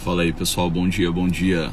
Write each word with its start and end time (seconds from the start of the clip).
Fala 0.00 0.22
aí 0.22 0.32
pessoal, 0.32 0.70
bom 0.70 0.88
dia, 0.88 1.12
bom 1.12 1.28
dia. 1.28 1.70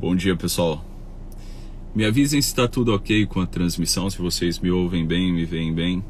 Bom 0.00 0.16
dia 0.16 0.34
pessoal. 0.34 0.82
Me 1.94 2.06
avisem 2.06 2.40
se 2.40 2.48
está 2.48 2.66
tudo 2.66 2.94
ok 2.94 3.26
com 3.26 3.42
a 3.42 3.46
transmissão, 3.46 4.08
se 4.08 4.16
vocês 4.16 4.58
me 4.58 4.70
ouvem 4.70 5.06
bem, 5.06 5.34
me 5.34 5.44
veem 5.44 5.74
bem. 5.74 6.02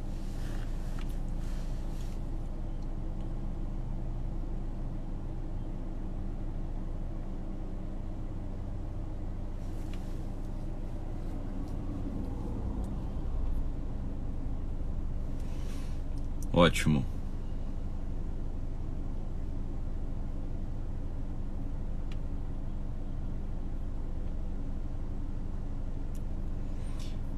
Ótimo. 16.77 17.03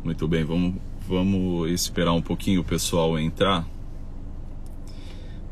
Muito 0.03 0.27
bem, 0.27 0.43
vamos, 0.43 0.75
vamos 1.07 1.71
esperar 1.71 2.13
um 2.15 2.21
pouquinho 2.21 2.63
o 2.63 2.65
pessoal 2.65 3.17
entrar 3.17 3.65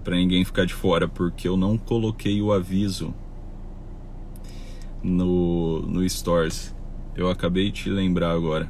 para 0.03 0.17
ninguém 0.17 0.45
ficar 0.45 0.67
de 0.67 0.75
fora, 0.75 1.07
porque 1.07 1.47
eu 1.47 1.57
não 1.57 1.79
coloquei 1.79 2.43
o 2.43 2.53
aviso 2.53 3.15
no, 5.01 5.83
no 5.83 6.09
Stores. 6.09 6.75
Eu 7.15 7.31
acabei 7.31 7.71
de 7.71 7.89
lembrar 7.89 8.33
agora. 8.33 8.69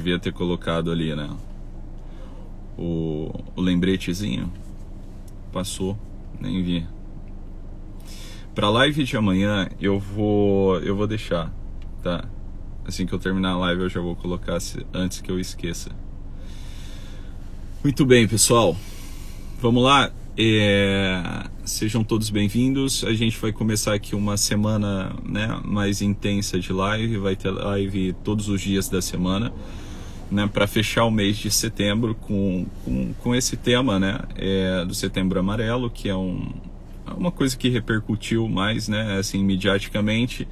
Devia 0.00 0.18
ter 0.18 0.32
colocado 0.32 0.90
ali, 0.90 1.14
né? 1.14 1.28
O, 2.78 3.30
o 3.54 3.60
lembretezinho. 3.60 4.50
Passou, 5.52 5.94
nem 6.40 6.62
vi. 6.62 6.86
Pra 8.54 8.70
live 8.70 9.04
de 9.04 9.14
amanhã 9.18 9.68
eu 9.78 9.98
vou 9.98 10.78
eu 10.80 10.96
vou 10.96 11.06
deixar, 11.06 11.52
tá? 12.02 12.24
Assim 12.86 13.04
que 13.04 13.12
eu 13.12 13.18
terminar 13.18 13.50
a 13.50 13.58
live 13.58 13.82
eu 13.82 13.88
já 13.90 14.00
vou 14.00 14.16
colocar 14.16 14.56
antes 14.94 15.20
que 15.20 15.30
eu 15.30 15.38
esqueça. 15.38 15.90
Muito 17.84 18.06
bem, 18.06 18.26
pessoal. 18.26 18.74
Vamos 19.60 19.84
lá. 19.84 20.10
É... 20.34 21.22
Sejam 21.62 22.02
todos 22.02 22.30
bem-vindos. 22.30 23.04
A 23.04 23.12
gente 23.12 23.36
vai 23.36 23.52
começar 23.52 23.92
aqui 23.92 24.14
uma 24.14 24.38
semana 24.38 25.14
né, 25.22 25.60
mais 25.62 26.00
intensa 26.00 26.58
de 26.58 26.72
live. 26.72 27.18
Vai 27.18 27.36
ter 27.36 27.50
live 27.50 28.14
todos 28.24 28.48
os 28.48 28.62
dias 28.62 28.88
da 28.88 29.02
semana 29.02 29.52
né, 30.30 30.48
para 30.52 30.66
fechar 30.66 31.04
o 31.04 31.10
mês 31.10 31.36
de 31.36 31.50
setembro 31.50 32.14
com, 32.14 32.66
com, 32.84 33.12
com 33.14 33.34
esse 33.34 33.56
tema 33.56 33.98
né, 33.98 34.20
é, 34.36 34.84
do 34.84 34.94
Setembro 34.94 35.40
Amarelo, 35.40 35.90
que 35.90 36.08
é 36.08 36.16
um, 36.16 36.52
uma 37.16 37.32
coisa 37.32 37.56
que 37.56 37.68
repercutiu 37.68 38.48
mais 38.48 38.88
né, 38.88 39.18
assim, 39.18 39.44
mediaticamente, 39.44 40.46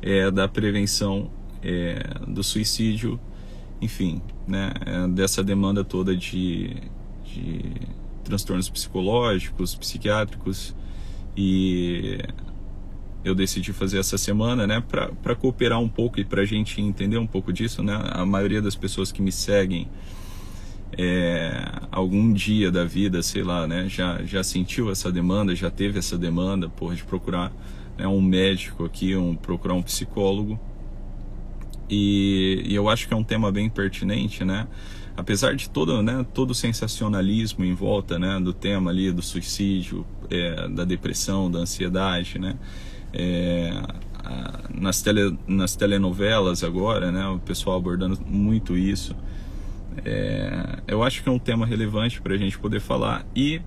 é, 0.00 0.30
da 0.30 0.48
prevenção 0.48 1.30
é, 1.62 2.02
do 2.26 2.42
suicídio, 2.42 3.20
enfim, 3.80 4.20
né, 4.46 4.72
é, 4.84 5.08
dessa 5.08 5.44
demanda 5.44 5.84
toda 5.84 6.16
de, 6.16 6.76
de 7.24 7.62
transtornos 8.24 8.68
psicológicos, 8.68 9.74
psiquiátricos 9.74 10.74
e 11.36 12.18
eu 13.24 13.34
decidi 13.34 13.72
fazer 13.72 13.98
essa 13.98 14.18
semana, 14.18 14.66
né, 14.66 14.82
para 15.22 15.34
cooperar 15.34 15.80
um 15.80 15.88
pouco 15.88 16.18
e 16.20 16.24
para 16.24 16.42
a 16.42 16.44
gente 16.44 16.80
entender 16.80 17.18
um 17.18 17.26
pouco 17.26 17.52
disso, 17.52 17.82
né? 17.82 17.98
A 18.10 18.26
maioria 18.26 18.60
das 18.60 18.74
pessoas 18.74 19.12
que 19.12 19.22
me 19.22 19.30
seguem 19.30 19.88
é, 20.98 21.64
algum 21.90 22.32
dia 22.32 22.70
da 22.70 22.84
vida, 22.84 23.22
sei 23.22 23.42
lá, 23.42 23.66
né, 23.66 23.88
já 23.88 24.22
já 24.24 24.42
sentiu 24.42 24.90
essa 24.90 25.10
demanda, 25.10 25.54
já 25.54 25.70
teve 25.70 25.98
essa 25.98 26.18
demanda, 26.18 26.68
porra, 26.68 26.94
de 26.94 27.04
procurar 27.04 27.52
né, 27.96 28.06
um 28.06 28.20
médico 28.20 28.84
aqui, 28.84 29.14
um 29.16 29.34
procurar 29.34 29.74
um 29.74 29.82
psicólogo. 29.82 30.58
E, 31.88 32.62
e 32.66 32.74
eu 32.74 32.88
acho 32.88 33.06
que 33.06 33.14
é 33.14 33.16
um 33.16 33.24
tema 33.24 33.52
bem 33.52 33.68
pertinente, 33.68 34.44
né? 34.44 34.66
apesar 35.16 35.54
de 35.54 35.68
todo, 35.68 36.02
né, 36.02 36.24
todo 36.32 36.50
o 36.50 36.54
sensacionalismo 36.54 37.64
em 37.64 37.74
volta 37.74 38.18
né, 38.18 38.40
do 38.40 38.52
tema 38.52 38.90
ali 38.90 39.12
do 39.12 39.22
suicídio, 39.22 40.06
é, 40.30 40.68
da 40.68 40.84
depressão, 40.84 41.50
da 41.50 41.60
ansiedade, 41.60 42.38
né, 42.38 42.56
é, 43.12 43.72
nas, 44.74 45.02
tele, 45.02 45.36
nas 45.46 45.76
telenovelas 45.76 46.64
agora, 46.64 47.10
né, 47.12 47.26
o 47.28 47.38
pessoal 47.38 47.76
abordando 47.76 48.18
muito 48.26 48.76
isso. 48.76 49.14
É, 50.04 50.78
eu 50.86 51.02
acho 51.02 51.22
que 51.22 51.28
é 51.28 51.32
um 51.32 51.38
tema 51.38 51.66
relevante 51.66 52.20
para 52.20 52.34
a 52.34 52.36
gente 52.38 52.58
poder 52.58 52.80
falar 52.80 53.26
e 53.36 53.60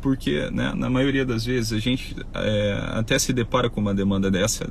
porque 0.00 0.48
né, 0.50 0.72
na 0.74 0.88
maioria 0.88 1.24
das 1.24 1.44
vezes 1.44 1.72
a 1.72 1.78
gente 1.78 2.16
é, 2.34 2.80
até 2.94 3.18
se 3.18 3.32
depara 3.32 3.68
com 3.68 3.80
uma 3.80 3.94
demanda 3.94 4.30
dessa 4.30 4.70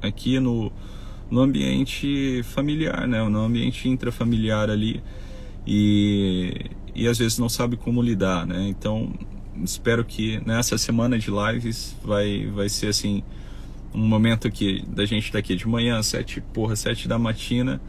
aqui 0.00 0.38
no, 0.38 0.70
no 1.30 1.40
ambiente 1.40 2.42
familiar, 2.44 3.08
né, 3.08 3.26
no 3.28 3.40
ambiente 3.40 3.88
intrafamiliar 3.88 4.70
ali 4.70 5.02
e, 5.66 6.70
e 6.94 7.08
às 7.08 7.18
vezes 7.18 7.38
não 7.38 7.48
sabe 7.48 7.76
como 7.76 8.02
lidar, 8.02 8.46
né? 8.46 8.66
Então 8.68 9.12
espero 9.62 10.04
que 10.04 10.40
nessa 10.44 10.76
semana 10.76 11.18
de 11.18 11.30
lives 11.30 11.96
vai 12.04 12.46
vai 12.46 12.68
ser 12.68 12.88
assim 12.88 13.22
um 13.94 14.06
momento 14.06 14.48
aqui 14.48 14.84
da 14.88 15.06
gente 15.06 15.24
estar 15.24 15.32
tá 15.32 15.38
aqui 15.38 15.54
de 15.54 15.68
manhã, 15.68 16.02
sete, 16.02 16.40
porra, 16.40 16.74
sete 16.74 17.06
da 17.06 17.18
matina, 17.18 17.80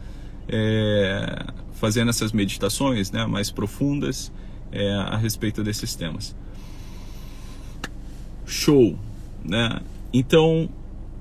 é, 0.48 1.44
fazendo 1.72 2.08
essas 2.10 2.32
meditações 2.32 3.10
né, 3.10 3.26
mais 3.26 3.50
profundas 3.50 4.32
é, 4.70 4.92
a 4.94 5.16
respeito 5.16 5.62
desses 5.64 5.94
temas. 5.94 6.34
Show, 8.46 8.96
né? 9.44 9.80
Então, 10.12 10.68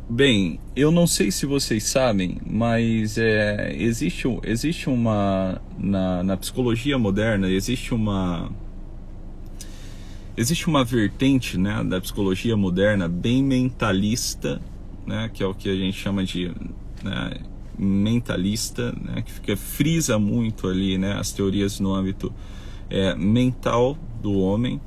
bem, 0.08 0.60
eu 0.76 0.92
não 0.92 1.08
sei 1.08 1.32
se 1.32 1.46
vocês 1.46 1.84
sabem, 1.86 2.38
mas 2.46 3.18
é, 3.18 3.76
existe, 3.76 4.28
existe 4.44 4.88
uma 4.88 5.60
na, 5.78 6.24
na 6.24 6.38
psicologia 6.38 6.98
moderna 6.98 7.50
existe 7.50 7.94
uma 7.94 8.50
existe 10.38 10.68
uma 10.68 10.84
vertente 10.84 11.58
né, 11.58 11.84
da 11.84 12.00
psicologia 12.00 12.56
moderna 12.56 13.08
bem 13.08 13.44
mentalista 13.44 14.62
né, 15.06 15.30
que 15.34 15.44
é 15.44 15.46
o 15.46 15.54
que 15.54 15.70
a 15.70 15.76
gente 15.76 15.98
chama 15.98 16.24
de 16.24 16.52
né, 17.04 17.32
mentalista, 17.78 18.92
né, 18.92 19.22
que 19.22 19.32
fica, 19.32 19.58
frisa 19.58 20.18
muito 20.18 20.68
ali 20.68 20.98
né, 20.98 21.14
as 21.14 21.32
teorias 21.32 21.80
no 21.80 21.94
âmbito 21.94 22.34
é, 22.90 23.16
mental 23.16 23.98
do 24.22 24.34
homem. 24.34 24.82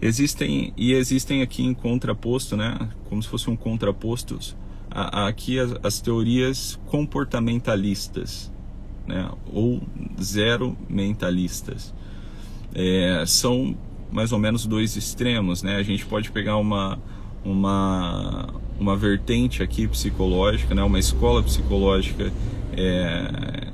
Existem 0.00 0.72
e 0.76 0.92
existem 0.92 1.42
aqui 1.42 1.62
em 1.62 1.72
contraposto, 1.72 2.56
né, 2.56 2.88
como 3.08 3.22
se 3.22 3.28
fosse 3.28 3.48
um 3.48 3.56
contraposto, 3.56 4.38
a, 4.90 5.22
a, 5.22 5.28
aqui 5.28 5.58
as, 5.58 5.74
as, 5.82 6.00
teorias 6.00 6.78
comportamentalistas, 6.86 8.52
né, 9.06 9.30
ou 9.52 9.80
zero 10.20 10.76
mentalistas. 10.88 11.94
É, 12.74 13.24
são 13.26 13.76
mais 14.10 14.32
ou 14.32 14.38
menos 14.38 14.66
dois 14.66 14.96
extremos, 14.96 15.62
né? 15.62 15.76
A 15.76 15.82
gente 15.82 16.06
pode 16.06 16.30
pegar 16.30 16.56
uma 16.56 16.98
uma, 17.44 18.48
uma 18.78 18.96
vertente 18.96 19.62
aqui 19.62 19.86
psicológica, 19.86 20.74
né, 20.74 20.82
uma 20.82 20.98
escola 20.98 21.42
psicológica 21.42 22.32
é, 22.76 23.68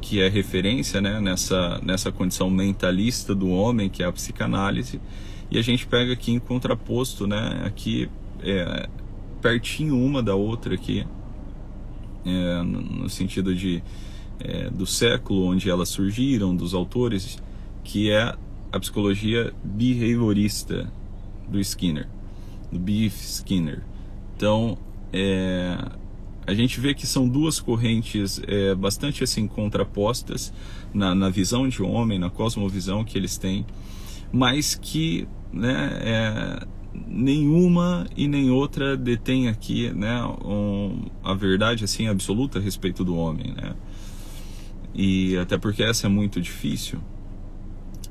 que 0.00 0.20
é 0.20 0.28
referência 0.28 1.00
né, 1.00 1.20
nessa, 1.20 1.80
nessa 1.82 2.12
condição 2.12 2.50
mentalista 2.50 3.34
do 3.34 3.48
homem, 3.48 3.88
que 3.88 4.02
é 4.02 4.06
a 4.06 4.12
psicanálise, 4.12 5.00
e 5.50 5.58
a 5.58 5.62
gente 5.62 5.86
pega 5.86 6.12
aqui 6.12 6.32
em 6.32 6.38
contraposto, 6.38 7.26
né, 7.26 7.62
aqui 7.66 8.08
é, 8.42 8.88
pertinho 9.40 9.96
uma 9.96 10.22
da 10.22 10.34
outra 10.34 10.74
aqui, 10.74 11.06
é, 12.24 12.62
no, 12.62 13.08
sentido 13.08 13.54
de 13.54 13.82
é, 14.40 14.70
do 14.70 14.86
século 14.86 15.46
onde 15.46 15.68
elas 15.68 15.88
surgiram, 15.88 16.56
dos 16.56 16.74
autores, 16.74 17.38
que 17.82 18.10
é 18.10 18.34
a 18.72 18.80
psicologia 18.80 19.52
behaviorista 19.62 20.90
do 21.48 21.60
Skinner 21.60 22.08
do 22.74 22.80
Beef 22.80 23.14
Skinner. 23.14 23.82
Então, 24.36 24.76
é, 25.12 25.78
a 26.46 26.54
gente 26.54 26.80
vê 26.80 26.94
que 26.94 27.06
são 27.06 27.28
duas 27.28 27.60
correntes 27.60 28.40
é, 28.46 28.74
bastante 28.74 29.24
assim 29.24 29.46
contrapostas 29.46 30.52
na, 30.92 31.14
na, 31.14 31.30
visão 31.30 31.68
de 31.68 31.82
homem, 31.82 32.18
na 32.18 32.30
cosmovisão 32.30 33.04
que 33.04 33.16
eles 33.16 33.38
têm, 33.38 33.64
mas 34.32 34.74
que 34.74 35.26
né, 35.52 35.98
é, 36.02 36.66
nenhuma 37.06 38.06
e 38.16 38.28
nem 38.28 38.50
outra 38.50 38.96
detém 38.96 39.48
aqui 39.48 39.90
né, 39.90 40.24
um, 40.44 41.06
a 41.22 41.34
verdade 41.34 41.84
assim 41.84 42.08
absoluta 42.08 42.58
a 42.58 42.62
respeito 42.62 43.04
do 43.04 43.16
homem, 43.16 43.52
né? 43.52 43.74
E 44.94 45.36
até 45.38 45.58
porque 45.58 45.82
essa 45.82 46.06
é 46.06 46.08
muito 46.08 46.40
difícil. 46.40 47.00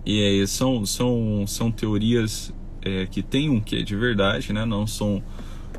E 0.05 0.45
são, 0.47 0.85
são, 0.85 1.45
são 1.47 1.71
teorias 1.71 2.53
é, 2.81 3.05
que 3.05 3.23
têm 3.23 3.49
um 3.49 3.61
quê 3.61 3.83
de 3.83 3.95
verdade, 3.95 4.51
né? 4.51 4.65
Não 4.65 4.85
são, 4.85 5.23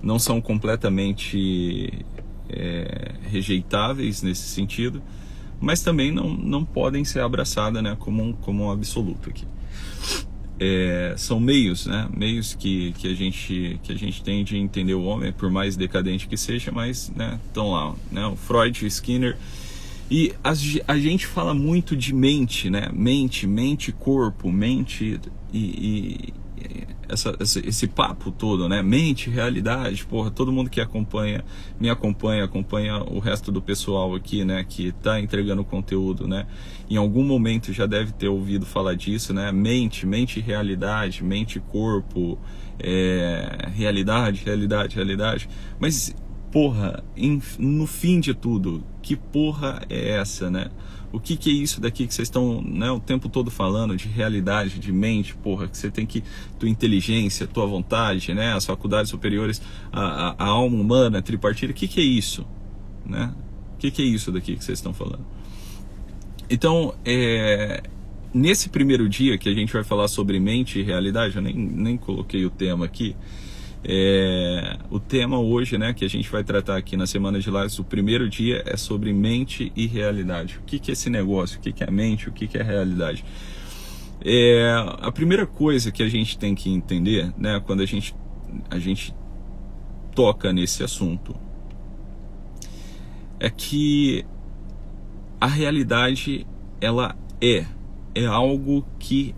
não 0.05 0.19
são 0.19 0.41
completamente 0.41 2.05
é, 2.49 3.15
rejeitáveis 3.23 4.23
nesse 4.23 4.43
sentido, 4.43 5.03
mas 5.61 5.83
também 5.83 6.13
não, 6.13 6.29
não 6.29 6.65
podem 6.65 7.05
ser 7.05 7.21
abraçadas 7.21 7.83
né, 7.83 7.97
como, 7.99 8.23
um, 8.23 8.33
como 8.33 8.65
um 8.65 8.71
absoluto 8.71 9.31
aqui. 9.31 9.47
É, 10.61 11.15
são 11.17 11.41
meios, 11.41 11.87
né? 11.87 12.09
Meios 12.17 12.55
que, 12.55 12.93
que, 12.93 13.09
a 13.09 13.15
gente, 13.15 13.81
que 13.83 13.93
a 13.93 13.97
gente 13.97 14.23
tem 14.23 14.45
de 14.45 14.57
entender 14.57 14.95
o 14.95 15.03
homem, 15.03 15.33
por 15.33 15.51
mais 15.51 15.75
decadente 15.75 16.29
que 16.29 16.37
seja, 16.37 16.71
mas 16.71 17.11
né, 17.11 17.41
estão 17.47 17.73
lá. 17.73 17.95
Né? 18.13 18.25
O 18.27 18.37
Freud, 18.37 18.85
o 18.85 18.87
Skinner. 18.87 19.37
E 20.09 20.33
a, 20.45 20.53
a 20.87 20.99
gente 20.99 21.27
fala 21.27 21.55
muito 21.55 21.97
de 21.97 22.15
mente, 22.15 22.71
né? 22.71 22.89
Mente, 22.93 23.49
mente, 23.49 23.91
corpo, 23.91 24.53
mente 24.53 25.19
e, 25.53 25.59
e 25.59 26.35
essa, 27.09 27.37
esse, 27.41 27.61
esse, 27.67 27.87
papo 27.87 28.31
todo, 28.31 28.69
né? 28.69 28.83
Mente, 28.83 29.31
realidade, 29.31 30.05
porra, 30.05 30.31
todo 30.31 30.53
mundo 30.53 30.71
que 30.71 30.81
acompanha, 30.81 31.45
me 31.79 31.89
acompanha, 31.89 32.45
acompanha 32.45 33.03
o 33.03 33.19
resto 33.19 33.51
do 33.53 33.61
pessoal 33.61 34.15
aqui, 34.15 34.45
né? 34.45 34.65
Que 34.69 34.93
tá 34.93 35.21
entregando 35.21 35.65
conteúdo, 35.65 36.27
né? 36.27 36.47
Em 36.89 36.97
algum 36.97 37.23
momento 37.23 37.73
já 37.73 37.87
deve 37.87 38.13
ter 38.13 38.29
ouvido 38.29 38.67
falar 38.67 38.95
disso, 38.95 39.33
né? 39.33 39.51
Mente, 39.53 40.07
mente 40.07 40.41
realidade, 40.41 41.23
mente 41.23 41.61
corpo, 41.61 42.39
é, 42.79 43.69
realidade, 43.75 44.43
realidade, 44.45 44.97
realidade. 44.97 45.49
Mas, 45.79 46.15
porra, 46.51 47.03
em, 47.17 47.41
no 47.59 47.87
fim 47.87 48.21
de 48.21 48.35
tudo, 48.35 48.85
que 49.03 49.17
porra 49.17 49.83
é 49.89 50.11
essa, 50.11 50.51
né? 50.51 50.71
O 51.15 51.21
que, 51.21 51.37
que 51.37 51.49
é 51.49 51.53
isso 51.53 51.81
daqui 51.81 52.09
que 52.09 52.13
vocês 52.13 52.27
estão 52.27 52.61
né, 52.61 52.91
o 52.91 52.99
tempo 52.99 53.29
todo 53.29 53.49
falando 53.49 53.97
de 53.97 54.09
realidade, 54.09 54.81
de 54.81 54.93
mente, 54.93 55.33
porra, 55.37 55.69
que 55.69 55.79
você 55.79 55.89
tem 55.89 56.05
que, 56.05 56.25
tua 56.59 56.69
inteligência, 56.69 57.47
tua 57.47 57.65
vontade, 57.67 58.35
né, 58.35 58.53
as 58.53 58.65
faculdades 58.67 59.11
superiores, 59.11 59.63
a, 59.93 60.01
a, 60.01 60.35
a 60.37 60.47
alma 60.49 60.77
humana, 60.77 61.19
a 61.19 61.23
tripartida, 61.23 61.71
o 61.71 61.75
que, 61.75 61.87
que 61.87 62.01
é 62.01 62.03
isso? 62.03 62.45
Né? 63.07 63.33
O 63.75 63.79
que, 63.79 63.93
que 63.93 64.03
é 64.03 64.05
isso 64.05 64.33
daqui 64.33 64.57
que 64.57 64.65
vocês 64.65 64.77
estão 64.77 64.93
falando? 64.93 65.25
Então, 66.51 66.93
é, 67.05 67.85
nesse 68.35 68.69
primeiro 68.69 69.09
dia 69.09 69.39
que 69.39 69.49
a 69.49 69.55
gente 69.55 69.73
vai 69.73 69.85
falar 69.85 70.09
sobre 70.09 70.41
mente 70.41 70.81
e 70.81 70.83
realidade, 70.83 71.37
eu 71.37 71.43
nem, 71.43 71.55
nem 71.55 71.97
coloquei 71.97 72.45
o 72.45 72.51
tema 72.51 72.87
aqui, 72.87 73.15
é, 73.87 74.79
o 74.91 74.99
tema 74.99 75.39
hoje, 75.39 75.77
né, 75.77 75.93
que 75.93 76.05
a 76.05 76.09
gente 76.09 76.31
vai 76.31 76.43
tratar 76.43 76.77
aqui 76.77 76.97
na 76.97 77.07
semana 77.07 77.39
de 77.39 77.51
lives, 77.51 77.79
o 77.79 77.85
primeiro 77.85 78.29
dia 78.29 78.63
é 78.67 78.77
sobre 78.77 79.13
mente 79.13 79.71
e 79.77 79.87
realidade. 79.87 80.59
O 80.59 80.63
que, 80.63 80.79
que 80.79 80.91
é 80.91 80.95
esse 80.95 81.11
negócio? 81.11 81.59
O 81.59 81.61
que, 81.61 81.73
que 81.73 81.85
é 81.85 81.91
mente? 81.91 82.29
O 82.29 82.33
que, 82.33 82.47
que 82.47 82.57
é 82.57 82.63
realidade? 82.63 83.25
É, 84.25 84.75
a 85.01 85.13
primeira 85.13 85.47
coisa 85.47 85.93
que 85.93 86.03
a 86.03 86.09
gente 86.09 86.39
tem 86.39 86.55
que 86.55 86.71
entender, 86.71 87.33
né, 87.37 87.61
quando 87.65 87.83
a 87.83 87.87
gente, 87.87 88.17
a 88.71 88.79
gente 88.79 89.15
toca 90.15 90.51
nesse 90.51 90.83
assunto, 90.83 91.37
é 93.39 93.51
que 93.51 94.25
a 95.39 95.47
realidade 95.47 96.47
ela 96.81 97.15
é, 97.39 97.67
é 98.15 98.25
algo 98.25 98.87
que 98.99 99.35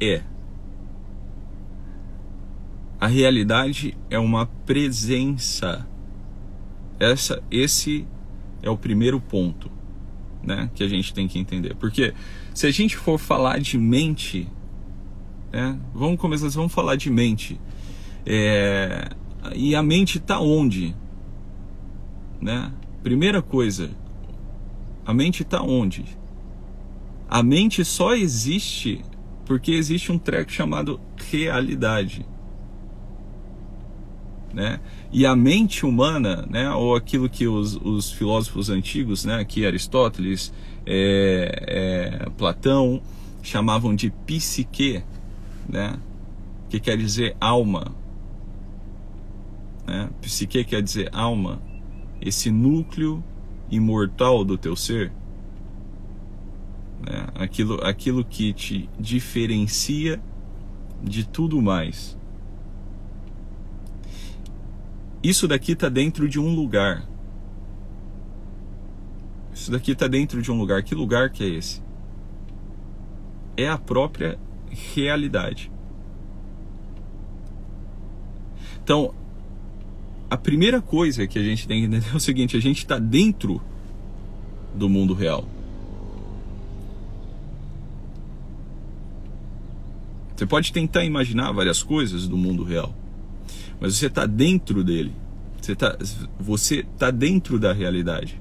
é. 0.00 0.22
A 3.00 3.06
realidade 3.06 3.96
é 4.10 4.18
uma 4.18 4.44
presença. 4.44 5.88
Essa, 6.98 7.42
esse 7.50 8.06
é 8.62 8.68
o 8.68 8.76
primeiro 8.76 9.18
ponto, 9.18 9.70
né, 10.42 10.70
que 10.74 10.84
a 10.84 10.88
gente 10.88 11.14
tem 11.14 11.26
que 11.26 11.38
entender. 11.38 11.74
Porque 11.76 12.12
se 12.52 12.66
a 12.66 12.70
gente 12.70 12.98
for 12.98 13.18
falar 13.18 13.58
de 13.58 13.78
mente, 13.78 14.46
né, 15.50 15.80
vamos 15.94 16.20
começar, 16.20 16.50
vamos 16.50 16.74
falar 16.74 16.96
de 16.96 17.08
mente. 17.08 17.58
É, 18.26 19.08
e 19.54 19.74
a 19.74 19.82
mente 19.82 20.18
está 20.18 20.38
onde? 20.38 20.94
Né? 22.38 22.70
Primeira 23.02 23.40
coisa, 23.40 23.90
a 25.06 25.14
mente 25.14 25.42
está 25.42 25.62
onde? 25.62 26.04
A 27.30 27.42
mente 27.42 27.82
só 27.82 28.14
existe 28.14 29.02
porque 29.46 29.72
existe 29.72 30.12
um 30.12 30.18
treco 30.18 30.52
chamado 30.52 31.00
realidade 31.30 32.26
né? 34.52 34.80
E 35.12 35.24
a 35.24 35.34
mente 35.34 35.84
humana, 35.86 36.46
né, 36.48 36.70
ou 36.70 36.94
aquilo 36.94 37.28
que 37.28 37.46
os, 37.46 37.76
os 37.76 38.10
filósofos 38.10 38.70
antigos, 38.70 39.24
né, 39.24 39.44
que 39.44 39.66
Aristóteles, 39.66 40.52
é, 40.86 42.20
é, 42.26 42.30
Platão, 42.30 43.00
chamavam 43.42 43.94
de 43.94 44.10
psique, 44.26 45.02
né, 45.68 45.98
que 46.68 46.78
quer 46.80 46.96
dizer 46.96 47.36
alma. 47.40 47.94
Né? 49.86 50.08
Psique 50.20 50.64
quer 50.64 50.82
dizer 50.82 51.08
alma, 51.12 51.60
esse 52.20 52.50
núcleo 52.50 53.22
imortal 53.70 54.44
do 54.44 54.56
teu 54.58 54.76
ser, 54.76 55.12
né? 57.00 57.26
aquilo, 57.34 57.84
aquilo 57.84 58.24
que 58.24 58.52
te 58.52 58.88
diferencia 58.98 60.20
de 61.02 61.26
tudo 61.26 61.60
mais. 61.62 62.19
Isso 65.22 65.46
daqui 65.46 65.72
está 65.72 65.88
dentro 65.88 66.28
de 66.28 66.40
um 66.40 66.54
lugar. 66.54 67.06
Isso 69.52 69.70
daqui 69.70 69.92
está 69.92 70.08
dentro 70.08 70.40
de 70.40 70.50
um 70.50 70.58
lugar. 70.58 70.82
Que 70.82 70.94
lugar 70.94 71.30
que 71.30 71.44
é 71.44 71.48
esse? 71.48 71.82
É 73.56 73.68
a 73.68 73.76
própria 73.76 74.38
realidade. 74.94 75.70
Então, 78.82 79.14
a 80.30 80.36
primeira 80.36 80.80
coisa 80.80 81.26
que 81.26 81.38
a 81.38 81.42
gente 81.42 81.68
tem 81.68 81.80
que 81.80 81.86
entender 81.86 82.12
é 82.12 82.16
o 82.16 82.20
seguinte: 82.20 82.56
a 82.56 82.60
gente 82.60 82.78
está 82.78 82.98
dentro 82.98 83.60
do 84.74 84.88
mundo 84.88 85.12
real. 85.12 85.44
Você 90.34 90.46
pode 90.46 90.72
tentar 90.72 91.04
imaginar 91.04 91.52
várias 91.52 91.82
coisas 91.82 92.26
do 92.26 92.38
mundo 92.38 92.64
real 92.64 92.94
mas 93.80 93.96
você 93.96 94.06
está 94.06 94.26
dentro 94.26 94.84
dele. 94.84 95.14
Você 95.60 95.72
está 95.72 95.96
você 96.38 96.84
tá 96.98 97.10
dentro 97.10 97.58
da 97.58 97.72
realidade. 97.72 98.40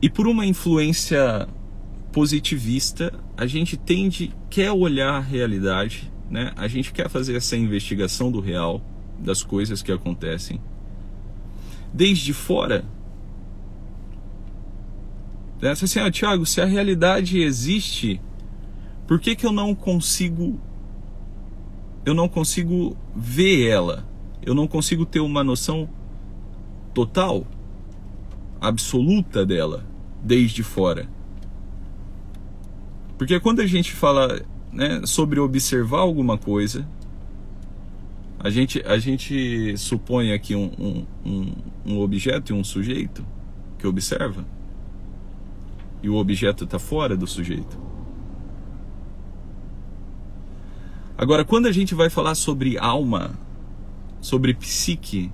E 0.00 0.10
por 0.10 0.26
uma 0.26 0.44
influência 0.44 1.48
positivista, 2.12 3.12
a 3.36 3.46
gente 3.46 3.76
tende, 3.76 4.34
quer 4.50 4.72
olhar 4.72 5.14
a 5.14 5.20
realidade, 5.20 6.12
né? 6.28 6.52
a 6.56 6.66
gente 6.66 6.92
quer 6.92 7.08
fazer 7.08 7.36
essa 7.36 7.56
investigação 7.56 8.30
do 8.30 8.40
real, 8.40 8.82
das 9.18 9.44
coisas 9.44 9.80
que 9.80 9.92
acontecem. 9.92 10.60
Desde 11.94 12.32
fora, 12.32 12.84
né? 15.60 15.70
assim, 15.70 16.00
ah, 16.00 16.10
Tiago, 16.10 16.44
se 16.44 16.60
a 16.60 16.64
realidade 16.64 17.40
existe, 17.40 18.20
por 19.06 19.20
que, 19.20 19.36
que 19.36 19.46
eu 19.46 19.52
não 19.52 19.72
consigo 19.72 20.60
eu 22.04 22.14
não 22.14 22.28
consigo 22.28 22.96
ver 23.14 23.68
ela, 23.68 24.08
eu 24.42 24.54
não 24.54 24.66
consigo 24.66 25.06
ter 25.06 25.20
uma 25.20 25.44
noção 25.44 25.88
total, 26.92 27.46
absoluta 28.60 29.46
dela, 29.46 29.86
desde 30.22 30.62
fora. 30.62 31.08
Porque 33.16 33.38
quando 33.38 33.60
a 33.60 33.66
gente 33.66 33.92
fala 33.92 34.42
né, 34.72 35.02
sobre 35.04 35.38
observar 35.38 36.00
alguma 36.00 36.36
coisa, 36.36 36.86
a 38.38 38.50
gente, 38.50 38.82
a 38.84 38.98
gente 38.98 39.76
supõe 39.76 40.32
aqui 40.32 40.56
um, 40.56 41.06
um, 41.24 41.52
um, 41.86 42.00
objeto 42.00 42.52
e 42.52 42.56
um 42.56 42.64
sujeito 42.64 43.24
que 43.78 43.86
observa, 43.86 44.44
e 46.02 46.08
o 46.08 46.16
objeto 46.16 46.64
está 46.64 46.80
fora 46.80 47.16
do 47.16 47.26
sujeito. 47.28 47.78
Agora, 51.22 51.44
quando 51.44 51.66
a 51.66 51.72
gente 51.72 51.94
vai 51.94 52.10
falar 52.10 52.34
sobre 52.34 52.76
alma, 52.76 53.38
sobre 54.20 54.52
psique, 54.54 55.30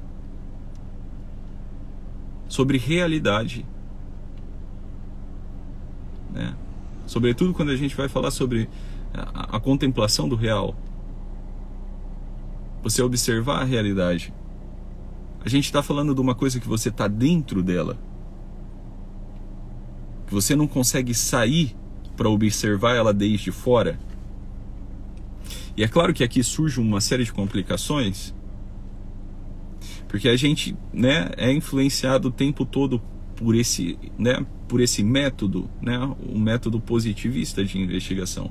sobre 2.47 2.77
realidade, 2.77 3.65
né? 6.31 6.55
sobretudo 7.07 7.55
quando 7.55 7.71
a 7.71 7.77
gente 7.77 7.97
vai 7.97 8.07
falar 8.07 8.31
sobre 8.31 8.69
a, 9.15 9.57
a 9.57 9.61
contemplação 9.61 10.29
do 10.29 10.37
real, 10.37 10.77
você 12.83 13.01
observar 13.01 13.63
a 13.63 13.65
realidade, 13.65 14.31
a 15.41 15.49
gente 15.49 15.65
está 15.65 15.83
falando 15.83 16.15
de 16.15 16.21
uma 16.21 16.35
coisa 16.35 16.61
que 16.61 16.69
você 16.69 16.91
está 16.91 17.09
dentro 17.09 17.63
dela, 17.63 17.97
que 20.27 20.35
você 20.35 20.55
não 20.55 20.67
consegue 20.67 21.15
sair 21.15 21.75
para 22.15 22.29
observar 22.29 22.95
ela 22.95 23.15
desde 23.15 23.51
fora. 23.51 23.99
E 25.79 25.85
é 25.85 25.87
claro 25.87 26.13
que 26.13 26.25
aqui 26.25 26.43
surge 26.43 26.81
uma 26.81 27.01
série 27.01 27.23
de 27.23 27.33
complicações, 27.33 28.35
porque 30.09 30.29
a 30.29 30.37
gente 30.37 30.77
né, 30.93 31.31
é 31.37 31.53
influenciado 31.53 32.27
o 32.27 32.31
tempo 32.33 32.65
todo 32.65 33.01
por 33.37 33.55
esse, 33.55 33.97
né, 34.19 34.45
por 34.67 34.81
esse 34.81 35.05
método, 35.05 35.71
né, 35.81 35.97
o 36.29 36.37
método 36.37 36.81
positivista 36.81 37.65
de 37.65 37.79
investigação. 37.79 38.51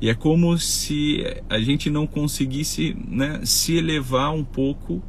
E 0.00 0.08
é 0.08 0.14
como 0.14 0.56
se 0.56 1.24
a 1.50 1.58
gente 1.58 1.90
não 1.90 2.06
conseguisse 2.06 2.96
né, 3.08 3.40
se 3.42 3.74
elevar 3.74 4.32
um 4.32 4.44
pouco 4.44 5.02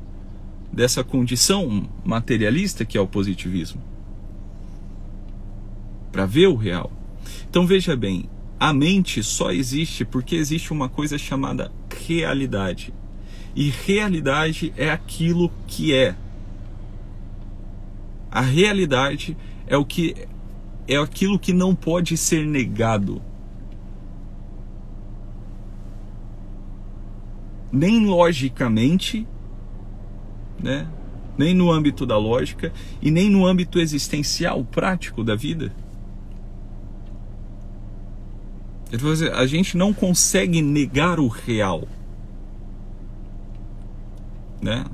dessa 0.74 1.04
condição 1.04 1.88
materialista 2.04 2.84
que 2.84 2.98
é 2.98 3.02
o 3.02 3.06
positivismo 3.06 3.80
para 6.12 6.26
ver 6.26 6.48
o 6.48 6.56
real. 6.56 6.92
Então 7.48 7.68
veja 7.68 7.96
bem, 7.96 8.28
a 8.60 8.74
mente 8.74 9.24
só 9.24 9.52
existe 9.52 10.04
porque 10.04 10.36
existe 10.36 10.74
uma 10.74 10.90
coisa 10.90 11.18
chamada 11.18 11.72
realidade. 12.06 12.94
E 13.56 13.70
realidade 13.70 14.74
é 14.76 14.92
aquilo 14.92 15.52
que 15.66 15.94
é. 15.94 16.16
A 18.30 18.42
realidade 18.42 19.38
é 19.66 19.78
o 19.78 19.86
que 19.86 20.16
é 20.88 20.98
aquilo 20.98 21.40
que 21.40 21.54
não 21.54 21.74
pode 21.74 22.18
ser 22.18 22.46
negado. 22.46 23.22
Nem 27.72 28.06
logicamente, 28.06 29.28
né? 30.62 30.88
nem 31.38 31.54
no 31.54 31.72
âmbito 31.72 32.06
da 32.06 32.18
lógica 32.18 32.74
e 33.02 33.10
nem 33.10 33.30
no 33.30 33.46
âmbito 33.46 33.80
existencial, 33.80 34.66
prático 34.66 35.24
da 35.24 35.36
vida. 35.36 35.74
A 39.36 39.46
gente 39.46 39.78
não 39.78 39.94
consegue 39.94 40.62
negar 40.62 41.20
o 41.20 41.28
real. 41.28 41.88
Né? 44.62 44.86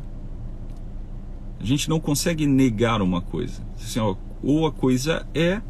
A 1.60 1.64
gente 1.64 1.90
não 1.90 2.00
consegue 2.00 2.46
negar 2.46 3.02
uma 3.02 3.22
coisa. 3.22 3.62
Assim, 3.78 4.00
ó, 4.00 4.16
ou 4.44 4.68
a 4.68 4.72
coisa 4.72 5.26
é, 5.34 5.62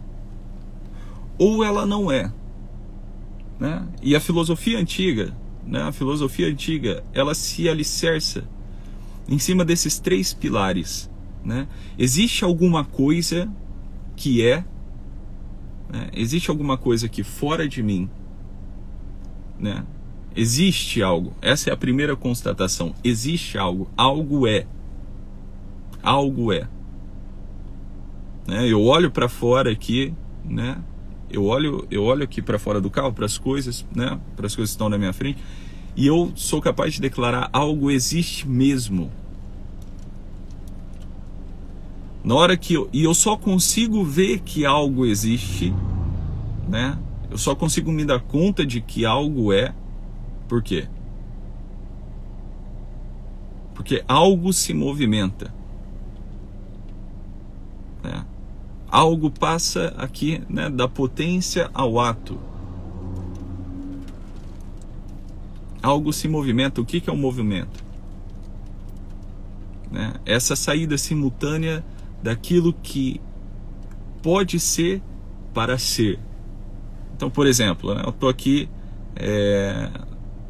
ou 1.38 1.64
ela 1.64 1.86
não 1.86 2.12
é. 2.12 2.32
Né? 3.60 3.88
E 4.02 4.16
a 4.16 4.20
filosofia 4.20 4.80
antiga, 4.80 5.34
né? 5.66 5.84
a 5.84 5.92
filosofia 5.92 6.48
antiga, 6.48 7.04
ela 7.14 7.36
se 7.36 7.70
alicerça 7.70 8.44
em 9.30 9.38
cima 9.40 9.64
desses 9.64 10.00
três 10.00 10.34
pilares. 10.34 11.10
Né? 11.44 11.68
Existe 11.98 12.44
alguma 12.44 12.84
coisa 12.84 13.50
que 14.16 14.46
é 14.46 14.66
né? 15.90 16.10
Existe 16.14 16.50
alguma 16.50 16.78
coisa 16.78 17.06
aqui 17.06 17.24
fora 17.24 17.68
de 17.68 17.82
mim? 17.82 18.10
Né? 19.60 19.84
Existe 20.36 21.02
algo. 21.02 21.34
Essa 21.42 21.70
é 21.70 21.74
a 21.74 21.78
primeira 21.78 22.16
constatação. 22.16 22.94
Existe 23.04 23.58
algo. 23.58 23.90
Algo 23.96 24.48
é. 24.48 24.68
Algo 26.04 26.52
é. 26.52 26.68
Né? 28.48 28.68
Eu 28.68 28.84
olho 28.84 29.10
para 29.10 29.30
fora 29.30 29.72
aqui, 29.72 30.14
né? 30.44 30.78
Eu 31.30 31.46
olho, 31.46 31.88
eu 31.90 32.04
olho 32.04 32.24
aqui 32.24 32.42
para 32.42 32.60
fora 32.60 32.80
do 32.80 32.90
carro, 32.90 33.12
para 33.12 33.26
as 33.26 33.38
coisas, 33.38 33.86
né? 33.96 34.20
Para 34.36 34.46
as 34.46 34.56
coisas 34.56 34.72
que 34.72 34.76
estão 34.76 34.90
na 34.90 34.98
minha 34.98 35.14
frente, 35.14 35.42
e 35.96 36.06
eu 36.06 36.32
sou 36.36 36.62
capaz 36.62 36.94
de 36.94 37.02
declarar 37.02 37.50
algo 37.52 37.90
existe 37.90 38.48
mesmo. 38.48 39.12
Na 42.26 42.34
hora 42.34 42.58
que 42.58 42.74
eu, 42.74 42.90
e 42.92 43.04
eu 43.04 43.14
só 43.14 43.38
consigo 43.38 44.04
ver 44.04 44.40
que 44.40 44.66
algo 44.66 45.06
existe, 45.06 45.72
né? 46.68 46.98
Eu 47.30 47.38
só 47.38 47.54
consigo 47.54 47.92
me 47.92 48.04
dar 48.04 48.20
conta 48.20 48.66
de 48.66 48.82
que 48.82 49.06
algo 49.06 49.54
é, 49.54 49.76
por 50.48 50.64
quê? 50.64 50.88
Porque 53.76 54.04
algo 54.08 54.52
se 54.52 54.74
movimenta. 54.74 55.54
Né? 58.04 58.26
Algo 58.88 59.30
passa 59.30 59.94
aqui 59.96 60.42
né, 60.50 60.68
da 60.68 60.88
potência 60.88 61.70
ao 61.76 62.00
ato. 62.00 62.40
Algo 65.80 66.12
se 66.12 66.28
movimenta. 66.28 66.82
O 66.82 66.86
que, 66.86 67.00
que 67.00 67.08
é 67.08 67.14
o 67.14 67.16
um 67.16 67.20
movimento? 67.20 67.84
Né? 69.92 70.14
Essa 70.26 70.56
saída 70.56 70.98
simultânea 70.98 71.86
daquilo 72.26 72.74
que 72.74 73.22
pode 74.24 74.60
ser 74.60 75.00
para 75.54 75.78
ser. 75.78 76.20
Então, 77.16 77.30
por 77.30 77.46
exemplo, 77.46 77.94
né, 77.94 78.02
eu 78.04 78.10
estou 78.10 78.28
aqui, 78.28 78.68
é, 79.16 79.92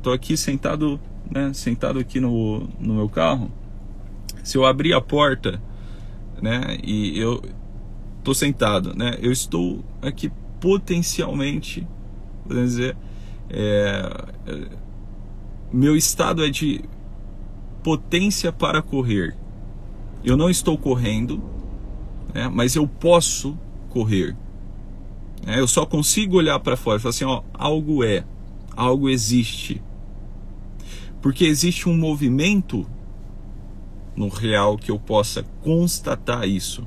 tô 0.01 0.13
aqui 0.13 0.37
sentado, 0.37 0.97
né, 1.29 1.51
sentado 1.51 1.99
aqui 1.99 2.17
no, 2.21 2.61
no 2.79 2.93
meu 2.93 3.09
carro. 3.09 3.51
Se 4.41 4.57
eu 4.57 4.65
abrir 4.65 4.93
a 4.93 5.01
porta, 5.01 5.61
né, 6.41 6.77
e 6.81 7.19
eu 7.19 7.41
estou 8.19 8.33
sentado, 8.33 8.95
né, 8.95 9.17
eu 9.21 9.33
estou 9.33 9.83
aqui 10.01 10.31
potencialmente, 10.61 11.85
podemos 12.43 12.69
dizer, 12.69 12.95
é, 13.49 14.25
é, 14.47 14.67
meu 15.73 15.97
estado 15.97 16.45
é 16.45 16.49
de 16.49 16.85
potência 17.83 18.53
para 18.53 18.81
correr. 18.81 19.35
Eu 20.23 20.37
não 20.37 20.49
estou 20.49 20.77
correndo, 20.77 21.53
né? 22.35 22.49
mas 22.53 22.75
eu 22.75 22.85
posso 22.85 23.57
correr. 23.89 24.35
É, 25.47 25.59
eu 25.59 25.67
só 25.67 25.85
consigo 25.85 26.35
olhar 26.35 26.59
para 26.59 26.75
fora 26.75 26.97
e 26.97 27.01
falar 27.01 27.11
assim: 27.11 27.23
ó, 27.23 27.41
algo 27.53 28.03
é, 28.03 28.25
algo 28.75 29.09
existe. 29.09 29.81
Porque 31.21 31.45
existe 31.45 31.87
um 31.87 31.97
movimento 31.97 32.85
no 34.15 34.27
real 34.27 34.77
que 34.77 34.91
eu 34.91 34.99
possa 34.99 35.43
constatar 35.63 36.47
isso. 36.47 36.85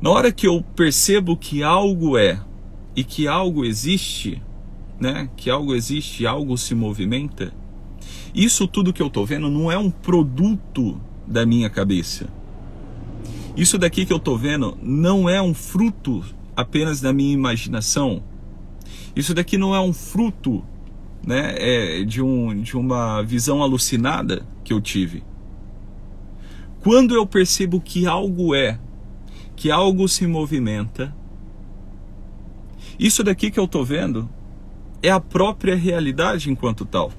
Na 0.00 0.10
hora 0.10 0.32
que 0.32 0.46
eu 0.46 0.62
percebo 0.74 1.36
que 1.36 1.62
algo 1.62 2.18
é 2.18 2.40
e 2.94 3.04
que 3.04 3.28
algo 3.28 3.64
existe, 3.64 4.42
né? 5.00 5.30
Que 5.36 5.48
algo 5.48 5.74
existe, 5.74 6.26
algo 6.26 6.58
se 6.58 6.74
movimenta. 6.74 7.52
Isso 8.34 8.66
tudo 8.66 8.92
que 8.92 9.02
eu 9.02 9.06
estou 9.06 9.24
vendo 9.24 9.48
não 9.48 9.70
é 9.70 9.78
um 9.78 9.90
produto 9.90 11.00
da 11.26 11.46
minha 11.46 11.70
cabeça. 11.70 12.37
Isso 13.58 13.76
daqui 13.76 14.06
que 14.06 14.12
eu 14.12 14.18
estou 14.18 14.38
vendo 14.38 14.78
não 14.80 15.28
é 15.28 15.42
um 15.42 15.52
fruto 15.52 16.24
apenas 16.54 17.00
da 17.00 17.12
minha 17.12 17.34
imaginação. 17.34 18.22
Isso 19.16 19.34
daqui 19.34 19.58
não 19.58 19.74
é 19.74 19.80
um 19.80 19.92
fruto 19.92 20.64
né, 21.26 21.56
é 21.58 22.04
de, 22.04 22.22
um, 22.22 22.62
de 22.62 22.76
uma 22.76 23.20
visão 23.20 23.60
alucinada 23.60 24.46
que 24.62 24.72
eu 24.72 24.80
tive. 24.80 25.24
Quando 26.82 27.16
eu 27.16 27.26
percebo 27.26 27.80
que 27.80 28.06
algo 28.06 28.54
é, 28.54 28.78
que 29.56 29.72
algo 29.72 30.06
se 30.06 30.24
movimenta, 30.24 31.12
isso 32.96 33.24
daqui 33.24 33.50
que 33.50 33.58
eu 33.58 33.64
estou 33.64 33.84
vendo 33.84 34.30
é 35.02 35.10
a 35.10 35.18
própria 35.18 35.74
realidade 35.74 36.48
enquanto 36.48 36.84
tal. 36.84 37.10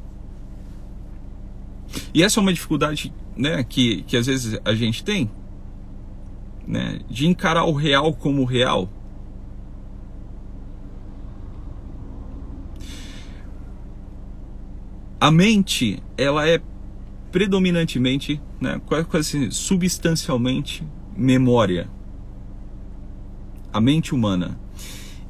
E 2.13 2.23
essa 2.23 2.39
é 2.39 2.41
uma 2.41 2.53
dificuldade 2.53 3.13
né, 3.35 3.61
que, 3.61 4.03
que 4.03 4.15
às 4.15 4.25
vezes 4.25 4.57
a 4.63 4.73
gente 4.73 5.03
tem, 5.03 5.29
né, 6.69 6.99
de 7.09 7.25
encarar 7.25 7.65
o 7.65 7.73
real 7.73 8.13
como 8.13 8.45
real. 8.45 8.87
A 15.19 15.31
mente, 15.31 16.01
ela 16.15 16.47
é 16.47 16.61
predominantemente, 17.31 18.39
né, 18.61 18.79
quase 18.85 19.51
substancialmente 19.51 20.87
memória. 21.17 21.89
A 23.73 23.81
mente 23.81 24.13
humana. 24.13 24.57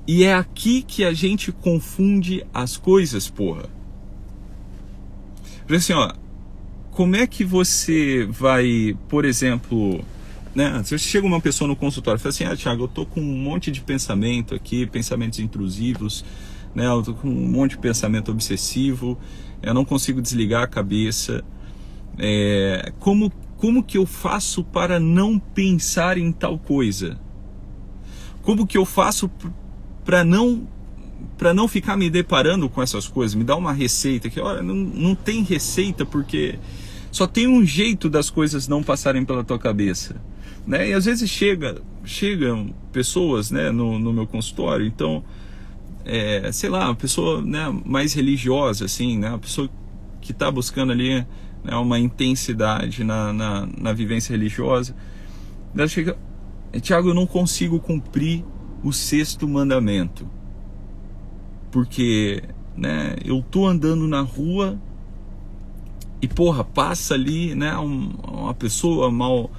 E 0.05 0.25
é 0.25 0.34
aqui 0.34 0.81
que 0.81 1.05
a 1.05 1.13
gente 1.13 1.53
confunde 1.53 2.46
as 2.53 2.75
coisas, 2.75 3.29
porra. 3.29 3.69
Porque 5.60 5.75
assim, 5.75 5.93
ó, 5.93 6.12
como 6.91 7.15
é 7.15 7.25
que 7.25 7.46
você 7.46 8.25
vai, 8.25 8.98
por 9.08 9.24
exemplo, 9.24 10.03
né? 10.53 10.82
Se 10.84 10.98
chega 10.98 11.25
uma 11.25 11.39
pessoa 11.39 11.68
no 11.68 11.75
consultório 11.75 12.18
e 12.18 12.22
fala 12.22 12.29
assim, 12.29 12.44
ah, 12.46 12.56
Thiago, 12.56 12.84
eu 12.84 12.88
tô 12.88 13.06
com 13.06 13.22
um 13.22 13.38
monte 13.38 13.72
de 13.72 13.82
pensamento 13.82 14.56
aqui, 14.56 14.86
pensamentos 14.86 15.39
intrusivos, 15.39 16.25
né? 16.74 16.88
Eu 16.88 17.03
tô 17.03 17.13
com 17.13 17.27
um 17.27 17.48
monte 17.48 17.72
de 17.72 17.77
pensamento 17.77 18.32
obsessivo, 18.32 19.18
eu 19.62 19.74
não 19.74 19.86
consigo 19.86 20.22
desligar 20.22 20.63
a 20.63 20.68
cabeça. 20.68 21.44
É, 22.18 22.91
como, 23.00 23.32
como 23.58 23.84
que 23.84 23.98
eu 23.98 24.06
faço 24.06 24.63
para 24.63 25.00
não 25.00 25.38
pensar 25.38 26.18
em 26.18 26.32
tal 26.32 26.58
coisa? 26.58 27.20
Como 28.41 28.65
que 28.65 28.77
eu 28.77 28.86
faço 28.86 29.29
para 30.03 30.24
não 30.24 30.68
para 31.38 31.53
não 31.53 31.68
ficar 31.68 31.98
me 31.98 32.10
deparando 32.10 32.70
com 32.70 32.82
essas 32.82 33.08
coisas? 33.08 33.36
Me 33.36 33.44
dá 33.44 33.56
uma 33.56 33.74
receita 33.74 34.29
que, 34.29 34.39
olha, 34.39 34.62
não, 34.62 34.75
não 34.75 35.15
tem 35.15 35.44
receita 35.44 36.06
porque 36.06 36.58
só 37.12 37.27
tem 37.27 37.48
um 37.48 37.65
jeito 37.65 38.10
das 38.10 38.29
coisas 38.29 38.68
não 38.68 38.82
passarem 38.82 39.24
pela 39.25 39.44
tua 39.44 39.60
cabeça 39.60 40.15
né? 40.69 40.89
E 40.89 40.93
às 40.93 41.05
vezes 41.05 41.27
chega, 41.29 41.81
chegam 42.05 42.73
pessoas, 42.93 43.49
né, 43.49 43.71
no, 43.71 43.97
no 43.97 44.13
meu 44.13 44.27
consultório, 44.27 44.85
então, 44.85 45.23
é, 46.05 46.51
sei 46.51 46.69
lá, 46.69 46.85
uma 46.85 46.95
pessoa, 46.95 47.41
né, 47.41 47.67
mais 47.83 48.13
religiosa, 48.13 48.85
assim, 48.85 49.17
né, 49.17 49.29
uma 49.29 49.39
pessoa 49.39 49.67
que 50.21 50.31
está 50.31 50.51
buscando 50.51 50.91
ali 50.91 51.25
né, 51.63 51.75
uma 51.75 51.97
intensidade 51.99 53.03
na, 53.03 53.33
na, 53.33 53.67
na 53.75 53.93
vivência 53.93 54.31
religiosa, 54.31 54.95
ela 55.75 55.88
chega, 55.88 56.15
Tiago, 56.81 57.09
eu 57.09 57.13
não 57.15 57.25
consigo 57.25 57.79
cumprir 57.79 58.45
o 58.83 58.93
sexto 58.93 59.47
mandamento. 59.47 60.27
porque 61.71 62.43
né, 62.77 63.15
eu 63.25 63.41
tô 63.41 63.67
andando 63.67 64.07
na 64.07 64.21
rua 64.21 64.79
e 66.21 66.27
porra, 66.27 66.63
passa 66.63 67.15
ali 67.15 67.55
né, 67.55 67.75
um, 67.77 68.11
uma 68.27 68.53
pessoa 68.53 69.09
mal, 69.09 69.49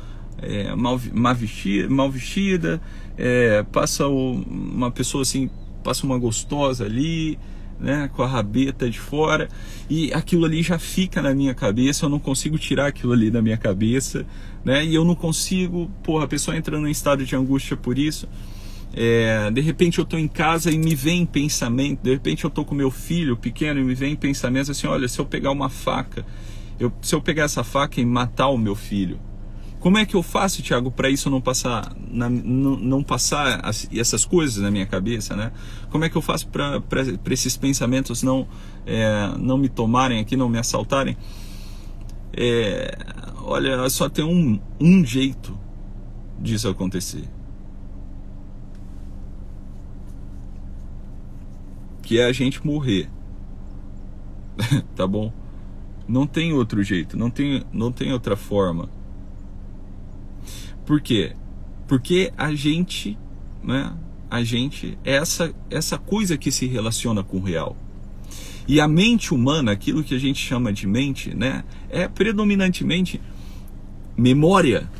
é, 0.42 0.74
mal, 0.74 1.00
mal 1.12 1.34
vestida, 1.34 1.88
mal 1.88 2.10
vestida 2.10 2.80
é, 3.20 3.62
passa 3.64 4.08
uma 4.08 4.90
pessoa 4.90 5.22
assim, 5.22 5.50
passa 5.84 6.06
uma 6.06 6.18
gostosa 6.18 6.86
ali, 6.86 7.38
né, 7.78 8.10
com 8.14 8.22
a 8.22 8.26
rabeta 8.26 8.88
de 8.88 8.98
fora, 8.98 9.48
e 9.88 10.12
aquilo 10.12 10.44
ali 10.44 10.62
já 10.62 10.78
fica 10.78 11.20
na 11.22 11.34
minha 11.34 11.54
cabeça, 11.54 12.04
eu 12.04 12.08
não 12.08 12.18
consigo 12.18 12.58
tirar 12.58 12.86
aquilo 12.86 13.12
ali 13.12 13.30
da 13.30 13.42
minha 13.42 13.56
cabeça, 13.56 14.26
né, 14.64 14.84
e 14.84 14.94
eu 14.94 15.04
não 15.04 15.14
consigo, 15.14 15.90
porra, 16.02 16.24
a 16.24 16.28
pessoa 16.28 16.56
entrando 16.56 16.86
em 16.88 16.90
estado 16.90 17.24
de 17.24 17.36
angústia 17.36 17.76
por 17.76 17.98
isso. 17.98 18.28
É, 18.92 19.48
de 19.52 19.60
repente 19.60 19.98
eu 19.98 20.02
estou 20.02 20.18
em 20.18 20.26
casa 20.26 20.68
e 20.70 20.76
me 20.76 20.96
vem 20.96 21.24
pensamento, 21.24 22.02
de 22.02 22.10
repente 22.10 22.42
eu 22.42 22.48
estou 22.48 22.64
com 22.64 22.74
meu 22.74 22.90
filho 22.90 23.36
pequeno 23.36 23.78
e 23.78 23.84
me 23.84 23.94
vem 23.94 24.16
pensamentos 24.16 24.68
assim, 24.68 24.88
olha, 24.88 25.06
se 25.06 25.18
eu 25.18 25.24
pegar 25.24 25.52
uma 25.52 25.68
faca, 25.68 26.26
eu, 26.78 26.92
se 27.00 27.14
eu 27.14 27.20
pegar 27.20 27.44
essa 27.44 27.62
faca 27.62 28.00
e 28.00 28.04
matar 28.04 28.48
o 28.48 28.58
meu 28.58 28.74
filho, 28.74 29.20
como 29.80 29.96
é 29.96 30.04
que 30.04 30.14
eu 30.14 30.22
faço, 30.22 30.62
Tiago, 30.62 30.90
para 30.90 31.08
isso 31.08 31.30
não 31.30 31.40
passar, 31.40 31.96
na, 32.10 32.28
não, 32.28 32.76
não, 32.76 33.02
passar 33.02 33.64
as, 33.64 33.88
essas 33.90 34.26
coisas 34.26 34.62
na 34.62 34.70
minha 34.70 34.84
cabeça, 34.84 35.34
né? 35.34 35.52
Como 35.88 36.04
é 36.04 36.10
que 36.10 36.16
eu 36.16 36.20
faço 36.20 36.46
para 36.48 36.82
esses 37.30 37.56
pensamentos 37.56 38.22
não, 38.22 38.46
é, 38.86 39.32
não 39.38 39.56
me 39.56 39.70
tomarem 39.70 40.20
aqui, 40.20 40.36
não 40.36 40.50
me 40.50 40.58
assaltarem? 40.58 41.16
É, 42.36 42.94
olha, 43.42 43.88
só 43.88 44.06
tem 44.10 44.22
um, 44.22 44.60
um 44.78 45.04
jeito 45.04 45.58
disso 46.38 46.68
acontecer. 46.68 47.24
Que 52.02 52.18
é 52.18 52.26
a 52.26 52.32
gente 52.32 52.64
morrer. 52.66 53.08
tá 54.94 55.06
bom? 55.06 55.32
Não 56.06 56.26
tem 56.26 56.52
outro 56.52 56.82
jeito, 56.82 57.16
não 57.16 57.30
tem, 57.30 57.64
não 57.72 57.90
tem 57.90 58.12
outra 58.12 58.36
forma. 58.36 58.99
Por 60.90 61.00
quê? 61.00 61.36
Porque 61.86 62.32
a 62.36 62.52
gente, 62.52 63.16
né? 63.62 63.92
A 64.28 64.42
gente 64.42 64.98
é 65.04 65.14
essa 65.14 65.54
essa 65.70 65.96
coisa 65.96 66.36
que 66.36 66.50
se 66.50 66.66
relaciona 66.66 67.22
com 67.22 67.36
o 67.36 67.40
real. 67.40 67.76
E 68.66 68.80
a 68.80 68.88
mente 68.88 69.32
humana, 69.32 69.70
aquilo 69.70 70.02
que 70.02 70.16
a 70.16 70.18
gente 70.18 70.44
chama 70.44 70.72
de 70.72 70.88
mente, 70.88 71.32
né, 71.32 71.62
é 71.88 72.08
predominantemente 72.08 73.20
memória. 74.16 74.90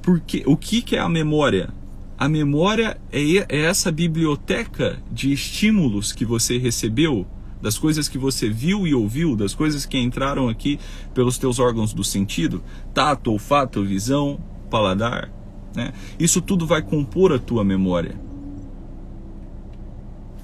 Porque 0.00 0.42
o 0.46 0.56
que, 0.56 0.80
que 0.80 0.96
é 0.96 1.00
a 1.00 1.08
memória? 1.08 1.68
A 2.16 2.30
memória 2.30 2.98
é, 3.12 3.20
é 3.54 3.66
essa 3.66 3.92
biblioteca 3.92 4.98
de 5.12 5.30
estímulos 5.30 6.10
que 6.10 6.24
você 6.24 6.56
recebeu 6.56 7.26
das 7.60 7.78
coisas 7.78 8.08
que 8.08 8.18
você 8.18 8.48
viu 8.48 8.86
e 8.86 8.94
ouviu, 8.94 9.34
das 9.34 9.54
coisas 9.54 9.86
que 9.86 9.98
entraram 9.98 10.48
aqui 10.48 10.78
pelos 11.14 11.38
teus 11.38 11.58
órgãos 11.58 11.92
do 11.92 12.04
sentido, 12.04 12.62
tato, 12.92 13.32
olfato, 13.32 13.84
visão, 13.84 14.38
paladar, 14.70 15.30
né? 15.74 15.92
Isso 16.18 16.40
tudo 16.40 16.66
vai 16.66 16.82
compor 16.82 17.32
a 17.32 17.38
tua 17.38 17.64
memória. 17.64 18.18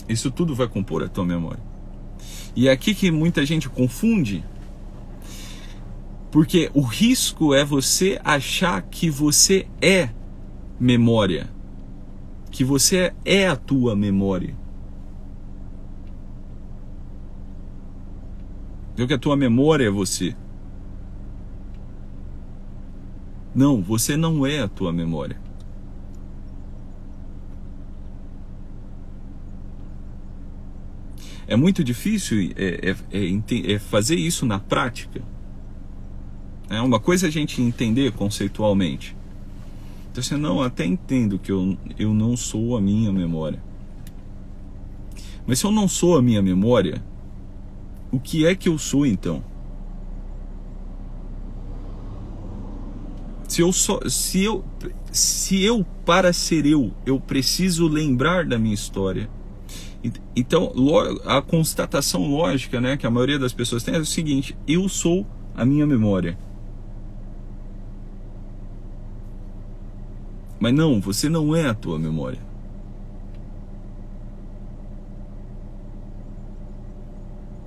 Isso 0.08 0.30
tudo 0.30 0.54
vai 0.54 0.68
compor 0.68 1.02
a 1.02 1.08
tua 1.08 1.24
memória. 1.24 1.62
E 2.54 2.68
é 2.68 2.72
aqui 2.72 2.94
que 2.94 3.10
muita 3.10 3.46
gente 3.46 3.68
confunde, 3.68 4.44
porque 6.30 6.70
o 6.74 6.82
risco 6.82 7.54
é 7.54 7.64
você 7.64 8.20
achar 8.22 8.82
que 8.82 9.08
você 9.08 9.66
é 9.80 10.10
memória, 10.78 11.48
que 12.50 12.64
você 12.64 13.14
é 13.24 13.46
a 13.46 13.56
tua 13.56 13.96
memória. 13.96 14.61
Viu 19.02 19.08
que 19.08 19.14
a 19.14 19.18
tua 19.18 19.36
memória 19.36 19.84
é 19.84 19.90
você. 19.90 20.32
Não, 23.52 23.82
você 23.82 24.16
não 24.16 24.46
é 24.46 24.60
a 24.60 24.68
tua 24.68 24.92
memória. 24.92 25.40
É 31.48 31.56
muito 31.56 31.82
difícil 31.82 32.52
é, 32.56 32.90
é, 32.90 32.96
é, 33.10 33.72
é 33.72 33.78
fazer 33.80 34.14
isso 34.14 34.46
na 34.46 34.60
prática. 34.60 35.20
É 36.70 36.80
uma 36.80 37.00
coisa 37.00 37.26
a 37.26 37.30
gente 37.30 37.60
entender 37.60 38.12
conceitualmente. 38.12 39.16
Então, 40.12 40.20
assim, 40.20 40.36
não, 40.36 40.62
até 40.62 40.86
entendo 40.86 41.40
que 41.40 41.50
eu, 41.50 41.76
eu 41.98 42.14
não 42.14 42.36
sou 42.36 42.76
a 42.76 42.80
minha 42.80 43.12
memória. 43.12 43.60
Mas 45.44 45.58
se 45.58 45.64
eu 45.64 45.72
não 45.72 45.88
sou 45.88 46.16
a 46.16 46.22
minha 46.22 46.40
memória, 46.40 47.02
o 48.12 48.20
que 48.20 48.46
é 48.46 48.54
que 48.54 48.68
eu 48.68 48.76
sou 48.78 49.06
então? 49.06 49.42
Se 53.48 53.62
eu 53.62 53.72
só, 53.72 54.00
se 54.08 54.44
eu, 54.44 54.64
se 55.10 55.62
eu 55.62 55.84
para 56.04 56.32
ser 56.32 56.66
eu, 56.66 56.92
eu 57.04 57.18
preciso 57.18 57.88
lembrar 57.88 58.46
da 58.46 58.58
minha 58.58 58.74
história. 58.74 59.28
Então, 60.34 60.72
a 61.24 61.40
constatação 61.40 62.26
lógica, 62.26 62.80
né, 62.80 62.96
que 62.96 63.06
a 63.06 63.10
maioria 63.10 63.38
das 63.38 63.52
pessoas 63.52 63.82
tem 63.82 63.94
é 63.94 63.98
o 63.98 64.06
seguinte: 64.06 64.56
eu 64.66 64.88
sou 64.88 65.26
a 65.54 65.64
minha 65.64 65.86
memória. 65.86 66.38
Mas 70.58 70.72
não, 70.72 71.00
você 71.00 71.28
não 71.28 71.54
é 71.54 71.66
a 71.66 71.74
tua 71.74 71.98
memória. 71.98 72.51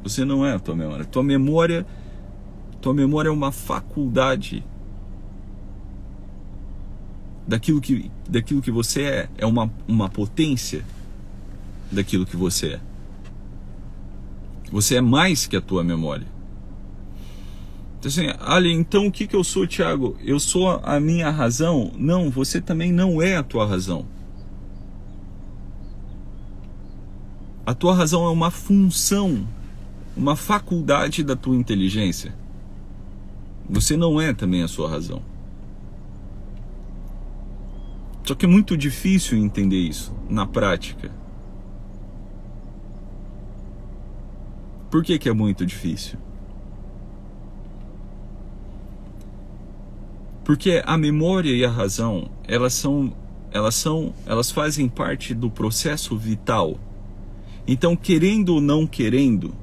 Você 0.06 0.24
não 0.24 0.46
é 0.46 0.54
a 0.54 0.60
tua 0.60 0.76
memória. 0.76 1.04
Tua 1.04 1.24
memória, 1.24 1.86
tua 2.80 2.94
memória 2.94 3.30
é 3.30 3.32
uma 3.32 3.52
faculdade 3.52 4.64
daquilo 7.48 7.82
que, 7.82 8.12
daquilo 8.30 8.62
que 8.62 8.70
você 8.70 9.02
é, 9.02 9.30
é 9.40 9.46
uma, 9.48 9.72
uma 9.88 10.08
potência 10.08 10.86
daquilo 11.92 12.24
que 12.24 12.38
você 12.38 12.74
é. 12.74 12.80
Você 14.72 14.98
é 14.98 15.02
mais 15.02 15.48
que 15.48 15.58
a 15.58 15.62
tua 15.62 15.84
memória. 15.84 16.28
Então, 17.98 18.08
assim, 18.08 18.28
olha, 18.42 18.68
então 18.68 19.08
o 19.08 19.12
que, 19.12 19.26
que 19.26 19.36
eu 19.36 19.44
sou, 19.44 19.66
Tiago? 19.66 20.16
Eu 20.24 20.40
sou 20.40 20.80
a 20.84 21.00
minha 21.00 21.32
razão? 21.32 21.92
Não, 21.98 22.30
você 22.30 22.62
também 22.62 22.92
não 22.92 23.24
é 23.24 23.38
a 23.38 23.44
tua 23.44 23.66
razão. 23.66 24.06
A 27.66 27.74
tua 27.74 27.96
razão 27.96 28.24
é 28.24 28.30
uma 28.30 28.52
função 28.52 29.48
uma 30.16 30.36
faculdade 30.36 31.24
da 31.24 31.36
tua 31.36 31.56
inteligência. 31.56 32.34
Você 33.70 33.98
não 33.98 34.22
é 34.22 34.34
também 34.34 34.64
a 34.64 34.68
sua 34.68 34.90
razão. 34.90 35.22
Só 38.24 38.34
que 38.34 38.46
é 38.46 38.50
muito 38.50 38.76
difícil 38.76 39.38
entender 39.38 39.80
isso 39.80 40.16
na 40.30 40.48
prática. 40.48 41.12
Por 44.90 45.04
que, 45.04 45.20
que 45.20 45.30
é 45.30 45.34
muito 45.34 45.66
difícil? 45.66 46.18
Porque 50.44 50.82
a 50.86 50.98
memória 50.98 51.52
e 51.52 51.66
a 51.66 51.70
razão, 51.70 52.30
elas 52.48 52.74
são, 52.74 53.14
elas 53.52 53.76
são, 53.76 54.14
elas 54.26 54.52
fazem 54.52 54.88
parte 54.88 55.34
do 55.34 55.50
processo 55.50 56.16
vital. 56.16 56.80
Então, 57.68 57.96
querendo 57.96 58.56
ou 58.56 58.62
não 58.62 58.86
querendo, 58.86 59.56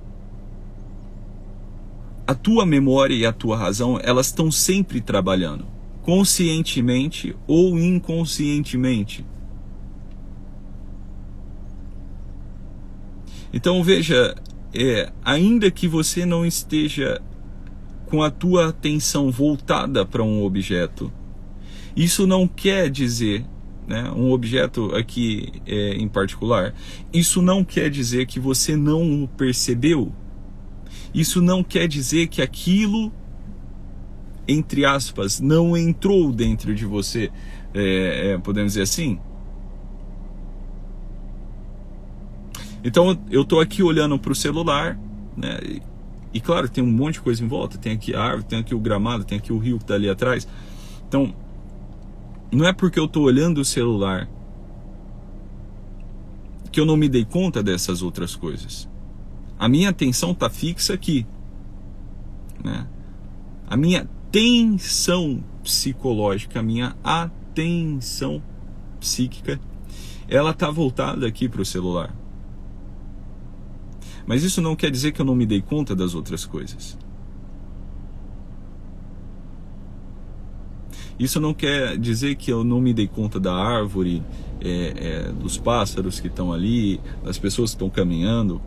a 2.32 2.34
tua 2.34 2.64
memória 2.64 3.14
e 3.14 3.26
a 3.26 3.32
tua 3.32 3.58
razão, 3.58 4.00
elas 4.02 4.26
estão 4.26 4.50
sempre 4.50 5.02
trabalhando, 5.02 5.66
conscientemente 6.00 7.36
ou 7.46 7.78
inconscientemente. 7.78 9.24
Então 13.52 13.84
veja, 13.84 14.34
é, 14.74 15.12
ainda 15.22 15.70
que 15.70 15.86
você 15.86 16.24
não 16.24 16.46
esteja 16.46 17.20
com 18.06 18.22
a 18.22 18.30
tua 18.30 18.68
atenção 18.68 19.30
voltada 19.30 20.06
para 20.06 20.22
um 20.22 20.42
objeto, 20.42 21.12
isso 21.94 22.26
não 22.26 22.48
quer 22.48 22.88
dizer, 22.88 23.44
né, 23.86 24.10
um 24.16 24.30
objeto 24.30 24.94
aqui 24.94 25.52
é, 25.66 25.96
em 25.96 26.08
particular, 26.08 26.74
isso 27.12 27.42
não 27.42 27.62
quer 27.62 27.90
dizer 27.90 28.24
que 28.24 28.40
você 28.40 28.74
não 28.74 29.24
o 29.24 29.28
percebeu 29.28 30.14
isso 31.14 31.42
não 31.42 31.62
quer 31.62 31.86
dizer 31.86 32.28
que 32.28 32.40
aquilo, 32.40 33.12
entre 34.48 34.84
aspas, 34.84 35.40
não 35.40 35.76
entrou 35.76 36.32
dentro 36.32 36.74
de 36.74 36.84
você, 36.84 37.30
é, 37.74 38.32
é, 38.32 38.38
podemos 38.38 38.72
dizer 38.72 38.82
assim. 38.82 39.18
Então 42.84 43.18
eu 43.30 43.42
estou 43.42 43.60
aqui 43.60 43.82
olhando 43.82 44.18
para 44.18 44.32
o 44.32 44.34
celular, 44.34 44.98
né? 45.36 45.58
E, 45.62 45.82
e, 46.34 46.40
claro, 46.40 46.68
tem 46.68 46.82
um 46.82 46.90
monte 46.90 47.14
de 47.14 47.20
coisa 47.20 47.44
em 47.44 47.46
volta. 47.46 47.76
Tem 47.76 47.92
aqui 47.92 48.14
a 48.14 48.20
árvore, 48.20 48.44
tem 48.44 48.58
aqui 48.58 48.74
o 48.74 48.80
gramado, 48.80 49.24
tem 49.24 49.36
aqui 49.36 49.52
o 49.52 49.58
rio 49.58 49.76
que 49.76 49.84
está 49.84 49.94
ali 49.94 50.08
atrás. 50.08 50.48
Então, 51.06 51.34
não 52.50 52.66
é 52.66 52.72
porque 52.72 52.98
eu 52.98 53.04
estou 53.04 53.24
olhando 53.24 53.60
o 53.60 53.64
celular 53.64 54.28
que 56.70 56.80
eu 56.80 56.86
não 56.86 56.96
me 56.96 57.06
dei 57.06 57.24
conta 57.24 57.62
dessas 57.62 58.00
outras 58.00 58.34
coisas. 58.34 58.88
A 59.62 59.68
minha 59.68 59.90
atenção 59.90 60.32
está 60.32 60.50
fixa 60.50 60.92
aqui. 60.92 61.24
Né? 62.64 62.84
A 63.64 63.76
minha 63.76 64.10
tensão 64.32 65.40
psicológica, 65.62 66.58
a 66.58 66.62
minha 66.64 66.96
atenção 67.04 68.42
psíquica, 68.98 69.60
ela 70.28 70.50
está 70.50 70.68
voltada 70.68 71.28
aqui 71.28 71.48
para 71.48 71.62
o 71.62 71.64
celular. 71.64 72.12
Mas 74.26 74.42
isso 74.42 74.60
não 74.60 74.74
quer 74.74 74.90
dizer 74.90 75.12
que 75.12 75.20
eu 75.20 75.24
não 75.24 75.36
me 75.36 75.46
dei 75.46 75.62
conta 75.62 75.94
das 75.94 76.12
outras 76.12 76.44
coisas. 76.44 76.98
Isso 81.16 81.38
não 81.38 81.54
quer 81.54 81.96
dizer 81.96 82.34
que 82.34 82.52
eu 82.52 82.64
não 82.64 82.80
me 82.80 82.92
dei 82.92 83.06
conta 83.06 83.38
da 83.38 83.54
árvore, 83.54 84.24
é, 84.60 85.28
é, 85.28 85.32
dos 85.32 85.56
pássaros 85.56 86.18
que 86.18 86.26
estão 86.26 86.52
ali, 86.52 87.00
das 87.22 87.38
pessoas 87.38 87.70
que 87.70 87.76
estão 87.76 87.88
caminhando. 87.88 88.60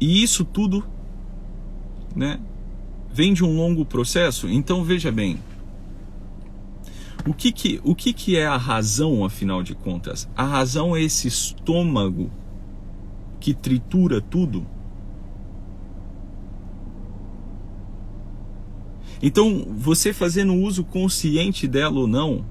E 0.00 0.22
isso 0.22 0.44
tudo, 0.44 0.86
né, 2.14 2.40
vem 3.12 3.32
de 3.32 3.44
um 3.44 3.56
longo 3.56 3.84
processo. 3.84 4.48
Então 4.48 4.84
veja 4.84 5.10
bem, 5.10 5.38
o 7.26 7.34
que 7.34 7.52
que, 7.52 7.80
o 7.84 7.94
que 7.94 8.12
que 8.12 8.36
é 8.36 8.46
a 8.46 8.56
razão, 8.56 9.24
afinal 9.24 9.62
de 9.62 9.74
contas? 9.74 10.28
A 10.36 10.44
razão 10.44 10.96
é 10.96 11.02
esse 11.02 11.28
estômago 11.28 12.30
que 13.40 13.52
tritura 13.52 14.20
tudo. 14.20 14.66
Então, 19.20 19.66
você 19.76 20.12
fazendo 20.12 20.54
uso 20.54 20.84
consciente 20.84 21.66
dela 21.66 21.98
ou 21.98 22.06
não, 22.06 22.44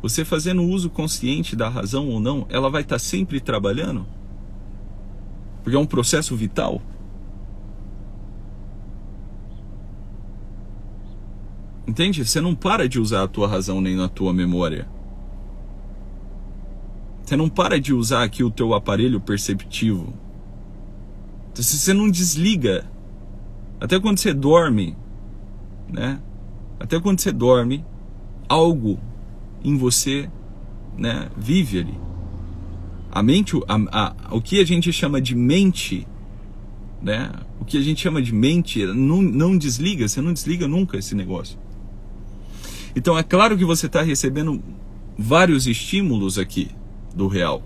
você 0.00 0.24
fazendo 0.24 0.62
uso 0.62 0.88
consciente 0.88 1.56
da 1.56 1.68
razão 1.68 2.08
ou 2.08 2.20
não, 2.20 2.46
ela 2.48 2.70
vai 2.70 2.82
estar 2.82 2.98
sempre 2.98 3.40
trabalhando? 3.40 4.06
Porque 5.62 5.76
é 5.76 5.80
um 5.80 5.86
processo 5.86 6.36
vital. 6.36 6.80
Entende? 11.86 12.24
Você 12.24 12.40
não 12.40 12.54
para 12.54 12.88
de 12.88 13.00
usar 13.00 13.24
a 13.24 13.28
tua 13.28 13.48
razão 13.48 13.80
nem 13.80 13.96
na 13.96 14.08
tua 14.08 14.32
memória. 14.32 14.86
Você 17.24 17.36
não 17.36 17.48
para 17.48 17.80
de 17.80 17.92
usar 17.92 18.22
aqui 18.22 18.44
o 18.44 18.50
teu 18.50 18.74
aparelho 18.74 19.20
perceptivo. 19.20 20.12
Você 21.54 21.92
não 21.92 22.08
desliga. 22.08 22.86
Até 23.80 23.98
quando 23.98 24.18
você 24.18 24.32
dorme, 24.32 24.96
né? 25.88 26.20
Até 26.78 27.00
quando 27.00 27.20
você 27.20 27.32
dorme, 27.32 27.84
algo 28.48 28.98
em 29.62 29.76
você, 29.76 30.28
né, 30.96 31.28
vive 31.36 31.80
ali. 31.80 31.94
A 33.10 33.22
mente, 33.22 33.56
a, 33.66 33.76
a, 33.90 34.34
o 34.34 34.40
que 34.40 34.60
a 34.60 34.64
gente 34.64 34.92
chama 34.92 35.20
de 35.20 35.34
mente, 35.34 36.06
né? 37.02 37.30
O 37.60 37.64
que 37.64 37.76
a 37.78 37.80
gente 37.80 38.00
chama 38.00 38.20
de 38.20 38.32
mente 38.32 38.84
não, 38.86 39.22
não 39.22 39.56
desliga, 39.56 40.06
você 40.06 40.20
não 40.20 40.32
desliga 40.32 40.68
nunca 40.68 40.96
esse 40.98 41.14
negócio. 41.14 41.58
Então 42.94 43.16
é 43.16 43.22
claro 43.22 43.56
que 43.56 43.64
você 43.64 43.86
está 43.86 44.02
recebendo 44.02 44.62
vários 45.16 45.66
estímulos 45.66 46.38
aqui 46.38 46.70
do 47.14 47.26
real. 47.26 47.62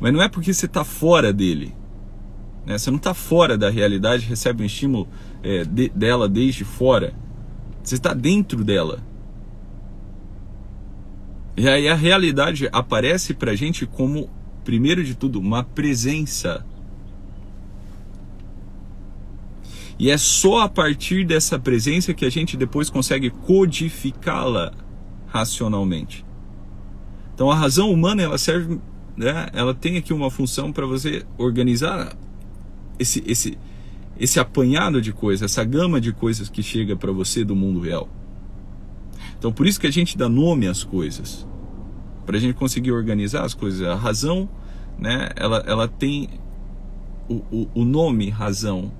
Mas 0.00 0.12
não 0.12 0.22
é 0.22 0.28
porque 0.28 0.52
você 0.52 0.66
está 0.66 0.84
fora 0.84 1.32
dele. 1.32 1.74
Né? 2.66 2.76
Você 2.76 2.90
não 2.90 2.98
está 2.98 3.14
fora 3.14 3.56
da 3.56 3.70
realidade, 3.70 4.26
recebe 4.26 4.62
um 4.62 4.66
estímulo 4.66 5.08
é, 5.42 5.64
de, 5.64 5.88
dela 5.90 6.28
desde 6.28 6.64
fora. 6.64 7.14
Você 7.82 7.96
está 7.96 8.14
dentro 8.14 8.64
dela. 8.64 9.02
E 11.56 11.68
aí 11.68 11.88
a 11.88 11.94
realidade 11.94 12.68
aparece 12.72 13.34
para 13.34 13.52
a 13.52 13.56
gente 13.56 13.86
como, 13.86 14.30
primeiro 14.64 15.04
de 15.04 15.14
tudo, 15.14 15.38
uma 15.38 15.62
presença. 15.62 16.64
E 19.98 20.10
é 20.10 20.16
só 20.16 20.60
a 20.60 20.68
partir 20.68 21.24
dessa 21.24 21.58
presença 21.58 22.14
que 22.14 22.24
a 22.24 22.30
gente 22.30 22.56
depois 22.56 22.88
consegue 22.88 23.30
codificá-la 23.30 24.72
racionalmente. 25.26 26.24
Então 27.34 27.50
a 27.50 27.54
razão 27.54 27.90
humana 27.90 28.22
ela 28.22 28.38
serve 28.38 28.80
né, 29.16 29.48
ela 29.52 29.74
tem 29.74 29.96
aqui 29.96 30.12
uma 30.12 30.30
função 30.30 30.72
para 30.72 30.86
você 30.86 31.24
organizar 31.36 32.16
esse, 32.98 33.22
esse, 33.26 33.58
esse 34.18 34.38
apanhado 34.38 35.00
de 35.00 35.12
coisas, 35.12 35.50
essa 35.50 35.64
gama 35.64 36.00
de 36.00 36.12
coisas 36.12 36.48
que 36.48 36.62
chega 36.62 36.96
para 36.96 37.12
você 37.12 37.44
do 37.44 37.56
mundo 37.56 37.80
real. 37.80 38.08
Então, 39.38 39.52
por 39.52 39.66
isso 39.66 39.80
que 39.80 39.86
a 39.86 39.92
gente 39.92 40.16
dá 40.16 40.28
nome 40.28 40.66
às 40.66 40.84
coisas, 40.84 41.46
para 42.24 42.36
a 42.36 42.40
gente 42.40 42.54
conseguir 42.54 42.92
organizar 42.92 43.44
as 43.44 43.54
coisas. 43.54 43.86
A 43.86 43.94
razão, 43.94 44.48
né, 44.98 45.30
ela, 45.36 45.64
ela 45.66 45.88
tem 45.88 46.28
o, 47.28 47.34
o, 47.50 47.68
o 47.74 47.84
nome 47.84 48.30
razão, 48.30 48.92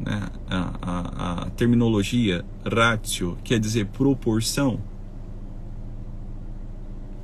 né, 0.00 0.28
a, 0.48 0.72
a, 0.80 1.42
a 1.42 1.50
terminologia 1.50 2.44
ratio, 2.64 3.36
quer 3.44 3.58
dizer 3.58 3.86
proporção 3.86 4.80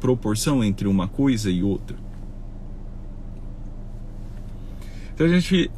proporção 0.01 0.65
entre 0.65 0.89
uma 0.89 1.07
coisa 1.07 1.51
e 1.51 1.63
outra. 1.63 1.97
Então 5.15 5.27
a 5.27 5.31
gente 5.31 5.71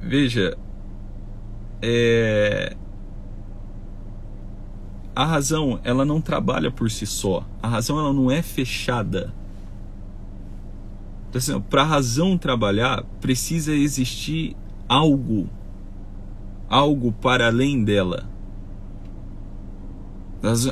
veja 0.00 0.56
é, 1.82 2.76
a 5.14 5.24
razão 5.24 5.80
ela 5.82 6.04
não 6.04 6.20
trabalha 6.20 6.70
por 6.70 6.90
si 6.90 7.06
só. 7.06 7.44
A 7.62 7.68
razão 7.68 7.98
ela 7.98 8.12
não 8.12 8.30
é 8.30 8.42
fechada. 8.42 9.32
Então, 11.28 11.38
assim, 11.38 11.60
para 11.60 11.82
a 11.82 11.86
razão 11.86 12.36
trabalhar 12.36 13.02
precisa 13.20 13.74
existir 13.74 14.56
algo, 14.88 15.48
algo 16.68 17.12
para 17.12 17.46
além 17.46 17.82
dela. 17.82 18.28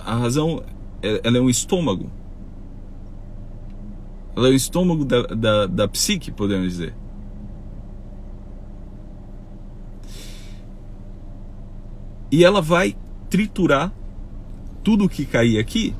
A 0.04 0.16
razão 0.16 0.62
ela 1.02 1.38
é 1.38 1.40
um 1.40 1.50
estômago. 1.50 2.10
Ela 4.36 4.48
é 4.48 4.50
o 4.50 4.54
estômago 4.54 5.04
da, 5.04 5.22
da, 5.22 5.66
da 5.66 5.88
psique, 5.88 6.30
podemos 6.30 6.68
dizer. 6.68 6.94
E 12.34 12.42
ela 12.42 12.60
vai 12.60 12.96
triturar 13.30 13.92
tudo 14.82 15.08
que 15.08 15.24
cair 15.24 15.56
aqui. 15.56 15.94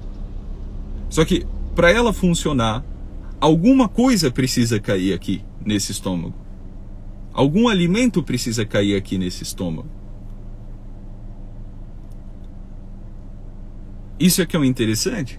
Só 1.08 1.24
que 1.24 1.46
para 1.76 1.92
ela 1.92 2.12
funcionar, 2.12 2.84
alguma 3.40 3.88
coisa 3.88 4.32
precisa 4.32 4.80
cair 4.80 5.12
aqui 5.12 5.44
nesse 5.64 5.92
estômago. 5.92 6.34
Algum 7.32 7.68
alimento 7.68 8.20
precisa 8.20 8.66
cair 8.66 8.96
aqui 8.96 9.16
nesse 9.16 9.44
estômago. 9.44 9.86
Isso 14.18 14.42
é 14.42 14.46
que 14.46 14.56
é 14.56 14.58
o 14.58 14.64
interessante. 14.64 15.38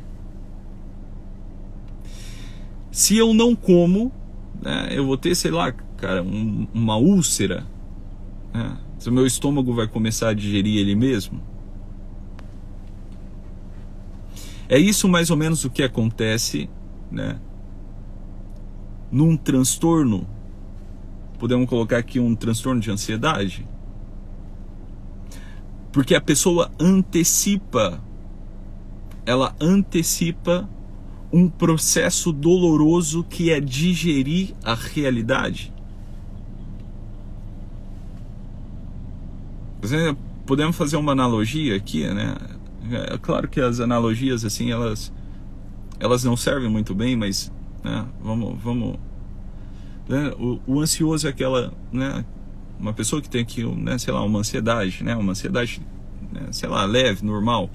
Se 2.89 3.17
eu 3.17 3.33
não 3.33 3.53
como, 3.53 4.13
né, 4.61 4.87
eu 4.91 5.05
vou 5.05 5.17
ter, 5.17 5.35
sei 5.35 5.51
lá, 5.51 5.73
cara, 5.97 6.23
um, 6.23 6.65
uma 6.73 6.95
úlcera. 6.95 7.67
Né? 8.53 8.77
O 9.07 9.11
meu 9.11 9.25
estômago 9.25 9.73
vai 9.73 9.87
começar 9.87 10.29
a 10.29 10.33
digerir 10.33 10.79
ele 10.79 10.95
mesmo? 10.95 11.41
É 14.67 14.79
isso 14.79 15.07
mais 15.07 15.29
ou 15.29 15.37
menos 15.37 15.63
o 15.63 15.69
que 15.69 15.83
acontece, 15.83 16.69
né? 17.11 17.39
Num 19.11 19.37
transtorno, 19.37 20.27
podemos 21.37 21.69
colocar 21.69 21.97
aqui 21.97 22.19
um 22.19 22.35
transtorno 22.35 22.81
de 22.81 22.89
ansiedade, 22.89 23.67
porque 25.91 26.15
a 26.15 26.21
pessoa 26.21 26.71
antecipa, 26.79 28.01
ela 29.25 29.55
antecipa 29.61 30.67
um 31.31 31.47
processo 31.47 32.31
doloroso 32.31 33.23
que 33.23 33.51
é 33.51 33.59
digerir 33.59 34.55
a 34.63 34.73
realidade. 34.73 35.74
Podemos 40.45 40.75
fazer 40.75 40.97
uma 40.97 41.11
analogia 41.11 41.75
aqui, 41.75 42.07
né? 42.07 42.35
É 42.91 43.17
claro 43.17 43.47
que 43.47 43.59
as 43.59 43.79
analogias 43.79 44.45
assim 44.45 44.71
elas 44.71 45.11
elas 45.99 46.23
não 46.23 46.37
servem 46.37 46.69
muito 46.69 46.93
bem, 46.93 47.15
mas 47.15 47.51
né, 47.83 48.05
vamos 48.21 48.61
vamos 48.61 48.97
né? 50.07 50.31
o, 50.37 50.59
o, 50.67 50.81
ansioso 50.81 51.25
é 51.25 51.29
aquela 51.31 51.73
né, 51.91 52.23
uma 52.79 52.93
pessoa 52.93 53.21
que 53.21 53.29
tem 53.29 53.41
aqui 53.41 53.63
né, 53.63 53.97
sei 53.97 54.13
lá 54.13 54.23
uma 54.23 54.39
ansiedade, 54.39 55.03
né? 55.03 55.15
Uma 55.15 55.31
ansiedade 55.31 55.81
né, 56.31 56.47
sei 56.51 56.69
lá 56.69 56.85
leve, 56.85 57.25
normal. 57.25 57.69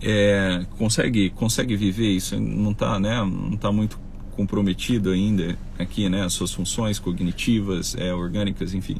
É, 0.00 0.66
consegue 0.78 1.30
consegue 1.30 1.76
viver 1.76 2.10
isso 2.10 2.38
não 2.38 2.72
está 2.72 2.98
né 2.98 3.24
não 3.24 3.56
tá 3.56 3.72
muito 3.72 3.98
comprometido 4.36 5.10
ainda 5.10 5.56
aqui 5.78 6.10
né 6.10 6.24
as 6.24 6.34
suas 6.34 6.52
funções 6.52 6.98
cognitivas 6.98 7.96
é, 7.96 8.12
orgânicas 8.12 8.74
enfim 8.74 8.96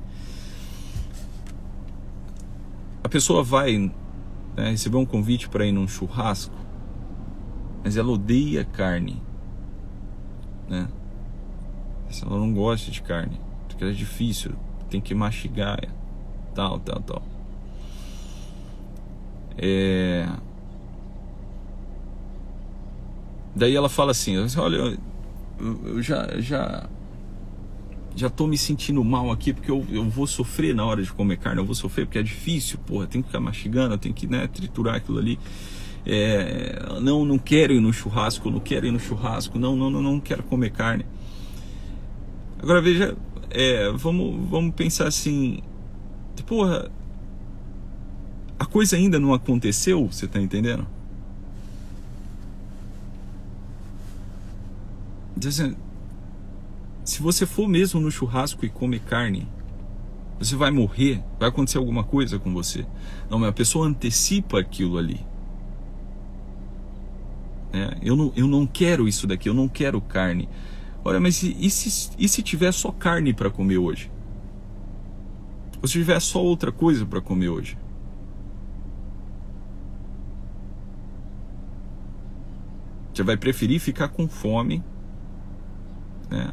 pessoa 3.09 3.43
vai 3.43 3.93
né, 4.57 4.71
receber 4.71 4.97
um 4.97 5.07
convite 5.07 5.49
para 5.49 5.67
ir 5.67 5.73
num 5.73 5.87
churrasco, 5.87 6.55
mas 7.83 7.97
ela 7.97 8.11
odeia 8.11 8.65
carne, 8.65 9.23
né? 10.69 10.89
Ela 12.23 12.39
não 12.39 12.55
gosta 12.55 12.91
de 12.91 13.03
carne, 13.03 13.41
porque 13.69 13.85
é 13.85 13.91
difícil, 13.91 14.53
tem 14.89 15.01
que 15.01 15.15
mastigar, 15.15 15.81
tal, 16.55 16.79
tal, 16.79 17.01
tal. 17.01 17.23
É... 19.59 20.29
Daí 23.55 23.75
ela 23.75 23.89
fala 23.89 24.13
assim, 24.13 24.37
olha, 24.59 24.99
eu 25.59 26.03
já 26.03 26.41
já 26.41 26.89
já 28.17 28.31
tô 28.31 28.47
me 28.47 28.57
sentindo 28.57 29.03
mal 29.03 29.31
aqui 29.31 29.53
porque 29.53 29.71
eu, 29.71 29.85
eu 29.91 30.09
vou 30.09 30.27
sofrer 30.27 30.75
na 30.75 30.85
hora 30.85 31.03
de 31.03 31.13
comer 31.13 31.37
carne, 31.39 31.61
eu 31.61 31.65
vou 31.65 31.75
sofrer 31.75 32.07
porque 32.07 32.19
é 32.19 32.23
difícil, 32.23 32.79
porra, 32.87 33.07
tem 33.07 33.21
que 33.21 33.29
ficar 33.29 33.41
mastigando, 33.41 33.99
tem 33.99 34.13
que 34.13 34.27
né, 34.27 34.47
triturar 34.47 34.97
aquilo 34.97 35.19
ali. 35.19 35.39
É, 36.07 37.01
não, 37.01 37.25
não 37.25 37.39
quero 37.39 37.73
ir 37.73 37.81
no 37.81 37.93
churrasco, 37.93 38.51
não 38.51 38.61
quero 38.61 38.87
ir 38.87 38.91
no 38.91 39.01
churrasco, 39.01 39.59
não, 39.59 39.75
não, 39.75 39.91
não, 39.91 40.03
não 40.03 40.21
quero 40.21 40.43
comer 40.43 40.71
carne. 40.71 41.05
Agora 42.63 42.81
veja, 42.81 43.17
é, 43.51 43.91
vamos, 43.91 44.49
vamos 44.49 44.75
pensar 44.75 45.09
assim, 45.09 45.61
porra, 46.47 46.91
a 48.59 48.65
coisa 48.65 48.97
ainda 48.97 49.19
não 49.19 49.35
aconteceu, 49.35 50.07
você 50.07 50.27
tá 50.27 50.41
entendendo? 50.41 50.87
Dizendo, 55.37 55.77
se 57.05 57.23
você 57.23 57.45
for 57.45 57.69
mesmo 57.69 58.01
no 58.01 58.11
churrasco 58.11 58.65
e 58.65 58.69
comer 58.69 59.01
carne, 59.01 59.47
você 60.39 60.57
vai 60.57 60.71
morrer, 60.71 61.23
vai 61.39 61.49
acontecer 61.49 61.79
alguma 61.79 62.03
coisa 62.03 62.39
com 62.39 62.53
você. 62.53 62.87
Não, 63.31 63.39
mas 63.39 63.51
a 63.51 63.53
pessoa 63.53 63.87
antecipa 63.87 64.59
aquilo 64.59 64.99
ali. 64.99 65.21
É, 67.73 67.99
eu, 68.03 68.17
não, 68.17 68.33
eu 68.35 68.47
não 68.47 68.67
quero 68.67 69.07
isso 69.07 69.27
daqui, 69.27 69.49
eu 69.49 69.55
não 69.55 69.69
quero 69.69 70.01
carne. 70.01 70.49
Olha, 71.05 71.21
mas 71.21 71.43
e, 71.43 71.55
e 71.59 71.69
se, 71.69 72.11
e 72.19 72.29
se 72.29 72.43
tiver 72.43 72.73
só 72.73 72.91
carne 72.91 73.35
para 73.35 73.51
comer 73.51 73.79
hoje? 73.79 74.11
Ou 75.83 75.87
se 75.87 75.95
tiver 75.95 76.19
só 76.21 76.43
outra 76.43 76.73
coisa 76.73 77.05
para 77.05 77.21
comer 77.21 77.51
hoje? 77.51 77.77
Você 83.13 83.23
vai 83.23 83.37
preferir 83.37 83.79
ficar 83.79 84.09
com 84.09 84.27
fome 84.27 84.83
né, 86.31 86.53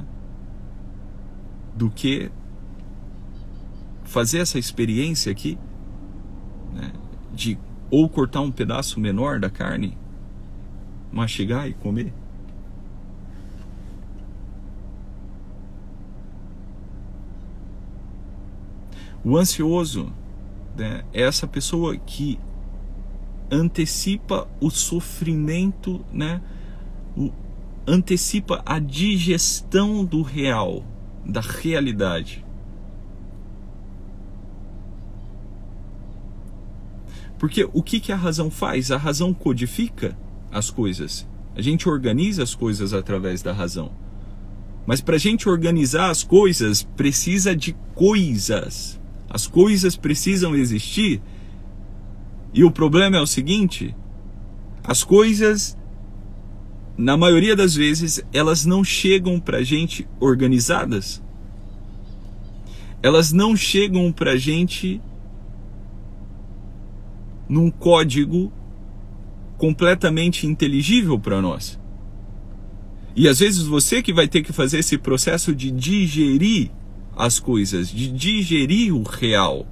do 1.76 1.90
que 1.90 2.32
fazer 4.04 4.40
essa 4.40 4.60
experiência 4.60 5.32
aqui 5.32 5.58
né, 6.74 6.92
de 7.34 7.58
ou 7.90 8.08
cortar 8.08 8.42
um 8.42 8.52
pedaço 8.52 9.00
menor 9.00 9.40
da 9.40 9.50
carne, 9.50 9.98
mastigar 11.12 11.68
e 11.68 11.74
comer. 11.74 12.14
O 19.24 19.38
ansioso 19.38 20.12
né, 20.76 21.04
é 21.14 21.22
essa 21.22 21.46
pessoa 21.46 21.96
que 21.98 22.40
antecipa 23.52 24.48
o 24.60 24.70
sofrimento, 24.70 26.04
né, 26.12 26.42
o, 27.16 27.32
antecipa 27.86 28.64
a 28.66 28.80
digestão 28.80 30.04
do 30.06 30.22
real, 30.22 30.84
da 31.26 31.42
realidade. 31.42 32.46
Porque 37.38 37.68
o 37.74 37.82
que, 37.82 38.00
que 38.00 38.12
a 38.12 38.16
razão 38.16 38.52
faz? 38.52 38.92
A 38.92 38.98
razão 38.98 39.34
codifica 39.34 40.16
as 40.52 40.70
coisas. 40.70 41.28
A 41.56 41.62
gente 41.62 41.90
organiza 41.90 42.44
as 42.44 42.54
coisas 42.54 42.94
através 42.94 43.42
da 43.42 43.52
razão. 43.52 43.92
Mas 44.86 45.02
para 45.02 45.16
a 45.16 45.20
gente 45.20 45.50
organizar 45.50 46.10
as 46.10 46.24
coisas, 46.24 46.84
precisa 46.84 47.56
de 47.56 47.76
coisas. 47.96 49.00
As 49.30 49.48
coisas 49.48 49.96
precisam 49.96 50.56
existir. 50.56 51.22
E 52.54 52.64
o 52.64 52.72
problema 52.72 53.18
é 53.18 53.22
o 53.22 53.28
seguinte: 53.28 53.96
as 54.84 55.04
coisas, 55.04 55.78
na 56.98 57.18
maioria 57.18 57.56
das 57.56 57.76
vezes, 57.76 58.24
elas 58.34 58.66
não 58.66 58.84
chegam 58.84 59.40
para 59.40 59.60
a 59.60 59.64
gente 59.64 60.08
organizadas. 60.20 61.22
Elas 63.02 63.32
não 63.32 63.56
chegam 63.56 64.12
para 64.12 64.32
a 64.32 64.38
gente 64.38 65.02
num 67.50 67.72
código 67.72 68.52
completamente 69.58 70.48
inteligível 70.48 71.20
para 71.20 71.42
nós. 71.42 71.80
E 73.16 73.28
às 73.28 73.40
vezes 73.40 73.64
você 73.64 74.02
que 74.02 74.14
vai 74.14 74.28
ter 74.28 74.42
que 74.42 74.54
fazer 74.54 74.80
esse 74.80 74.98
processo 74.98 75.54
de 75.54 75.70
digerir 75.70 76.72
as 77.16 77.40
coisas, 77.40 77.90
de 77.90 78.10
digerir 78.12 78.96
o 78.96 79.04
real. 79.04 79.68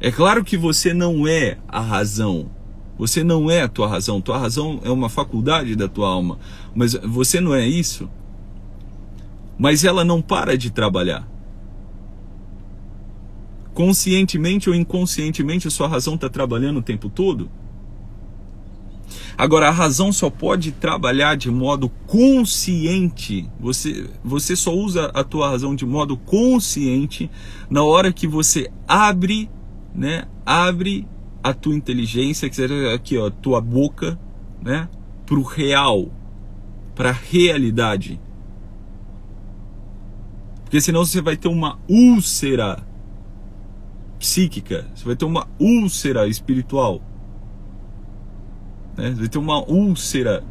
É 0.00 0.10
claro 0.10 0.44
que 0.44 0.56
você 0.56 0.92
não 0.94 1.26
é 1.26 1.58
a 1.66 1.80
razão. 1.80 2.50
Você 3.00 3.24
não 3.24 3.50
é 3.50 3.62
a 3.62 3.68
tua 3.68 3.88
razão. 3.88 4.20
Tua 4.20 4.36
razão 4.36 4.78
é 4.84 4.90
uma 4.90 5.08
faculdade 5.08 5.74
da 5.74 5.88
tua 5.88 6.06
alma. 6.06 6.38
Mas 6.74 6.92
você 6.92 7.40
não 7.40 7.54
é 7.54 7.66
isso. 7.66 8.10
Mas 9.58 9.84
ela 9.84 10.04
não 10.04 10.20
para 10.20 10.54
de 10.54 10.70
trabalhar. 10.70 11.26
Conscientemente 13.72 14.68
ou 14.68 14.76
inconscientemente, 14.76 15.66
a 15.66 15.70
sua 15.70 15.88
razão 15.88 16.14
está 16.14 16.28
trabalhando 16.28 16.80
o 16.80 16.82
tempo 16.82 17.08
todo. 17.08 17.50
Agora, 19.34 19.68
a 19.68 19.72
razão 19.72 20.12
só 20.12 20.28
pode 20.28 20.70
trabalhar 20.70 21.38
de 21.38 21.50
modo 21.50 21.88
consciente. 22.06 23.48
Você, 23.58 24.10
você 24.22 24.54
só 24.54 24.74
usa 24.74 25.06
a 25.14 25.24
tua 25.24 25.48
razão 25.48 25.74
de 25.74 25.86
modo 25.86 26.18
consciente 26.18 27.30
na 27.70 27.82
hora 27.82 28.12
que 28.12 28.26
você 28.26 28.70
abre, 28.86 29.48
né? 29.94 30.24
Abre 30.44 31.08
a 31.42 31.54
tua 31.54 31.74
inteligência, 31.74 32.48
que 32.48 32.56
seja 32.56 32.94
aqui, 32.94 33.16
ó, 33.16 33.30
tua 33.30 33.60
boca, 33.60 34.18
né? 34.62 34.88
Para 35.26 35.38
o 35.38 35.42
real, 35.42 36.10
para 36.94 37.10
a 37.10 37.12
realidade. 37.12 38.20
Porque 40.64 40.80
senão 40.80 41.04
você 41.04 41.20
vai 41.20 41.36
ter 41.36 41.48
uma 41.48 41.78
úlcera 41.88 42.84
psíquica, 44.18 44.86
você 44.94 45.04
vai 45.04 45.16
ter 45.16 45.24
uma 45.24 45.48
úlcera 45.58 46.28
espiritual 46.28 47.00
né? 49.00 49.10
Vai 49.10 49.28
ter 49.28 49.38
uma 49.38 49.64
úlcera 49.66 50.44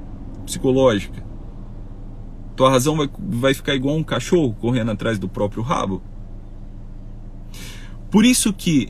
psicológica. 0.45 1.23
Tua 2.55 2.71
razão 2.71 2.97
vai, 2.97 3.09
vai 3.17 3.53
ficar 3.53 3.75
igual 3.75 3.95
um 3.95 4.03
cachorro 4.03 4.53
correndo 4.59 4.91
atrás 4.91 5.19
do 5.19 5.29
próprio 5.29 5.61
rabo. 5.61 6.01
Por 8.09 8.25
isso 8.25 8.51
que 8.51 8.89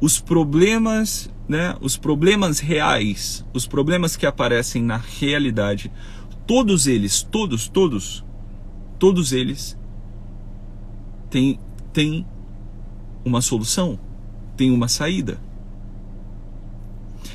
os 0.00 0.20
problemas, 0.20 1.28
né, 1.50 1.74
os 1.80 1.96
problemas 1.96 2.60
reais, 2.60 3.44
os 3.52 3.66
problemas 3.66 4.14
que 4.14 4.24
aparecem 4.24 4.84
na 4.84 4.96
realidade, 4.96 5.90
todos 6.46 6.86
eles, 6.86 7.24
todos, 7.24 7.66
todos, 7.66 8.24
todos 9.00 9.32
eles 9.32 9.76
têm, 11.28 11.58
têm 11.92 12.24
uma 13.24 13.40
solução, 13.40 13.98
têm 14.56 14.70
uma 14.70 14.86
saída. 14.86 15.40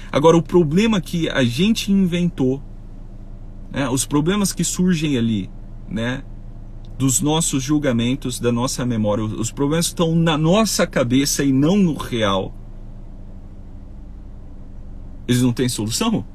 Agora, 0.09 0.37
o 0.37 0.41
problema 0.41 1.01
que 1.01 1.27
a 1.27 1.43
gente 1.43 1.91
inventou, 1.91 2.63
né, 3.69 3.89
os 3.89 4.05
problemas 4.05 4.53
que 4.53 4.63
surgem 4.63 5.17
ali, 5.17 5.49
né, 5.89 6.23
dos 6.97 7.19
nossos 7.19 7.61
julgamentos, 7.61 8.39
da 8.39 8.49
nossa 8.49 8.85
memória, 8.85 9.25
os 9.25 9.51
problemas 9.51 9.87
estão 9.87 10.15
na 10.15 10.37
nossa 10.37 10.87
cabeça 10.87 11.43
e 11.43 11.51
não 11.51 11.75
no 11.75 11.95
real. 11.95 12.55
Eles 15.27 15.41
não 15.41 15.53
têm 15.53 15.67
solução? 15.67 16.25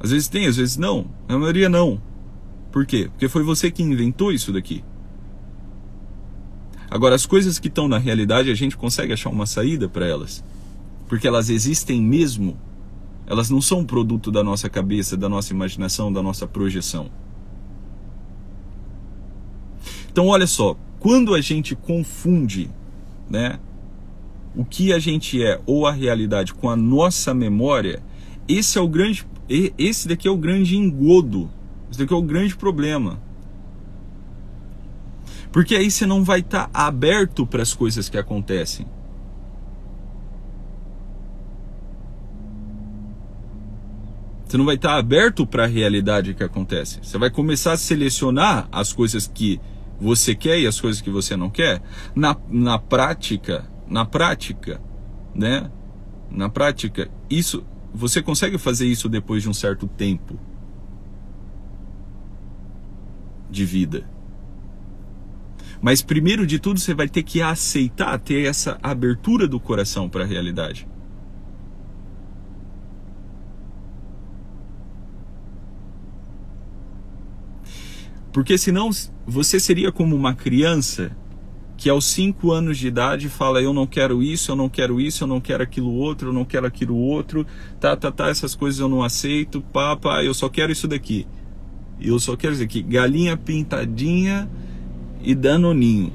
Às 0.00 0.10
vezes 0.10 0.28
tem, 0.28 0.46
às 0.46 0.56
vezes 0.56 0.76
não. 0.76 1.06
Na 1.28 1.38
maioria 1.38 1.68
não. 1.68 2.00
Por 2.70 2.86
quê? 2.86 3.08
Porque 3.10 3.28
foi 3.28 3.42
você 3.42 3.70
que 3.70 3.82
inventou 3.82 4.32
isso 4.32 4.52
daqui. 4.52 4.82
Agora, 6.90 7.14
as 7.14 7.24
coisas 7.24 7.58
que 7.58 7.68
estão 7.68 7.88
na 7.88 7.98
realidade, 7.98 8.50
a 8.50 8.54
gente 8.54 8.76
consegue 8.76 9.12
achar 9.12 9.30
uma 9.30 9.46
saída 9.46 9.88
para 9.88 10.06
elas 10.06 10.42
porque 11.12 11.28
elas 11.28 11.50
existem 11.50 12.00
mesmo. 12.00 12.58
Elas 13.26 13.50
não 13.50 13.60
são 13.60 13.84
produto 13.84 14.30
da 14.30 14.42
nossa 14.42 14.70
cabeça, 14.70 15.14
da 15.14 15.28
nossa 15.28 15.52
imaginação, 15.52 16.10
da 16.10 16.22
nossa 16.22 16.46
projeção. 16.46 17.10
Então, 20.10 20.28
olha 20.28 20.46
só, 20.46 20.74
quando 20.98 21.34
a 21.34 21.40
gente 21.42 21.76
confunde, 21.76 22.70
né, 23.28 23.60
o 24.54 24.64
que 24.64 24.92
a 24.92 24.98
gente 24.98 25.42
é 25.42 25.60
ou 25.66 25.86
a 25.86 25.92
realidade 25.92 26.52
com 26.52 26.68
a 26.68 26.76
nossa 26.76 27.32
memória, 27.32 28.02
esse 28.48 28.78
é 28.78 28.80
o 28.80 28.88
grande, 28.88 29.26
esse 29.48 30.08
daqui 30.08 30.28
é 30.28 30.30
o 30.30 30.36
grande 30.36 30.76
engodo, 30.76 31.50
esse 31.90 31.98
daqui 31.98 32.12
é 32.12 32.16
o 32.16 32.22
grande 32.22 32.56
problema. 32.56 33.20
Porque 35.50 35.74
aí 35.74 35.90
você 35.90 36.06
não 36.06 36.24
vai 36.24 36.40
estar 36.40 36.68
tá 36.68 36.86
aberto 36.86 37.46
para 37.46 37.62
as 37.62 37.74
coisas 37.74 38.08
que 38.08 38.16
acontecem. 38.16 38.86
Você 44.46 44.58
não 44.58 44.66
vai 44.66 44.74
estar 44.74 44.90
tá 44.90 44.98
aberto 44.98 45.46
para 45.46 45.64
a 45.64 45.66
realidade 45.66 46.34
que 46.34 46.44
acontece. 46.44 47.00
Você 47.02 47.16
vai 47.16 47.30
começar 47.30 47.72
a 47.72 47.76
selecionar 47.76 48.68
as 48.70 48.92
coisas 48.92 49.26
que 49.26 49.58
você 49.98 50.34
quer 50.34 50.58
e 50.58 50.66
as 50.66 50.80
coisas 50.80 51.00
que 51.00 51.10
você 51.10 51.36
não 51.36 51.48
quer. 51.48 51.82
Na, 52.14 52.36
na 52.50 52.78
prática, 52.78 53.64
na 53.92 54.06
prática, 54.06 54.80
né? 55.34 55.70
Na 56.30 56.48
prática, 56.48 57.10
isso 57.28 57.62
você 57.92 58.22
consegue 58.22 58.56
fazer 58.56 58.86
isso 58.86 59.06
depois 59.06 59.42
de 59.42 59.50
um 59.50 59.52
certo 59.52 59.86
tempo 59.86 60.40
de 63.50 63.66
vida. 63.66 64.08
Mas 65.82 66.00
primeiro 66.00 66.46
de 66.46 66.58
tudo, 66.58 66.80
você 66.80 66.94
vai 66.94 67.06
ter 67.06 67.22
que 67.22 67.42
aceitar, 67.42 68.18
ter 68.18 68.46
essa 68.46 68.78
abertura 68.82 69.46
do 69.46 69.60
coração 69.60 70.08
para 70.08 70.24
a 70.24 70.26
realidade. 70.26 70.88
Porque 78.32 78.56
senão 78.56 78.88
você 79.26 79.60
seria 79.60 79.92
como 79.92 80.16
uma 80.16 80.34
criança 80.34 81.14
que 81.82 81.90
aos 81.90 82.04
5 82.04 82.52
anos 82.52 82.78
de 82.78 82.86
idade 82.86 83.28
fala 83.28 83.60
eu 83.60 83.72
não 83.72 83.88
quero 83.88 84.22
isso, 84.22 84.52
eu 84.52 84.54
não 84.54 84.68
quero 84.68 85.00
isso, 85.00 85.24
eu 85.24 85.26
não 85.26 85.40
quero 85.40 85.64
aquilo 85.64 85.92
outro, 85.92 86.28
eu 86.28 86.32
não 86.32 86.44
quero 86.44 86.64
aquilo 86.64 86.96
outro, 86.96 87.44
tá, 87.80 87.96
tá, 87.96 88.12
tá, 88.12 88.28
essas 88.28 88.54
coisas 88.54 88.78
eu 88.78 88.88
não 88.88 89.02
aceito, 89.02 89.60
pá, 89.60 89.98
eu 90.22 90.32
só 90.32 90.48
quero 90.48 90.70
isso 90.70 90.86
daqui. 90.86 91.26
Eu 92.00 92.20
só 92.20 92.36
quero 92.36 92.52
dizer 92.52 92.68
que 92.68 92.82
galinha 92.82 93.36
pintadinha 93.36 94.48
e 95.24 95.34
danoninho. 95.34 96.12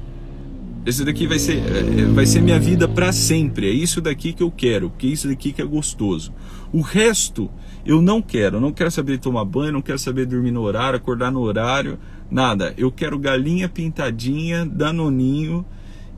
Esse 0.86 1.04
daqui 1.04 1.26
vai 1.26 1.38
ser, 1.38 1.58
é, 1.58 2.04
vai 2.14 2.24
ser 2.24 2.40
minha 2.40 2.58
vida 2.58 2.88
para 2.88 3.12
sempre. 3.12 3.68
É 3.68 3.70
isso 3.70 4.00
daqui 4.00 4.32
que 4.32 4.42
eu 4.42 4.50
quero, 4.50 4.90
que 4.96 5.06
é 5.06 5.10
isso 5.10 5.28
daqui 5.28 5.52
que 5.52 5.60
é 5.60 5.66
gostoso. 5.66 6.32
O 6.72 6.80
resto 6.80 7.50
eu 7.84 8.00
não 8.00 8.22
quero. 8.22 8.58
Não 8.58 8.72
quero 8.72 8.90
saber 8.90 9.18
tomar 9.18 9.44
banho, 9.44 9.72
não 9.72 9.82
quero 9.82 9.98
saber 9.98 10.24
dormir 10.24 10.50
no 10.50 10.62
horário, 10.62 10.96
acordar 10.96 11.30
no 11.30 11.40
horário, 11.40 11.98
nada. 12.30 12.74
Eu 12.76 12.90
quero 12.90 13.18
galinha 13.18 13.68
pintadinha, 13.68 14.64
danoninho 14.66 15.64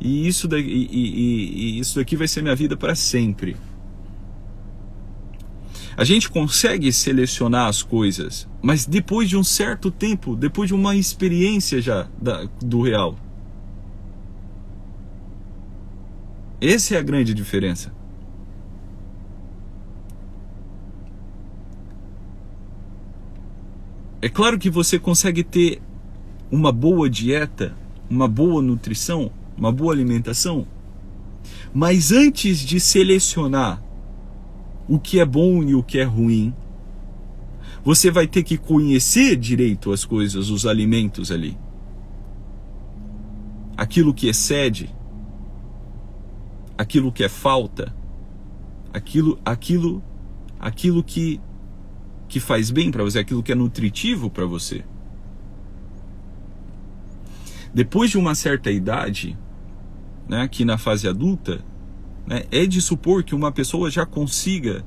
e 0.00 0.26
isso 0.26 0.48
daqui, 0.48 0.68
e, 0.68 0.96
e, 0.96 1.76
e 1.76 1.78
isso 1.78 1.96
daqui 1.96 2.16
vai 2.16 2.26
ser 2.26 2.42
minha 2.42 2.56
vida 2.56 2.76
para 2.76 2.94
sempre. 2.94 3.56
A 5.96 6.04
gente 6.04 6.30
consegue 6.30 6.90
selecionar 6.92 7.68
as 7.68 7.82
coisas, 7.82 8.48
mas 8.62 8.86
depois 8.86 9.28
de 9.28 9.36
um 9.36 9.44
certo 9.44 9.90
tempo, 9.90 10.34
depois 10.34 10.68
de 10.68 10.74
uma 10.74 10.96
experiência 10.96 11.82
já 11.82 12.08
da, 12.20 12.48
do 12.62 12.80
real. 12.80 13.16
Essa 16.58 16.94
é 16.94 16.98
a 16.98 17.02
grande 17.02 17.34
diferença. 17.34 17.92
É 24.22 24.28
claro 24.28 24.58
que 24.58 24.68
você 24.68 24.98
consegue 24.98 25.42
ter 25.42 25.82
uma 26.50 26.72
boa 26.72 27.08
dieta, 27.08 27.74
uma 28.08 28.26
boa 28.26 28.60
nutrição, 28.60 29.30
uma 29.56 29.70
boa 29.70 29.92
alimentação, 29.92 30.66
mas 31.72 32.10
antes 32.10 32.58
de 32.58 32.80
selecionar 32.80 33.82
o 34.88 34.98
que 34.98 35.20
é 35.20 35.24
bom 35.24 35.62
e 35.62 35.74
o 35.74 35.82
que 35.82 35.98
é 35.98 36.04
ruim, 36.04 36.52
você 37.84 38.10
vai 38.10 38.26
ter 38.26 38.42
que 38.42 38.58
conhecer 38.58 39.36
direito 39.36 39.92
as 39.92 40.04
coisas, 40.04 40.50
os 40.50 40.66
alimentos 40.66 41.30
ali. 41.30 41.56
Aquilo 43.76 44.12
que 44.12 44.28
excede, 44.28 44.94
aquilo 46.76 47.12
que 47.12 47.24
é 47.24 47.28
falta, 47.28 47.94
aquilo, 48.92 49.38
aquilo, 49.44 50.02
aquilo 50.58 51.02
que 51.02 51.40
que 52.28 52.38
faz 52.38 52.70
bem 52.70 52.92
para 52.92 53.02
você, 53.02 53.18
aquilo 53.18 53.42
que 53.42 53.50
é 53.50 53.56
nutritivo 53.56 54.30
para 54.30 54.46
você. 54.46 54.84
Depois 57.72 58.10
de 58.10 58.18
uma 58.18 58.34
certa 58.34 58.70
idade, 58.70 59.38
né, 60.28 60.42
aqui 60.42 60.64
na 60.64 60.76
fase 60.76 61.06
adulta, 61.08 61.64
né, 62.26 62.44
é 62.50 62.66
de 62.66 62.80
supor 62.80 63.22
que 63.22 63.34
uma 63.34 63.52
pessoa 63.52 63.90
já 63.90 64.04
consiga 64.04 64.84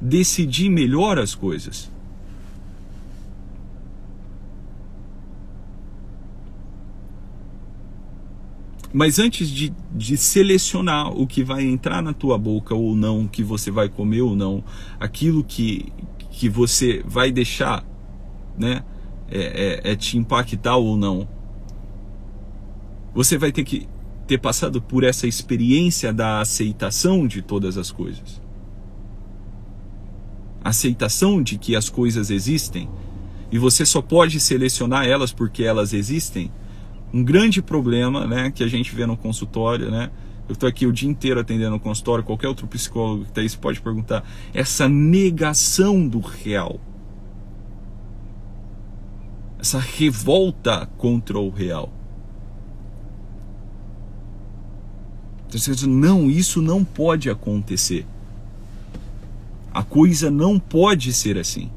decidir 0.00 0.68
melhor 0.68 1.18
as 1.18 1.34
coisas. 1.34 1.90
Mas 8.92 9.18
antes 9.18 9.50
de, 9.50 9.72
de 9.92 10.16
selecionar 10.16 11.12
o 11.12 11.26
que 11.26 11.44
vai 11.44 11.62
entrar 11.62 12.02
na 12.02 12.12
tua 12.12 12.38
boca 12.38 12.74
ou 12.74 12.96
não, 12.96 13.24
o 13.24 13.28
que 13.28 13.42
você 13.42 13.70
vai 13.70 13.88
comer 13.88 14.22
ou 14.22 14.34
não, 14.34 14.64
aquilo 14.98 15.44
que, 15.44 15.92
que 16.30 16.48
você 16.48 17.02
vai 17.06 17.30
deixar 17.30 17.84
né, 18.56 18.82
é, 19.30 19.82
é, 19.84 19.92
é 19.92 19.96
te 19.96 20.16
impactar 20.16 20.76
ou 20.76 20.96
não, 20.96 21.28
você 23.18 23.36
vai 23.36 23.50
ter 23.50 23.64
que 23.64 23.88
ter 24.28 24.38
passado 24.38 24.80
por 24.80 25.02
essa 25.02 25.26
experiência 25.26 26.12
da 26.12 26.40
aceitação 26.40 27.26
de 27.26 27.42
todas 27.42 27.76
as 27.76 27.90
coisas. 27.90 28.40
Aceitação 30.62 31.42
de 31.42 31.58
que 31.58 31.74
as 31.74 31.88
coisas 31.88 32.30
existem 32.30 32.88
e 33.50 33.58
você 33.58 33.84
só 33.84 34.00
pode 34.00 34.38
selecionar 34.38 35.04
elas 35.04 35.32
porque 35.32 35.64
elas 35.64 35.92
existem 35.92 36.52
um 37.12 37.24
grande 37.24 37.60
problema 37.60 38.24
né, 38.24 38.52
que 38.52 38.62
a 38.62 38.68
gente 38.68 38.94
vê 38.94 39.04
no 39.04 39.16
consultório, 39.16 39.90
né? 39.90 40.12
Eu 40.48 40.52
estou 40.52 40.68
aqui 40.68 40.86
o 40.86 40.92
dia 40.92 41.10
inteiro 41.10 41.40
atendendo 41.40 41.72
no 41.72 41.80
consultório, 41.80 42.22
qualquer 42.22 42.46
outro 42.46 42.68
psicólogo 42.68 43.24
que 43.24 43.30
está 43.30 43.40
aí, 43.40 43.48
você 43.48 43.56
pode 43.56 43.80
perguntar. 43.80 44.22
Essa 44.54 44.88
negação 44.88 46.06
do 46.06 46.20
real. 46.20 46.78
Essa 49.58 49.80
revolta 49.80 50.86
contra 50.96 51.36
o 51.36 51.50
real. 51.50 51.97
Você 55.50 55.70
diz, 55.72 55.84
não, 55.84 56.30
isso 56.30 56.60
não 56.60 56.84
pode 56.84 57.30
acontecer. 57.30 58.06
A 59.72 59.82
coisa 59.82 60.30
não 60.30 60.58
pode 60.58 61.12
ser 61.12 61.38
assim. 61.38 61.70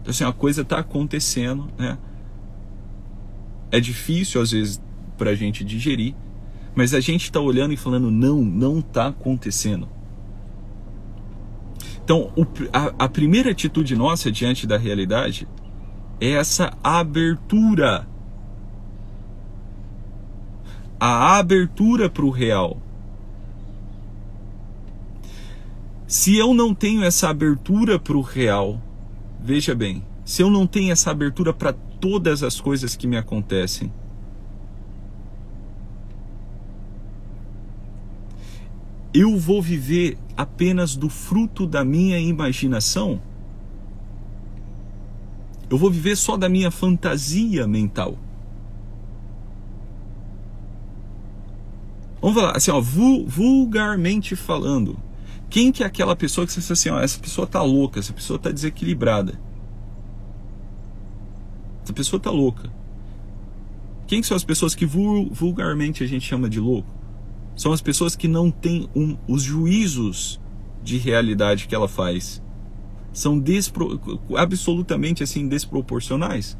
Então 0.00 0.10
assim, 0.10 0.24
a 0.24 0.32
coisa 0.32 0.62
está 0.62 0.78
acontecendo, 0.78 1.68
né? 1.78 1.98
É 3.70 3.80
difícil 3.80 4.40
às 4.40 4.52
vezes 4.52 4.80
para 5.18 5.30
a 5.30 5.34
gente 5.34 5.64
digerir, 5.64 6.14
mas 6.74 6.94
a 6.94 7.00
gente 7.00 7.24
está 7.24 7.40
olhando 7.40 7.72
e 7.72 7.76
falando: 7.76 8.10
não, 8.10 8.42
não 8.42 8.78
está 8.78 9.08
acontecendo. 9.08 9.88
Então, 12.04 12.30
o, 12.36 12.44
a, 12.70 13.04
a 13.06 13.08
primeira 13.08 13.50
atitude 13.50 13.96
nossa 13.96 14.30
diante 14.30 14.66
da 14.66 14.76
realidade 14.76 15.48
é 16.20 16.32
essa 16.32 16.76
abertura. 16.82 18.06
A 21.00 21.38
abertura 21.38 22.10
para 22.10 22.24
o 22.24 22.30
real. 22.30 22.80
Se 26.14 26.36
eu 26.36 26.54
não 26.54 26.72
tenho 26.72 27.02
essa 27.02 27.28
abertura 27.28 27.98
para 27.98 28.16
o 28.16 28.20
real, 28.20 28.80
veja 29.42 29.74
bem, 29.74 30.00
se 30.24 30.42
eu 30.42 30.48
não 30.48 30.64
tenho 30.64 30.92
essa 30.92 31.10
abertura 31.10 31.52
para 31.52 31.72
todas 31.72 32.44
as 32.44 32.60
coisas 32.60 32.94
que 32.94 33.08
me 33.08 33.16
acontecem. 33.16 33.92
Eu 39.12 39.36
vou 39.36 39.60
viver 39.60 40.16
apenas 40.36 40.94
do 40.94 41.08
fruto 41.08 41.66
da 41.66 41.84
minha 41.84 42.20
imaginação? 42.20 43.20
Eu 45.68 45.76
vou 45.76 45.90
viver 45.90 46.14
só 46.14 46.36
da 46.36 46.48
minha 46.48 46.70
fantasia 46.70 47.66
mental? 47.66 48.16
Vamos 52.22 52.40
falar 52.40 52.56
assim, 52.56 52.70
ó, 52.70 52.80
vulgarmente 52.80 54.36
falando. 54.36 54.96
Quem 55.54 55.70
que 55.70 55.84
é 55.84 55.86
aquela 55.86 56.16
pessoa 56.16 56.44
que 56.44 56.52
você 56.52 56.58
diz 56.58 56.68
assim, 56.72 56.88
ó, 56.88 56.98
essa 56.98 57.16
pessoa 57.16 57.46
tá 57.46 57.62
louca, 57.62 58.00
essa 58.00 58.12
pessoa 58.12 58.40
tá 58.40 58.50
desequilibrada? 58.50 59.40
Essa 61.84 61.92
pessoa 61.92 62.18
tá 62.18 62.28
louca. 62.28 62.72
Quem 64.08 64.20
são 64.20 64.36
as 64.36 64.42
pessoas 64.42 64.74
que 64.74 64.84
vulgarmente 64.84 66.02
a 66.02 66.08
gente 66.08 66.26
chama 66.26 66.50
de 66.50 66.58
louco? 66.58 66.92
São 67.54 67.72
as 67.72 67.80
pessoas 67.80 68.16
que 68.16 68.26
não 68.26 68.50
têm 68.50 68.90
um, 68.96 69.16
os 69.28 69.44
juízos 69.44 70.40
de 70.82 70.98
realidade 70.98 71.68
que 71.68 71.74
ela 71.76 71.86
faz. 71.86 72.42
São 73.12 73.38
despro, 73.38 74.00
absolutamente 74.36 75.22
assim 75.22 75.46
desproporcionais. 75.46 76.58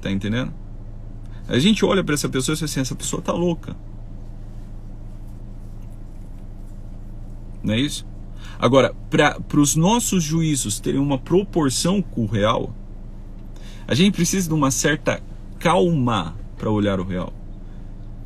Tá 0.00 0.12
entendendo? 0.12 0.54
A 1.48 1.58
gente 1.58 1.84
olha 1.84 2.04
para 2.04 2.14
essa 2.14 2.28
pessoa 2.28 2.54
e 2.54 2.56
diz 2.56 2.62
assim, 2.62 2.78
essa 2.78 2.94
pessoa 2.94 3.20
tá 3.20 3.32
louca. 3.32 3.76
Não 7.64 7.74
é 7.74 7.80
isso? 7.80 8.06
Agora, 8.58 8.94
para 9.10 9.60
os 9.60 9.74
nossos 9.74 10.22
juízos 10.22 10.78
terem 10.78 11.00
uma 11.00 11.18
proporção 11.18 12.02
com 12.02 12.24
o 12.24 12.26
real, 12.26 12.74
A 13.86 13.94
gente 13.94 14.14
precisa 14.14 14.48
de 14.48 14.54
uma 14.54 14.70
certa 14.70 15.22
calma 15.58 16.36
para 16.56 16.70
olhar 16.70 16.98
o 16.98 17.04
real. 17.04 17.32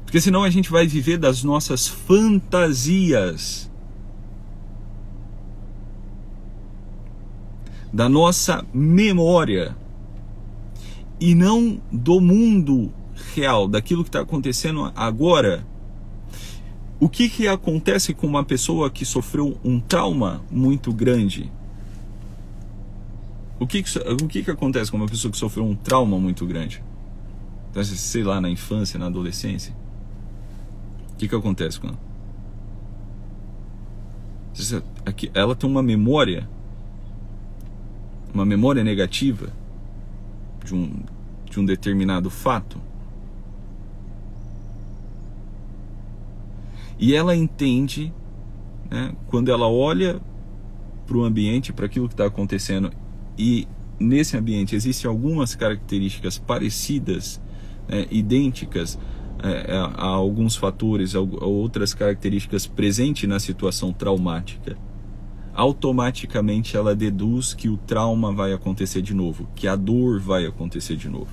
Porque 0.05 0.21
senão 0.21 0.45
a 0.45 0.51
gente 0.51 0.71
vai 0.71 0.87
viver 0.87 1.19
das 1.19 1.43
nossas 1.43 1.87
fantasias. 1.87 3.71
Da 7.93 8.09
nossa 8.09 8.65
memória. 8.73 9.77
E 11.21 11.35
não 11.35 11.81
do 11.91 12.21
mundo 12.21 12.93
real, 13.35 13.67
daquilo 13.67 14.05
que 14.05 14.09
está 14.09 14.21
acontecendo 14.21 14.93
agora. 14.95 15.67
O 17.01 17.09
que, 17.09 17.29
que 17.29 17.47
acontece 17.47 18.13
com 18.13 18.27
uma 18.27 18.45
pessoa 18.45 18.91
que 18.91 19.05
sofreu 19.05 19.57
um 19.65 19.79
trauma 19.79 20.43
muito 20.51 20.93
grande? 20.93 21.51
O 23.61 23.67
que, 23.67 23.83
que, 23.83 23.99
o 23.99 24.29
que, 24.29 24.43
que 24.43 24.51
acontece 24.51 24.91
com 24.91 24.97
uma 24.97 25.07
pessoa 25.07 25.31
que 25.31 25.39
sofreu 25.39 25.65
um 25.65 25.77
trauma 25.77 26.19
muito 26.19 26.45
grande? 26.45 26.83
Sei 27.85 28.25
lá, 28.25 28.41
na 28.41 28.51
infância, 28.51 28.99
na 28.99 29.07
adolescência? 29.07 29.75
O 31.13 31.17
que, 31.17 31.29
que 31.29 31.35
acontece 31.35 31.79
com 31.79 31.89
ela? 31.89 31.99
Ela 35.35 35.55
tem 35.55 35.71
uma 35.71 35.83
memória, 35.83 36.49
uma 38.35 38.45
memória 38.45 38.83
negativa 38.83 39.53
de 40.65 40.75
um, 40.75 41.01
de 41.49 41.61
um 41.61 41.65
determinado 41.65 42.29
fato. 42.29 42.81
E 46.99 47.15
ela 47.15 47.37
entende, 47.37 48.13
né, 48.91 49.15
quando 49.29 49.51
ela 49.51 49.69
olha 49.69 50.21
para 51.07 51.17
o 51.17 51.25
ambiente, 51.25 51.73
para 51.73 51.87
aquilo 51.87 52.09
que 52.09 52.15
está 52.15 52.27
acontecendo, 52.27 52.91
e 53.39 53.69
nesse 53.99 54.37
ambiente 54.37 54.75
existem 54.75 55.09
algumas 55.09 55.55
características 55.55 56.39
parecidas, 56.39 57.41
né, 57.89 58.07
idênticas 58.11 58.99
é, 59.41 59.73
é, 59.73 59.77
a 59.77 60.07
alguns 60.07 60.57
fatores, 60.57 61.15
a 61.15 61.21
outras 61.21 61.95
características 61.95 62.67
presentes 62.67 63.29
na 63.29 63.39
situação 63.39 63.93
traumática, 63.93 64.77
automaticamente 65.55 66.77
ela 66.77 66.95
deduz 66.95 67.55
que 67.55 67.69
o 67.69 67.77
trauma 67.77 68.33
vai 68.33 68.53
acontecer 68.53 69.03
de 69.03 69.15
novo, 69.15 69.49
que 69.55 69.69
a 69.69 69.77
dor 69.77 70.21
vai 70.21 70.47
acontecer 70.47 70.97
de 70.97 71.09
novo. 71.09 71.31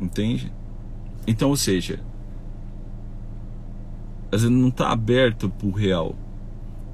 Entende? 0.00 0.52
Então, 1.28 1.50
ou 1.50 1.56
seja, 1.56 2.00
às 4.32 4.44
não 4.44 4.68
está 4.68 4.90
aberto 4.90 5.50
para 5.50 5.66
o 5.66 5.70
real, 5.70 6.16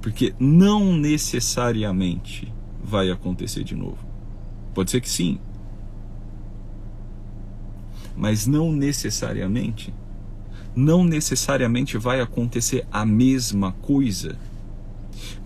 porque 0.03 0.35
não 0.41 0.93
necessariamente 0.93 2.53
vai 2.83 3.13
acontecer 3.13 3.63
de 3.63 3.77
novo. 3.77 4.05
Pode 4.75 4.91
ser 4.91 5.01
que 5.01 5.09
sim, 5.09 5.39
mas 8.17 8.45
não 8.45 8.73
necessariamente, 8.73 9.95
não 10.75 11.05
necessariamente 11.05 11.97
vai 11.97 12.21
acontecer 12.21 12.85
a 12.91 13.07
mesma 13.07 13.71
coisa, 13.71 14.37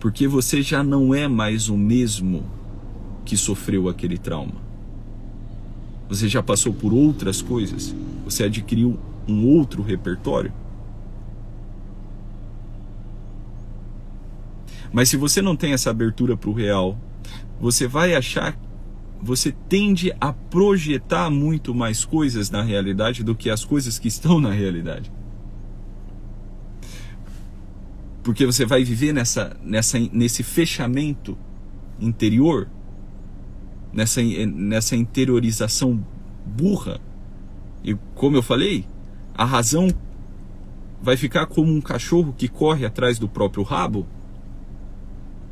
porque 0.01 0.27
você 0.27 0.63
já 0.63 0.83
não 0.83 1.15
é 1.15 1.29
mais 1.29 1.69
o 1.69 1.77
mesmo 1.77 2.43
que 3.27 3.37
sofreu 3.37 3.87
aquele 3.87 4.17
trauma. 4.17 4.67
Você 6.09 6.27
já 6.27 6.43
passou 6.43 6.73
por 6.73 6.95
outras 6.95 7.43
coisas, 7.43 7.95
você 8.29 8.45
adquiriu 8.45 8.99
um 9.27 9.47
outro 9.47 9.83
repertório. 9.83 10.53
Mas 14.93 15.09
se 15.09 15.17
você 15.17 15.43
não 15.43 15.55
tem 15.55 15.73
essa 15.73 15.91
abertura 15.91 16.37
para 16.37 16.49
o 16.49 16.53
real, 16.53 16.99
você 17.61 17.87
vai 17.87 18.15
achar 18.15 18.59
você 19.21 19.53
tende 19.69 20.13
a 20.21 20.33
projetar 20.33 21.31
muito 21.31 21.75
mais 21.75 22.05
coisas 22.05 22.51
na 22.51 22.63
realidade 22.63 23.25
do 23.25 23.35
que 23.35 23.51
as 23.51 23.65
coisas 23.65 23.99
que 23.99 24.09
estão 24.09 24.41
na 24.41 24.53
realidade. 24.53 25.11
Porque 28.23 28.47
você 28.47 28.65
vai 28.65 28.85
viver 28.85 29.13
nessa, 29.13 29.57
nessa, 29.63 29.99
nesse 30.13 30.43
fechamento 30.43 31.37
interior, 31.99 32.69
nessa, 33.93 34.21
nessa 34.23 34.95
interiorização 34.95 36.05
burra. 36.45 37.01
E 37.83 37.97
como 38.15 38.37
eu 38.37 38.43
falei, 38.43 38.85
a 39.35 39.45
razão 39.45 39.89
vai 41.01 41.17
ficar 41.17 41.47
como 41.47 41.73
um 41.73 41.81
cachorro 41.81 42.35
que 42.37 42.49
corre 42.49 42.85
atrás 42.85 43.19
do 43.19 43.29
próprio 43.29 43.63
rabo. 43.63 44.07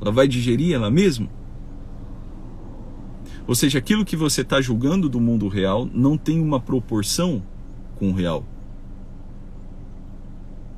Ela 0.01 0.11
vai 0.11 0.29
digerir 0.29 0.75
ela 0.75 0.91
mesma. 0.91 1.29
Ou 3.47 3.55
seja, 3.55 3.79
aquilo 3.79 4.05
que 4.05 4.17
você 4.17 4.41
está 4.43 4.61
julgando 4.61 5.09
do 5.09 5.21
mundo 5.21 5.47
real 5.47 5.89
não 5.93 6.19
tem 6.19 6.41
uma 6.41 6.59
proporção 6.59 7.43
com 7.99 8.11
o 8.11 8.13
real. 8.13 8.45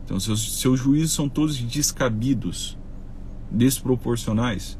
Então, 0.05 0.21
seus, 0.21 0.61
seus 0.61 0.79
juízos 0.79 1.13
são 1.13 1.29
todos 1.29 1.59
descabidos, 1.59 2.79
desproporcionais. 3.51 4.79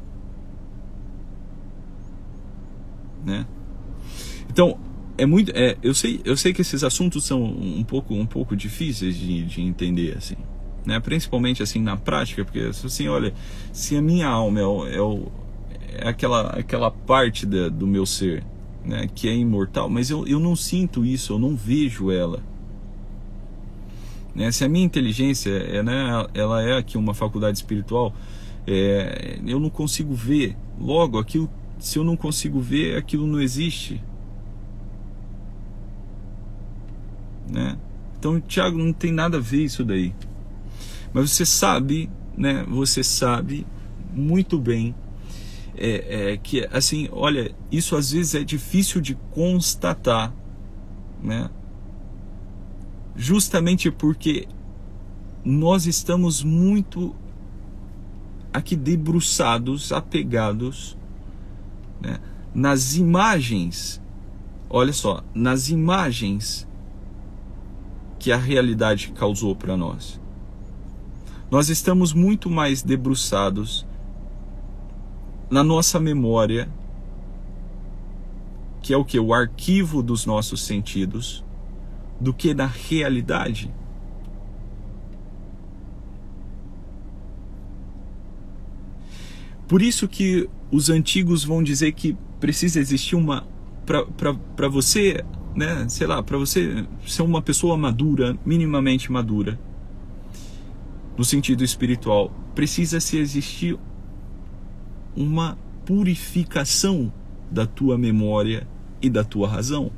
Né? 3.25 3.45
Então, 4.49 4.79
é 5.21 5.25
muito. 5.25 5.51
É, 5.55 5.77
eu, 5.81 5.93
sei, 5.93 6.21
eu 6.23 6.35
sei 6.35 6.53
que 6.53 6.61
esses 6.61 6.83
assuntos 6.83 7.25
são 7.25 7.43
um 7.43 7.83
pouco, 7.83 8.13
um 8.13 8.25
pouco 8.25 8.55
difíceis 8.55 9.15
de, 9.15 9.43
de 9.43 9.61
entender, 9.61 10.17
assim. 10.17 10.35
Né? 10.85 10.99
Principalmente 10.99 11.61
assim 11.61 11.81
na 11.81 11.97
prática, 11.97 12.43
porque 12.43 12.59
assim, 12.59 13.07
olha, 13.07 13.33
se 13.71 13.95
a 13.95 14.01
minha 14.01 14.27
alma 14.27 14.59
é 14.59 14.65
o, 14.65 14.87
é 14.87 15.01
o 15.01 15.31
é 15.93 16.07
aquela, 16.07 16.49
aquela 16.51 16.91
parte 16.91 17.45
da, 17.45 17.67
do 17.67 17.85
meu 17.85 18.05
ser 18.05 18.43
né, 18.85 19.09
que 19.13 19.27
é 19.27 19.35
imortal, 19.35 19.89
mas 19.89 20.09
eu, 20.09 20.25
eu 20.25 20.39
não 20.39 20.55
sinto 20.55 21.05
isso, 21.05 21.33
eu 21.33 21.39
não 21.39 21.55
vejo 21.55 22.11
ela. 22.11 22.41
Né? 24.33 24.51
Se 24.51 24.63
a 24.63 24.69
minha 24.69 24.85
inteligência 24.85 25.51
é, 25.51 25.83
né, 25.83 26.27
ela 26.33 26.61
é 26.61 26.77
aqui 26.77 26.97
uma 26.97 27.13
faculdade 27.13 27.57
espiritual, 27.57 28.13
é, 28.65 29.39
eu 29.45 29.59
não 29.59 29.69
consigo 29.69 30.13
ver. 30.13 30.55
Logo, 30.79 31.17
aquilo, 31.19 31.49
se 31.77 31.99
eu 31.99 32.03
não 32.03 32.15
consigo 32.15 32.59
ver, 32.59 32.97
aquilo 32.97 33.27
não 33.27 33.41
existe. 33.41 34.01
Né? 37.49 37.77
Então, 38.19 38.39
Tiago, 38.41 38.77
não 38.77 38.91
tem 38.91 39.13
nada 39.13 39.37
a 39.37 39.39
ver 39.39 39.63
isso 39.63 39.85
daí. 39.85 40.13
Mas 41.13 41.31
você 41.31 41.45
sabe, 41.45 42.09
né? 42.37 42.65
Você 42.67 43.01
sabe 43.01 43.65
muito 44.13 44.59
bem 44.59 44.93
é, 45.77 46.33
é, 46.33 46.37
que 46.37 46.67
assim, 46.73 47.07
olha, 47.13 47.55
isso 47.71 47.95
às 47.95 48.11
vezes 48.11 48.35
é 48.35 48.43
difícil 48.43 48.99
de 48.99 49.15
constatar, 49.31 50.33
né? 51.23 51.49
Justamente 53.15 53.89
porque 53.89 54.45
nós 55.43 55.85
estamos 55.85 56.43
muito 56.43 57.15
aqui 58.51 58.75
debruçados, 58.75 59.93
apegados 59.93 60.97
né, 62.01 62.19
nas 62.53 62.95
imagens. 62.95 64.01
Olha 64.69 64.91
só, 64.93 65.23
nas 65.33 65.69
imagens 65.69 66.67
que 68.19 68.31
a 68.31 68.37
realidade 68.37 69.13
causou 69.15 69.55
para 69.55 69.77
nós. 69.77 70.19
Nós 71.49 71.69
estamos 71.69 72.13
muito 72.13 72.49
mais 72.49 72.83
debruçados 72.83 73.87
na 75.49 75.63
nossa 75.63 75.99
memória, 75.99 76.69
que 78.81 78.93
é 78.93 78.97
o 78.97 79.03
que? 79.03 79.19
O 79.19 79.33
arquivo 79.33 80.03
dos 80.03 80.25
nossos 80.25 80.61
sentidos, 80.61 81.43
do 82.19 82.33
que 82.33 82.53
na 82.53 82.67
realidade. 82.67 83.73
Por 89.67 89.81
isso 89.81 90.07
que 90.07 90.49
os 90.71 90.89
antigos 90.89 91.43
vão 91.43 91.63
dizer 91.63 91.93
que 91.93 92.17
precisa 92.39 92.79
existir 92.79 93.15
uma 93.15 93.47
para 94.55 94.67
você, 94.67 95.23
né, 95.59 95.89
sei 95.89 96.07
lá, 96.07 96.23
para 96.23 96.37
você 96.37 96.85
ser 97.05 97.21
uma 97.21 97.41
pessoa 97.41 97.75
madura, 97.75 98.37
minimamente 98.45 99.11
madura, 99.11 99.59
no 101.17 101.25
sentido 101.25 101.65
espiritual, 101.65 102.31
precisa 102.55 103.01
se 103.01 103.17
existir 103.17 103.77
uma 105.17 105.57
purificação 105.85 107.11
da 107.51 107.65
tua 107.65 107.97
memória 107.97 108.65
e 109.01 109.09
da 109.09 109.21
tua 109.21 109.49
razão. 109.49 109.91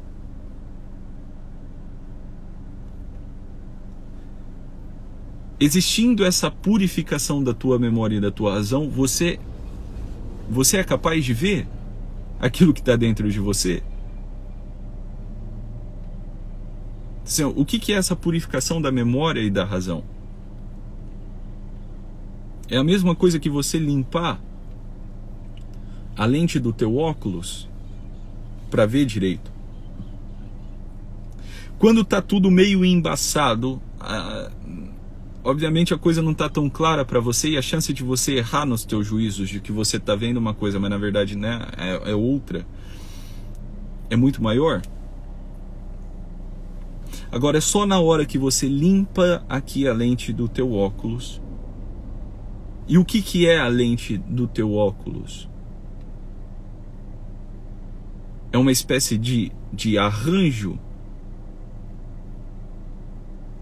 Existindo 5.59 6.25
essa 6.25 6.49
purificação 6.49 7.43
da 7.43 7.53
tua 7.53 7.77
memória 7.77 8.15
e 8.15 8.19
da 8.19 8.31
tua 8.31 8.53
razão, 8.55 8.89
você 8.89 9.39
você 10.49 10.77
é 10.77 10.83
capaz 10.83 11.23
de 11.23 11.35
ver 11.35 11.67
aquilo 12.39 12.73
que 12.73 12.79
está 12.79 12.95
dentro 12.95 13.29
de 13.31 13.39
você? 13.39 13.83
Assim, 17.23 17.43
o 17.43 17.63
que, 17.65 17.79
que 17.79 17.93
é 17.93 17.97
essa 17.97 18.15
purificação 18.15 18.81
da 18.81 18.91
memória 18.91 19.41
e 19.41 19.49
da 19.49 19.63
razão? 19.63 20.03
É 22.69 22.77
a 22.77 22.83
mesma 22.83 23.15
coisa 23.15 23.39
que 23.39 23.49
você 23.49 23.77
limpar 23.77 24.39
a 26.15 26.25
lente 26.25 26.59
do 26.59 26.71
teu 26.71 26.97
óculos 26.97 27.67
para 28.69 28.85
ver 28.85 29.05
direito. 29.05 29.51
Quando 31.77 32.05
tá 32.05 32.21
tudo 32.21 32.51
meio 32.51 32.85
embaçado, 32.85 33.81
obviamente 35.43 35.93
a 35.93 35.97
coisa 35.97 36.21
não 36.21 36.33
tá 36.33 36.47
tão 36.47 36.69
clara 36.69 37.03
para 37.03 37.19
você 37.19 37.49
e 37.49 37.57
a 37.57 37.61
chance 37.61 37.91
de 37.91 38.03
você 38.03 38.35
errar 38.35 38.65
nos 38.65 38.85
teus 38.85 39.07
juízos 39.07 39.49
de 39.49 39.59
que 39.59 39.71
você 39.71 39.99
tá 39.99 40.15
vendo 40.15 40.37
uma 40.37 40.53
coisa, 40.53 40.79
mas 40.79 40.89
na 40.89 40.97
verdade 40.97 41.35
né, 41.35 41.67
é, 41.77 42.11
é 42.11 42.15
outra, 42.15 42.65
é 44.09 44.15
muito 44.15 44.41
maior. 44.41 44.81
Agora 47.31 47.59
é 47.59 47.61
só 47.61 47.85
na 47.85 47.97
hora 47.99 48.25
que 48.25 48.37
você 48.37 48.67
limpa 48.67 49.45
aqui 49.47 49.87
a 49.87 49.93
lente 49.93 50.33
do 50.33 50.49
teu 50.49 50.73
óculos. 50.73 51.41
E 52.87 52.97
o 52.97 53.05
que, 53.05 53.21
que 53.21 53.47
é 53.47 53.57
a 53.57 53.67
lente 53.69 54.17
do 54.17 54.47
teu 54.47 54.73
óculos? 54.73 55.49
É 58.51 58.57
uma 58.57 58.71
espécie 58.71 59.17
de, 59.17 59.49
de 59.71 59.97
arranjo 59.97 60.77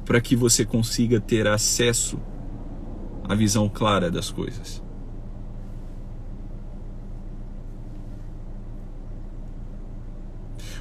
para 0.03 0.19
que 0.19 0.35
você 0.35 0.65
consiga 0.65 1.21
ter 1.21 1.47
acesso 1.47 2.19
à 3.23 3.35
visão 3.35 3.69
clara 3.69 4.09
das 4.09 4.31
coisas. 4.31 4.81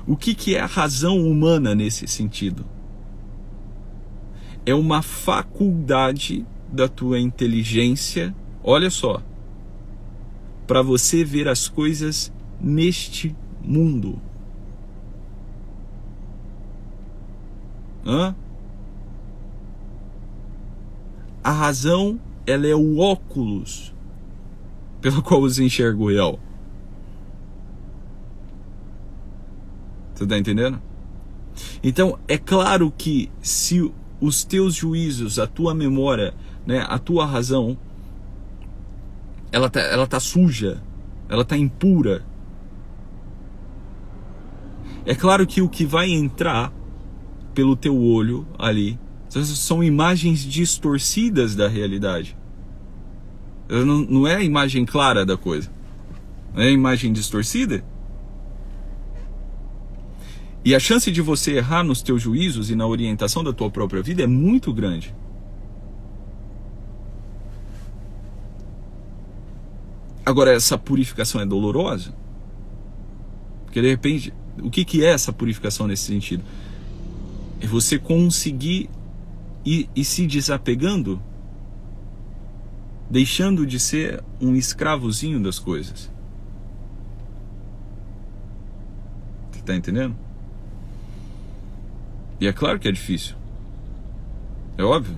O 0.06 0.16
que, 0.16 0.34
que 0.34 0.56
é 0.56 0.60
a 0.60 0.64
razão 0.64 1.18
humana 1.18 1.74
nesse 1.74 2.08
sentido? 2.08 2.77
É 4.68 4.74
uma 4.74 5.00
faculdade 5.00 6.44
da 6.70 6.86
tua 6.86 7.18
inteligência, 7.18 8.36
olha 8.62 8.90
só, 8.90 9.22
para 10.66 10.82
você 10.82 11.24
ver 11.24 11.48
as 11.48 11.68
coisas 11.68 12.30
neste 12.60 13.34
mundo. 13.64 14.20
Hã? 18.04 18.36
A 21.42 21.50
razão, 21.50 22.20
ela 22.46 22.66
é 22.66 22.74
o 22.74 22.98
óculos 22.98 23.94
pelo 25.00 25.22
qual 25.24 25.40
você 25.40 25.64
enxerga 25.64 25.98
o 25.98 26.10
real. 26.10 26.38
Você 30.14 30.24
está 30.24 30.36
entendendo? 30.36 30.78
Então, 31.82 32.18
é 32.28 32.36
claro 32.36 32.92
que 32.94 33.30
se 33.40 33.90
os 34.20 34.44
teus 34.44 34.74
juízos, 34.74 35.38
a 35.38 35.46
tua 35.46 35.74
memória, 35.74 36.34
né, 36.66 36.84
a 36.88 36.98
tua 36.98 37.24
razão, 37.24 37.78
ela 39.50 39.70
tá, 39.70 39.80
ela 39.80 40.06
tá 40.06 40.20
suja, 40.20 40.82
ela 41.28 41.44
tá 41.44 41.56
impura. 41.56 42.24
É 45.06 45.14
claro 45.14 45.46
que 45.46 45.62
o 45.62 45.68
que 45.68 45.86
vai 45.86 46.10
entrar 46.10 46.72
pelo 47.54 47.74
teu 47.76 47.96
olho 47.96 48.46
ali 48.58 48.98
são 49.28 49.82
imagens 49.82 50.40
distorcidas 50.40 51.54
da 51.54 51.68
realidade. 51.68 52.36
Não, 53.68 53.98
não 53.98 54.26
é 54.26 54.36
a 54.36 54.42
imagem 54.42 54.84
clara 54.84 55.24
da 55.24 55.36
coisa. 55.36 55.70
É 56.56 56.64
a 56.64 56.70
imagem 56.70 57.12
distorcida. 57.12 57.84
E 60.68 60.74
a 60.74 60.78
chance 60.78 61.10
de 61.10 61.22
você 61.22 61.56
errar 61.56 61.82
nos 61.82 62.02
teus 62.02 62.20
juízos 62.20 62.68
e 62.70 62.76
na 62.76 62.86
orientação 62.86 63.42
da 63.42 63.54
tua 63.54 63.70
própria 63.70 64.02
vida 64.02 64.22
é 64.22 64.26
muito 64.26 64.70
grande. 64.70 65.14
Agora, 70.26 70.52
essa 70.52 70.76
purificação 70.76 71.40
é 71.40 71.46
dolorosa? 71.46 72.14
Porque 73.64 73.80
de 73.80 73.88
repente, 73.88 74.34
o 74.62 74.68
que, 74.68 74.84
que 74.84 75.02
é 75.02 75.08
essa 75.08 75.32
purificação 75.32 75.86
nesse 75.86 76.02
sentido? 76.02 76.44
É 77.62 77.66
você 77.66 77.98
conseguir 77.98 78.90
ir, 79.64 79.88
ir 79.96 80.04
se 80.04 80.26
desapegando, 80.26 81.18
deixando 83.08 83.66
de 83.66 83.80
ser 83.80 84.22
um 84.38 84.54
escravozinho 84.54 85.42
das 85.42 85.58
coisas. 85.58 86.10
Você 89.50 89.60
está 89.60 89.74
entendendo? 89.74 90.27
E 92.40 92.46
é 92.46 92.52
claro 92.52 92.78
que 92.78 92.88
é 92.88 92.92
difícil. 92.92 93.34
É 94.76 94.82
óbvio. 94.82 95.16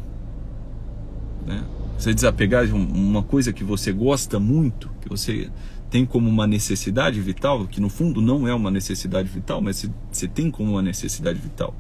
Né? 1.47 1.63
Você 1.99 2.15
desapegar 2.15 2.67
de 2.67 2.73
uma 2.73 3.23
coisa 3.23 3.53
que 3.53 3.63
você 3.63 3.93
gosta 3.93 4.41
muito, 4.41 4.91
que 5.03 5.09
você 5.09 5.51
tem 5.91 6.07
como 6.07 6.31
uma 6.31 6.47
necessidade 6.47 7.21
vital, 7.21 7.67
que 7.67 7.81
no 7.81 7.91
fundo 7.91 8.23
não 8.23 8.49
é 8.49 8.55
uma 8.55 8.71
necessidade 8.71 9.29
vital, 9.29 9.61
mas 9.61 9.89
você 10.11 10.27
tem 10.27 10.51
como 10.51 10.73
uma 10.73 10.83
necessidade 10.83 11.39
vital. 11.39 11.75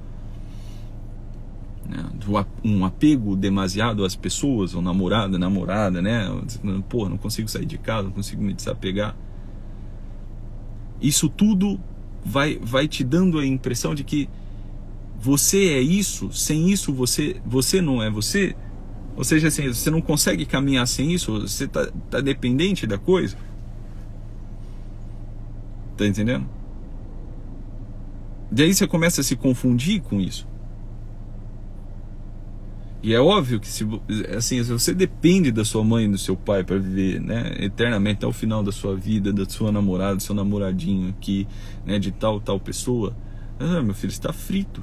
Né? 1.88 2.04
Um 2.62 2.84
apego 2.84 3.34
demasiado 3.34 4.04
às 4.04 4.14
pessoas, 4.14 4.74
ou 4.74 4.82
namorada, 4.82 5.38
namorada, 5.38 6.02
né? 6.02 6.28
Pô, 6.88 7.08
não 7.08 7.16
consigo 7.16 7.48
sair 7.48 7.66
de 7.66 7.78
casa, 7.78 8.04
não 8.04 8.12
consigo 8.12 8.42
me 8.42 8.52
desapegar. 8.52 9.16
Isso 11.00 11.28
tudo 11.28 11.80
vai, 12.24 12.58
vai 12.60 12.86
te 12.86 13.02
dando 13.02 13.38
a 13.38 13.46
impressão 13.46 13.94
de 13.94 14.04
que 14.04 14.28
você 15.20 15.74
é 15.74 15.80
isso, 15.80 16.32
sem 16.32 16.70
isso 16.70 16.92
você, 16.92 17.36
você 17.44 17.82
não 17.82 18.02
é 18.02 18.10
você. 18.10 18.56
Ou 19.16 19.22
seja, 19.22 19.48
assim, 19.48 19.68
você 19.68 19.90
não 19.90 20.00
consegue 20.00 20.46
caminhar 20.46 20.86
sem 20.88 21.12
isso, 21.12 21.42
você 21.42 21.64
está 21.64 21.90
tá 22.10 22.20
dependente 22.20 22.86
da 22.86 22.96
coisa. 22.96 23.36
Tá 25.96 26.06
entendendo? 26.06 26.48
Daí 28.50 28.72
você 28.72 28.86
começa 28.86 29.20
a 29.20 29.24
se 29.24 29.36
confundir 29.36 30.00
com 30.00 30.18
isso. 30.18 30.48
E 33.02 33.14
é 33.14 33.20
óbvio 33.20 33.60
que 33.60 33.68
se, 33.68 33.86
assim, 34.36 34.62
você 34.62 34.94
depende 34.94 35.52
da 35.52 35.64
sua 35.64 35.84
mãe 35.84 36.04
e 36.04 36.08
do 36.08 36.18
seu 36.18 36.36
pai 36.36 36.64
para 36.64 36.78
viver 36.78 37.20
né, 37.20 37.56
eternamente 37.58 38.18
até 38.18 38.26
o 38.26 38.32
final 38.32 38.62
da 38.62 38.72
sua 38.72 38.94
vida, 38.96 39.32
da 39.32 39.48
sua 39.48 39.70
namorada, 39.70 40.16
do 40.16 40.22
seu 40.22 40.34
namoradinho 40.34 41.10
aqui, 41.10 41.46
né, 41.84 41.98
de 41.98 42.10
tal, 42.10 42.40
tal 42.40 42.60
pessoa, 42.60 43.16
ah, 43.58 43.82
meu 43.82 43.94
filho, 43.94 44.10
está 44.10 44.32
frito. 44.32 44.82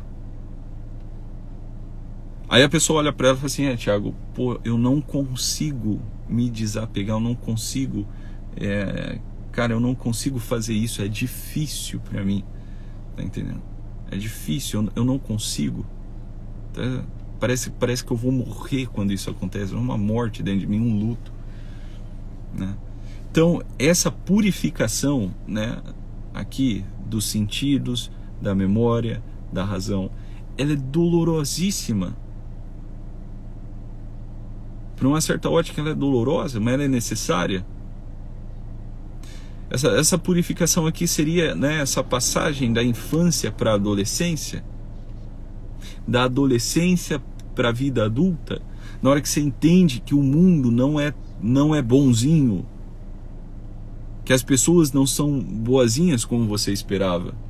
Aí 2.50 2.64
a 2.64 2.70
pessoa 2.70 3.00
olha 3.00 3.12
para 3.12 3.28
ela 3.28 3.36
e 3.36 3.40
fala 3.40 3.48
assim: 3.48 3.66
É, 3.66 3.76
Tiago, 3.76 4.16
pô, 4.34 4.60
eu 4.64 4.78
não 4.78 5.02
consigo 5.02 6.02
me 6.30 6.50
desapegar, 6.50 7.18
eu 7.18 7.20
não 7.20 7.36
consigo, 7.36 8.08
é, 8.56 9.20
cara, 9.52 9.74
eu 9.74 9.80
não 9.80 9.94
consigo 9.94 10.40
fazer 10.40 10.74
isso, 10.74 11.02
é 11.02 11.08
difícil 11.08 12.00
para 12.00 12.24
mim, 12.24 12.44
tá 13.16 13.24
entendendo? 13.24 13.62
É 14.10 14.16
difícil, 14.16 14.82
eu, 14.82 14.92
eu 14.98 15.06
não 15.06 15.20
consigo. 15.20 15.86
Tá? 16.74 17.04
Parece, 17.40 17.70
parece 17.72 18.04
que 18.04 18.12
eu 18.12 18.18
vou 18.18 18.32
morrer 18.32 18.88
quando 18.88 19.12
isso 19.12 19.30
acontece, 19.30 19.74
é 19.74 19.78
uma 19.78 19.98
morte 19.98 20.42
dentro 20.42 20.62
de 20.62 20.68
mim, 20.68 20.80
um 20.80 20.98
luto, 20.98 21.32
né? 22.54 22.76
Então, 23.30 23.62
essa 23.78 24.10
purificação, 24.10 25.32
né, 25.46 25.80
aqui 26.34 26.84
dos 27.06 27.26
sentidos, 27.26 28.10
da 28.42 28.56
memória, 28.56 29.22
da 29.52 29.64
razão, 29.64 30.10
ela 30.58 30.74
é 30.74 30.76
dolorosíssima 30.76 32.16
para 34.98 35.08
uma 35.08 35.22
certa 35.22 35.50
ótica 35.50 35.80
ela 35.80 35.92
é 35.92 35.96
dolorosa, 35.96 36.60
mas 36.60 36.74
ela 36.74 36.84
é 36.84 36.88
necessária. 36.88 37.66
Essa, 39.70 39.90
essa 39.90 40.18
purificação 40.18 40.88
aqui 40.88 41.08
seria 41.08 41.54
né, 41.54 41.82
essa 41.82 42.04
passagem 42.04 42.74
da 42.74 42.84
infância 42.84 43.52
para 43.52 43.72
a 43.72 43.76
adolescência, 43.76 44.66
da 46.08 46.24
adolescência 46.24 47.22
para 47.54 47.70
a 47.70 47.72
vida 47.72 48.04
adulta, 48.04 48.62
na 49.02 49.12
hora 49.12 49.22
que 49.22 49.30
você 49.30 49.40
entende 49.40 50.02
que 50.04 50.16
o 50.16 50.24
mundo 50.24 50.72
não 50.72 51.00
é, 51.00 51.14
não 51.40 51.76
é 51.76 51.82
bonzinho, 51.82 52.66
que 54.26 54.34
as 54.34 54.42
pessoas 54.42 54.92
não 54.92 55.06
são 55.06 55.40
boazinhas 55.40 56.26
como 56.26 56.48
você 56.48 56.72
esperava 56.72 57.47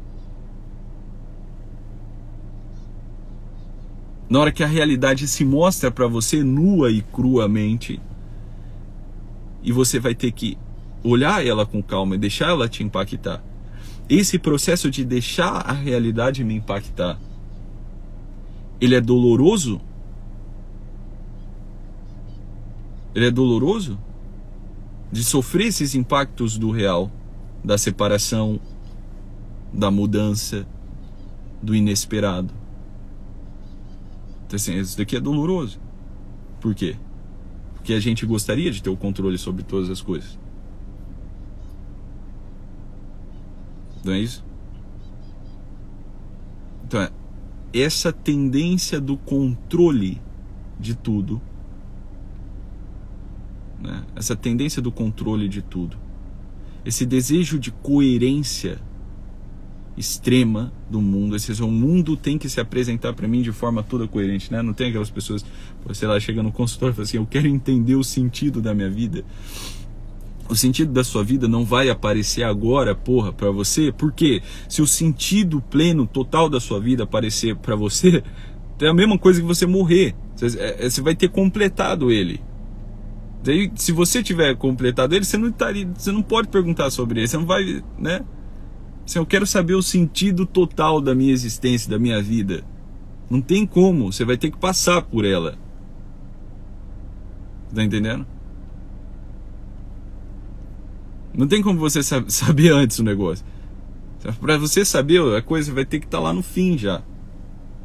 na 4.30 4.40
hora 4.40 4.52
que 4.52 4.64
a 4.64 4.68
realidade 4.68 5.28
se 5.28 5.46
mostra 5.46 5.90
para 5.90 6.08
você 6.08 6.44
nua 6.44 6.92
e 6.92 7.02
cruamente, 7.02 8.00
e 9.64 9.72
você 9.72 10.00
vai 10.00 10.14
ter 10.14 10.32
que 10.32 10.58
olhar 11.04 11.46
ela 11.46 11.66
com 11.66 11.82
calma 11.82 12.16
e 12.16 12.18
deixar 12.18 12.50
ela 12.50 12.68
te 12.68 12.84
impactar. 12.84 13.44
Esse 14.10 14.40
processo 14.40 14.90
de 14.90 15.04
deixar 15.04 15.70
a 15.70 15.74
realidade 15.74 16.44
me 16.44 16.56
impactar, 16.56 17.20
ele 18.80 18.96
é 18.96 19.02
doloroso? 19.02 19.82
Ele 23.14 23.28
é 23.28 23.32
doloroso? 23.32 23.98
De 25.12 25.24
sofrer 25.24 25.68
esses 25.68 25.96
impactos 25.96 26.58
do 26.58 26.70
real, 26.70 27.12
da 27.64 27.78
separação, 27.78 28.60
da 29.74 29.90
mudança, 29.90 30.66
do 31.62 31.74
inesperado. 31.74 32.54
Assim, 34.54 34.78
isso 34.78 34.98
daqui 34.98 35.16
é 35.16 35.20
doloroso. 35.20 35.80
Por 36.62 36.74
quê? 36.74 36.96
Porque 37.74 37.94
a 37.94 38.00
gente 38.00 38.26
gostaria 38.26 38.72
de 38.72 38.82
ter 38.82 38.90
o 38.90 38.98
controle 38.98 39.38
sobre 39.38 39.64
todas 39.64 39.90
as 39.90 40.02
coisas. 40.02 40.38
Não 44.04 44.14
é 44.14 44.20
isso? 44.20 44.44
Então, 46.86 47.02
é 47.02 47.12
essa 47.74 48.14
tendência 48.14 49.00
do 49.00 49.18
controle 49.18 50.22
de 50.80 50.96
tudo, 50.96 51.42
né? 53.80 54.06
essa 54.16 54.36
tendência 54.36 54.82
do 54.82 54.92
controle 54.92 55.50
de 55.50 55.62
tudo, 55.62 55.98
esse 56.86 57.06
desejo 57.06 57.60
de 57.60 57.72
coerência 57.72 58.80
extrema 59.98 60.72
do 60.90 61.02
mundo. 61.02 61.36
Esse, 61.36 61.52
o 61.62 61.68
mundo 61.68 62.16
tem 62.16 62.38
que 62.38 62.48
se 62.48 62.60
apresentar 62.60 63.14
para 63.14 63.28
mim 63.28 63.42
de 63.42 63.52
forma 63.52 63.82
toda 63.82 64.08
coerente, 64.08 64.52
né? 64.52 64.62
Não 64.62 64.74
tem 64.74 64.90
aquelas 64.90 65.10
pessoas, 65.10 65.44
sei 65.94 66.08
lá, 66.08 66.20
chega 66.20 66.44
no 66.44 66.52
consultório 66.52 66.94
e 66.94 66.96
fala 66.96 67.04
assim: 67.04 67.18
Eu 67.18 67.26
quero 67.26 67.48
entender 67.48 67.96
o 67.96 68.04
sentido 68.04 68.62
da 68.62 68.74
minha 68.74 68.90
vida. 68.90 69.26
O 70.50 70.56
sentido 70.56 70.94
da 70.94 71.04
sua 71.04 71.24
vida 71.24 71.48
não 71.48 71.66
vai 71.66 71.90
aparecer 71.90 72.44
agora, 72.44 72.96
porra, 72.96 73.34
para 73.34 73.52
você, 73.52 73.92
porque 73.92 74.42
se 74.70 74.82
o 74.82 74.88
sentido 74.88 75.62
pleno, 75.62 76.08
total 76.08 76.48
da 76.48 76.60
sua 76.60 76.80
vida 76.80 77.04
aparecer 77.04 77.56
para 77.58 77.76
você, 77.76 78.24
é 78.80 78.88
a 78.88 78.94
mesma 78.94 79.18
coisa 79.18 79.42
que 79.42 79.48
você 79.48 79.66
morrer. 79.66 80.16
É, 80.42 80.86
é, 80.86 80.90
você 80.90 81.02
vai 81.02 81.16
ter 81.16 81.30
completado 81.30 82.12
ele. 82.12 82.40
Daí, 83.44 83.72
se 83.76 83.92
você 83.92 84.22
tiver 84.22 84.56
completado 84.56 85.16
ele, 85.16 85.26
você 85.26 85.38
não 85.38 85.50
estaria, 85.50 85.90
você 85.96 86.12
não 86.12 86.22
pode 86.22 86.48
perguntar 86.48 86.90
sobre 86.92 87.20
ele, 87.20 87.28
você 87.28 87.38
não 87.38 87.46
vai, 87.46 87.84
né? 87.98 88.22
Assim, 89.08 89.20
eu 89.20 89.26
quero 89.26 89.48
saber 89.48 89.74
o 89.74 89.82
sentido 89.82 90.46
total 90.46 91.00
da 91.00 91.16
minha 91.16 91.32
existência, 91.32 91.90
da 91.90 91.98
minha 91.98 92.22
vida. 92.22 92.66
Não 93.30 93.40
tem 93.40 93.66
como, 93.66 94.12
você 94.12 94.26
vai 94.26 94.36
ter 94.36 94.52
que 94.52 94.58
passar 94.58 95.02
por 95.02 95.24
ela. 95.24 95.58
Tá 97.74 97.82
entendendo? 97.82 98.28
Não 101.34 101.48
tem 101.48 101.64
como 101.64 101.80
você 101.80 102.04
saber 102.28 102.74
antes 102.74 103.00
o 103.00 103.04
negócio. 103.04 103.46
Para 104.42 104.58
você 104.58 104.84
saber 104.84 105.22
a 105.38 105.42
coisa 105.42 105.74
vai 105.74 105.86
ter 105.86 106.02
que 106.02 106.06
estar 106.06 106.18
tá 106.18 106.24
lá 106.26 106.34
no 106.34 106.44
fim 106.44 106.78
já. 106.78 107.02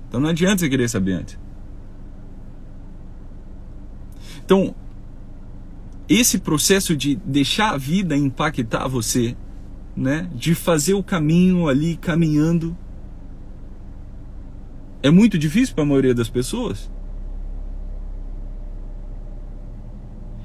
Então 0.09 0.21
não 0.21 0.29
adianta 0.29 0.59
você 0.59 0.69
querer 0.69 0.89
saber 0.89 1.13
antes. 1.13 1.39
Então, 4.45 4.75
esse 6.09 6.39
processo 6.39 6.97
de 6.97 7.15
deixar 7.15 7.75
a 7.75 7.77
vida 7.77 8.17
impactar 8.17 8.89
você, 8.89 9.37
né, 9.97 10.29
de 10.35 10.55
fazer 10.55 10.95
o 10.95 11.03
caminho 11.03 11.69
ali 11.69 11.97
caminhando, 11.97 12.77
é 15.03 15.11
muito 15.11 15.39
difícil 15.39 15.75
para 15.75 15.85
a 15.85 15.87
maioria 15.87 16.15
das 16.15 16.29
pessoas. 16.29 16.91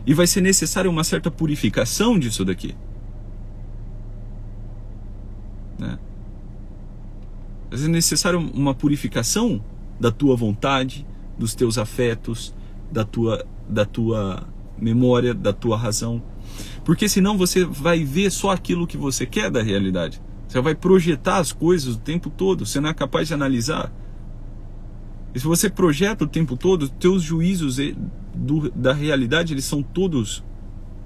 E 0.05 0.13
vai 0.13 0.25
ser 0.25 0.41
necessária 0.41 0.89
uma 0.89 1.03
certa 1.03 1.29
purificação 1.29 2.17
disso 2.17 2.43
daqui. 2.43 2.75
Né? 5.77 5.99
Vai 7.69 7.79
ser 7.79 7.87
necessário 7.89 8.39
uma 8.39 8.73
purificação 8.73 9.61
da 9.99 10.11
tua 10.11 10.35
vontade, 10.35 11.05
dos 11.37 11.53
teus 11.53 11.77
afetos, 11.77 12.55
da 12.91 13.03
tua, 13.03 13.45
da 13.69 13.85
tua 13.85 14.47
memória, 14.77 15.33
da 15.33 15.53
tua 15.53 15.77
razão. 15.77 16.23
Porque 16.87 17.09
senão 17.09 17.37
você 17.37 17.65
vai 17.65 18.05
ver 18.05 18.31
só 18.31 18.51
aquilo 18.51 18.87
que 18.87 18.95
você 18.95 19.25
quer 19.25 19.51
da 19.51 19.61
realidade. 19.61 20.21
Você 20.47 20.61
vai 20.61 20.73
projetar 20.73 21.35
as 21.35 21.51
coisas 21.51 21.95
o 21.95 21.99
tempo 21.99 22.29
todo, 22.29 22.65
você 22.65 22.79
não 22.79 22.87
é 22.87 22.93
capaz 22.93 23.27
de 23.27 23.33
analisar. 23.33 23.91
E 25.35 25.39
se 25.41 25.45
você 25.45 25.69
projeta 25.69 26.23
o 26.23 26.27
tempo 26.27 26.55
todo, 26.55 26.87
teus 26.87 27.21
juízos 27.21 27.75
do, 28.33 28.71
da 28.71 28.93
realidade 28.93 29.53
eles 29.53 29.65
são 29.65 29.83
todos 29.83 30.45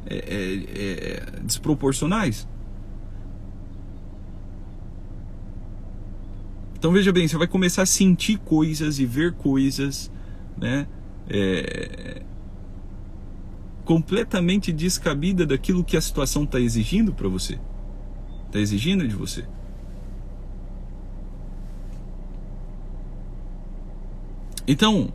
é, 0.05 0.17
é, 0.17 1.38
é, 1.38 1.39
desproporcionais. 1.41 2.47
Então 6.77 6.91
veja 6.91 7.11
bem, 7.11 7.27
você 7.27 7.39
vai 7.39 7.47
começar 7.47 7.82
a 7.82 7.88
sentir 7.88 8.38
coisas 8.38 8.99
e 8.99 9.05
ver 9.07 9.34
coisas, 9.34 10.11
né? 10.55 10.86
É, 11.27 12.21
completamente 13.91 14.71
descabida 14.71 15.45
daquilo 15.45 15.83
que 15.83 15.97
a 15.97 16.01
situação 16.01 16.45
está 16.45 16.57
exigindo 16.61 17.11
para 17.11 17.27
você, 17.27 17.59
está 18.47 18.57
exigindo 18.57 19.05
de 19.05 19.13
você. 19.13 19.45
Então, 24.65 25.11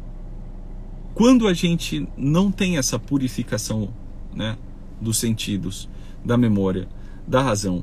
quando 1.15 1.49
a 1.49 1.55
gente 1.55 2.07
não 2.19 2.53
tem 2.53 2.77
essa 2.77 2.99
purificação, 2.99 3.89
né, 4.35 4.59
dos 5.01 5.17
sentidos, 5.17 5.89
da 6.23 6.37
memória, 6.37 6.87
da 7.27 7.41
razão, 7.41 7.83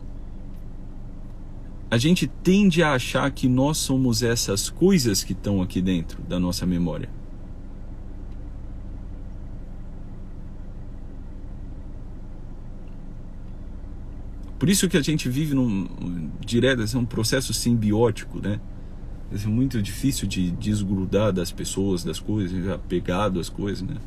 a 1.89 1.97
gente 1.97 2.27
tende 2.27 2.83
a 2.83 2.93
achar 2.93 3.31
que 3.31 3.47
nós 3.47 3.79
somos 3.79 4.21
essas 4.21 4.69
coisas 4.69 5.23
que 5.23 5.33
estão 5.33 5.59
aqui 5.59 5.81
dentro 5.81 6.21
da 6.21 6.39
nossa 6.39 6.67
memória. 6.67 7.09
Por 14.63 14.69
isso 14.69 14.87
que 14.87 14.95
a 14.95 15.01
gente 15.01 15.27
vive 15.27 15.53
num 15.53 16.29
direto, 16.39 16.83
assim, 16.83 16.97
um 16.97 17.03
processo 17.03 17.53
simbiótico, 17.53 18.39
né? 18.39 18.61
É 19.29 19.45
muito 19.45 19.81
difícil 19.81 20.25
de 20.25 20.51
desgrudar 20.51 21.33
das 21.33 21.51
pessoas, 21.51 22.01
das 22.01 22.17
coisas, 22.17 22.69
apegado 22.69 23.41
às 23.41 23.49
coisas, 23.49 23.81
né? 23.85 23.97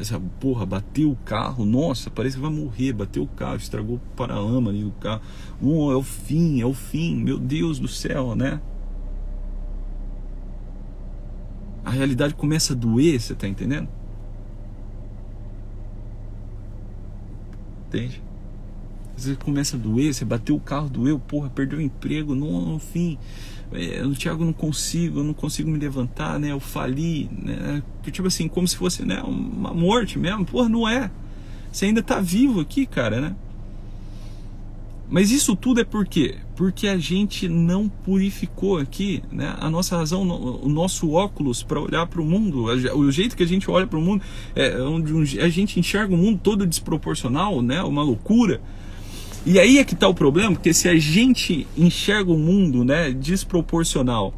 Essa 0.00 0.18
porra, 0.40 0.64
bateu 0.64 1.10
o 1.10 1.16
carro, 1.16 1.66
nossa, 1.66 2.08
parece 2.10 2.36
que 2.36 2.40
vai 2.40 2.50
morrer, 2.50 2.94
bateu 2.94 3.24
o 3.24 3.26
carro, 3.26 3.56
estragou 3.56 3.96
o 3.96 4.16
para-lama 4.16 4.70
ali 4.70 4.82
do 4.82 4.92
carro. 4.92 5.20
Oh, 5.60 5.92
é 5.92 5.94
o 5.94 6.02
fim, 6.02 6.62
é 6.62 6.64
o 6.64 6.72
fim, 6.72 7.14
meu 7.14 7.36
Deus 7.36 7.78
do 7.78 7.86
céu, 7.86 8.34
né? 8.34 8.62
A 11.84 11.90
realidade 11.90 12.32
começa 12.32 12.72
a 12.72 12.76
doer, 12.76 13.20
você 13.20 13.34
tá 13.34 13.46
entendendo? 13.46 13.90
Entende? 17.88 18.31
Vezes 19.24 19.38
começa 19.42 19.76
a 19.76 19.78
doer, 19.78 20.12
você 20.12 20.24
bateu 20.24 20.56
o 20.56 20.60
carro, 20.60 20.88
doeu, 20.88 21.18
porra, 21.18 21.50
perdeu 21.50 21.78
o 21.78 21.82
emprego, 21.82 22.34
no, 22.34 22.72
no 22.72 22.78
fim 22.78 23.18
é, 23.74 24.02
no 24.02 24.14
Thiago 24.14 24.44
não 24.44 24.52
consigo, 24.52 25.20
eu 25.20 25.24
não 25.24 25.32
consigo 25.32 25.70
me 25.70 25.78
levantar, 25.78 26.38
né? 26.38 26.52
Eu 26.52 26.60
fali, 26.60 27.28
né? 27.32 27.82
Tipo 28.10 28.28
assim, 28.28 28.46
como 28.48 28.68
se 28.68 28.76
fosse 28.76 29.04
né, 29.04 29.22
uma 29.22 29.72
morte 29.72 30.18
mesmo. 30.18 30.44
Porra, 30.44 30.68
não 30.68 30.88
é. 30.88 31.10
Você 31.70 31.86
ainda 31.86 32.02
tá 32.02 32.20
vivo 32.20 32.60
aqui, 32.60 32.84
cara, 32.84 33.20
né? 33.20 33.36
Mas 35.08 35.30
isso 35.30 35.54
tudo 35.54 35.80
é 35.80 35.84
por 35.84 36.06
quê? 36.06 36.36
Porque 36.56 36.88
a 36.88 36.96
gente 36.96 37.46
não 37.46 37.86
purificou 37.86 38.78
aqui 38.78 39.22
né? 39.30 39.54
a 39.58 39.68
nossa 39.68 39.94
razão, 39.96 40.22
o 40.22 40.68
nosso 40.70 41.10
óculos 41.10 41.62
para 41.62 41.78
olhar 41.78 42.06
para 42.06 42.20
o 42.20 42.24
mundo. 42.24 42.64
O 42.64 43.12
jeito 43.12 43.36
que 43.36 43.42
a 43.42 43.46
gente 43.46 43.70
olha 43.70 43.86
para 43.86 43.98
o 43.98 44.02
mundo 44.02 44.22
é 44.54 44.80
onde 44.80 45.38
a 45.38 45.50
gente 45.50 45.78
enxerga 45.78 46.14
o 46.14 46.16
mundo 46.16 46.40
todo 46.42 46.66
desproporcional, 46.66 47.60
né? 47.60 47.82
uma 47.82 48.02
loucura. 48.02 48.62
E 49.44 49.58
aí 49.58 49.78
é 49.78 49.84
que 49.84 49.94
está 49.94 50.06
o 50.06 50.14
problema, 50.14 50.52
porque 50.52 50.72
se 50.72 50.88
a 50.88 50.96
gente 50.96 51.66
enxerga 51.76 52.30
o 52.30 52.38
mundo 52.38 52.84
né, 52.84 53.10
desproporcional, 53.10 54.32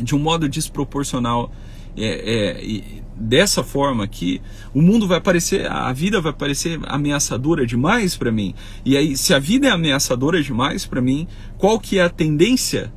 de 0.00 0.14
um 0.14 0.18
modo 0.18 0.48
desproporcional, 0.48 1.52
é, 1.96 2.58
é, 2.58 3.02
dessa 3.14 3.62
forma 3.62 4.02
aqui, 4.04 4.40
o 4.72 4.80
mundo 4.80 5.06
vai 5.06 5.20
parecer, 5.20 5.70
a 5.70 5.92
vida 5.92 6.20
vai 6.20 6.32
parecer 6.32 6.80
ameaçadora 6.84 7.66
demais 7.66 8.16
para 8.16 8.32
mim. 8.32 8.54
E 8.84 8.96
aí, 8.96 9.16
se 9.16 9.34
a 9.34 9.38
vida 9.38 9.68
é 9.68 9.70
ameaçadora 9.70 10.42
demais 10.42 10.86
para 10.86 11.02
mim, 11.02 11.28
qual 11.58 11.78
que 11.78 11.98
é 11.98 12.02
a 12.02 12.08
tendência? 12.08 12.92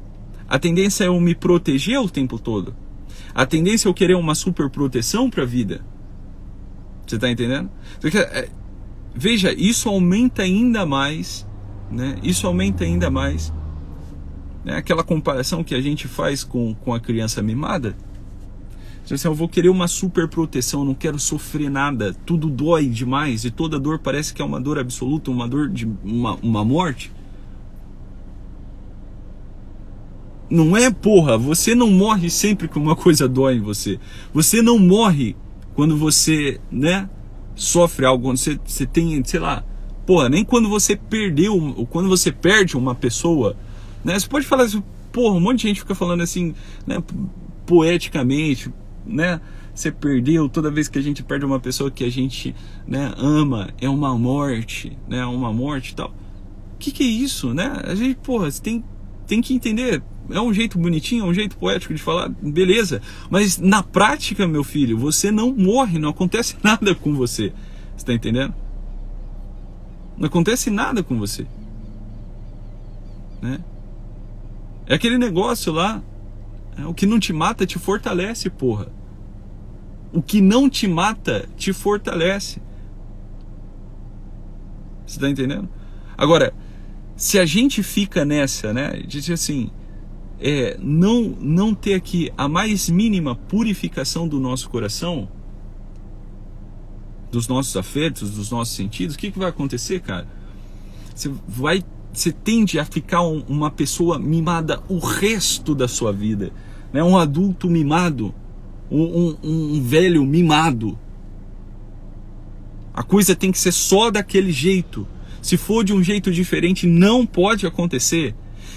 A 0.47 0.57
tendência 0.57 1.03
é 1.03 1.07
eu 1.07 1.19
me 1.19 1.35
proteger 1.35 1.99
o 1.99 2.09
tempo 2.09 2.39
todo. 2.39 2.73
A 3.33 3.45
tendência 3.45 3.87
é 3.87 3.89
eu 3.89 3.93
querer 3.93 4.15
uma 4.15 4.35
super 4.35 4.69
proteção 4.69 5.29
para 5.29 5.43
a 5.43 5.45
vida. 5.45 5.81
Você 7.05 7.15
está 7.15 7.29
entendendo? 7.29 7.69
É, 8.03 8.49
Veja, 9.15 9.53
isso 9.53 9.87
aumenta 9.87 10.43
ainda 10.43 10.85
mais, 10.85 11.47
né? 11.89 12.17
Isso 12.21 12.45
aumenta 12.45 12.83
ainda 12.83 13.09
mais 13.09 13.53
né? 14.65 14.75
aquela 14.75 15.03
comparação 15.03 15.63
que 15.63 15.75
a 15.75 15.79
gente 15.79 16.07
faz 16.07 16.43
com, 16.43 16.73
com 16.73 16.93
a 16.93 16.99
criança 16.99 17.41
mimada. 17.41 17.95
Assim, 19.09 19.27
eu 19.27 19.35
vou 19.35 19.47
querer 19.47 19.69
uma 19.69 19.87
super 19.87 20.27
proteção, 20.27 20.83
não 20.83 20.95
quero 20.95 21.19
sofrer 21.19 21.69
nada, 21.69 22.15
tudo 22.25 22.49
dói 22.49 22.87
demais 22.87 23.45
e 23.45 23.51
toda 23.51 23.79
dor 23.79 23.99
parece 23.99 24.33
que 24.33 24.41
é 24.41 24.45
uma 24.45 24.59
dor 24.59 24.79
absoluta, 24.79 25.29
uma 25.29 25.47
dor 25.47 25.69
de 25.69 25.87
uma, 26.03 26.35
uma 26.41 26.65
morte. 26.65 27.11
Não 30.49 30.75
é, 30.75 30.89
porra, 30.89 31.37
você 31.37 31.75
não 31.75 31.91
morre 31.91 32.31
sempre 32.31 32.67
que 32.67 32.79
uma 32.79 32.95
coisa 32.95 33.27
dói 33.27 33.57
em 33.57 33.61
você. 33.61 33.99
Você 34.33 34.63
não 34.63 34.79
morre 34.79 35.35
quando 35.75 35.95
você, 35.95 36.59
né, 36.71 37.07
sofre 37.55 38.05
algo, 38.05 38.35
você, 38.35 38.59
você 38.63 38.85
tem, 38.85 39.23
sei 39.23 39.39
lá, 39.39 39.63
porra, 40.05 40.29
nem 40.29 40.43
quando 40.43 40.69
você 40.69 40.95
perdeu, 40.95 41.87
quando 41.89 42.09
você 42.09 42.31
perde 42.31 42.77
uma 42.77 42.93
pessoa, 42.93 43.55
né? 44.03 44.17
Você 44.19 44.27
pode 44.27 44.45
falar 44.45 44.63
assim, 44.63 44.83
porra, 45.11 45.35
um 45.35 45.39
monte 45.39 45.61
de 45.61 45.67
gente 45.69 45.79
fica 45.79 45.95
falando 45.95 46.21
assim, 46.21 46.53
né, 46.85 47.01
poeticamente, 47.65 48.71
né? 49.05 49.39
Você 49.73 49.91
perdeu 49.91 50.47
toda 50.47 50.71
vez 50.71 50.87
que 50.87 50.97
a 50.97 51.01
gente 51.01 51.21
perde 51.23 51.45
uma 51.45 51.59
pessoa 51.59 51.91
que 51.91 52.03
a 52.03 52.09
gente, 52.09 52.55
né, 52.87 53.13
ama, 53.17 53.73
é 53.81 53.89
uma 53.89 54.17
morte, 54.17 54.97
né? 55.07 55.25
Uma 55.25 55.51
morte 55.51 55.91
e 55.91 55.95
tal. 55.95 56.13
que, 56.79 56.91
que 56.91 57.03
é 57.03 57.07
isso, 57.07 57.53
né? 57.53 57.81
A 57.83 57.95
gente, 57.95 58.15
porra, 58.15 58.49
tem, 58.51 58.83
tem 59.27 59.41
que 59.41 59.53
entender. 59.53 60.01
É 60.29 60.39
um 60.41 60.53
jeito 60.53 60.77
bonitinho, 60.77 61.25
é 61.25 61.27
um 61.27 61.33
jeito 61.33 61.57
poético 61.57 61.93
de 61.93 62.01
falar, 62.01 62.29
beleza. 62.29 63.01
Mas 63.29 63.57
na 63.57 63.83
prática, 63.83 64.47
meu 64.47 64.63
filho, 64.63 64.97
você 64.97 65.31
não 65.31 65.53
morre, 65.53 65.99
não 65.99 66.09
acontece 66.09 66.57
nada 66.63 66.95
com 66.95 67.13
você. 67.13 67.53
Você 67.95 67.97
está 67.97 68.13
entendendo? 68.13 68.53
Não 70.17 70.27
acontece 70.27 70.69
nada 70.69 71.03
com 71.03 71.17
você. 71.17 71.45
Né? 73.41 73.59
É 74.87 74.95
aquele 74.95 75.17
negócio 75.17 75.71
lá. 75.71 76.01
É, 76.77 76.85
o 76.85 76.93
que 76.93 77.05
não 77.05 77.19
te 77.19 77.31
mata 77.31 77.65
te 77.65 77.77
fortalece, 77.77 78.49
porra. 78.49 78.87
O 80.11 80.21
que 80.21 80.41
não 80.41 80.69
te 80.69 80.87
mata 80.87 81.47
te 81.57 81.71
fortalece. 81.73 82.61
Você 85.05 85.17
está 85.17 85.29
entendendo? 85.29 85.69
Agora, 86.17 86.53
se 87.15 87.39
a 87.39 87.45
gente 87.45 87.83
fica 87.83 88.25
nessa, 88.25 88.73
né, 88.73 89.01
de 89.05 89.31
assim, 89.31 89.69
é, 90.39 90.77
não, 90.81 91.35
não 91.39 91.73
ter 91.73 91.93
aqui 91.93 92.31
a 92.37 92.47
mais 92.47 92.89
mínima 92.89 93.35
purificação 93.35 94.27
do 94.27 94.39
nosso 94.39 94.69
coração, 94.69 95.27
dos 97.31 97.47
nossos 97.47 97.75
afetos, 97.75 98.31
dos 98.31 98.49
nossos 98.49 98.75
sentidos, 98.75 99.15
o 99.15 99.19
que, 99.19 99.31
que 99.31 99.39
vai 99.39 99.49
acontecer, 99.49 99.99
cara? 100.01 100.27
Você 101.13 101.31
vai, 101.47 101.83
você 102.13 102.31
tende 102.31 102.79
a 102.79 102.85
ficar 102.85 103.21
um, 103.21 103.43
uma 103.47 103.71
pessoa 103.71 104.19
mimada 104.19 104.81
o 104.87 104.99
resto 104.99 105.73
da 105.75 105.87
sua 105.87 106.11
vida, 106.11 106.51
né? 106.91 107.03
Um 107.03 107.17
adulto 107.17 107.69
mimado, 107.69 108.33
um, 108.89 109.03
um, 109.03 109.37
um 109.43 109.81
velho 109.81 110.23
mimado. 110.25 110.97
A 112.93 113.03
coisa 113.03 113.35
tem 113.35 113.51
que 113.51 113.59
ser 113.59 113.73
só 113.73 114.09
daquele 114.09 114.51
jeito. 114.51 115.07
Se 115.41 115.57
for 115.57 115.83
de 115.83 115.93
um 115.93 116.01
jeito 116.01 116.31
diferente, 116.31 116.87
não 116.87 117.25
pode 117.25 117.67
acontecer. 117.67 118.33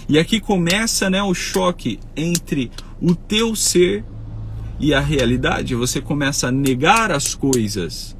E 0.08 0.18
aqui 0.18 0.40
começa 0.40 1.10
né, 1.10 1.22
o 1.22 1.34
choque 1.34 2.00
entre 2.16 2.70
o 3.00 3.14
teu 3.14 3.54
ser 3.54 4.04
e 4.80 4.94
a 4.94 5.00
realidade. 5.00 5.74
Você 5.74 6.00
começa 6.00 6.48
a 6.48 6.50
negar 6.50 7.12
as 7.12 7.34
coisas 7.34 8.16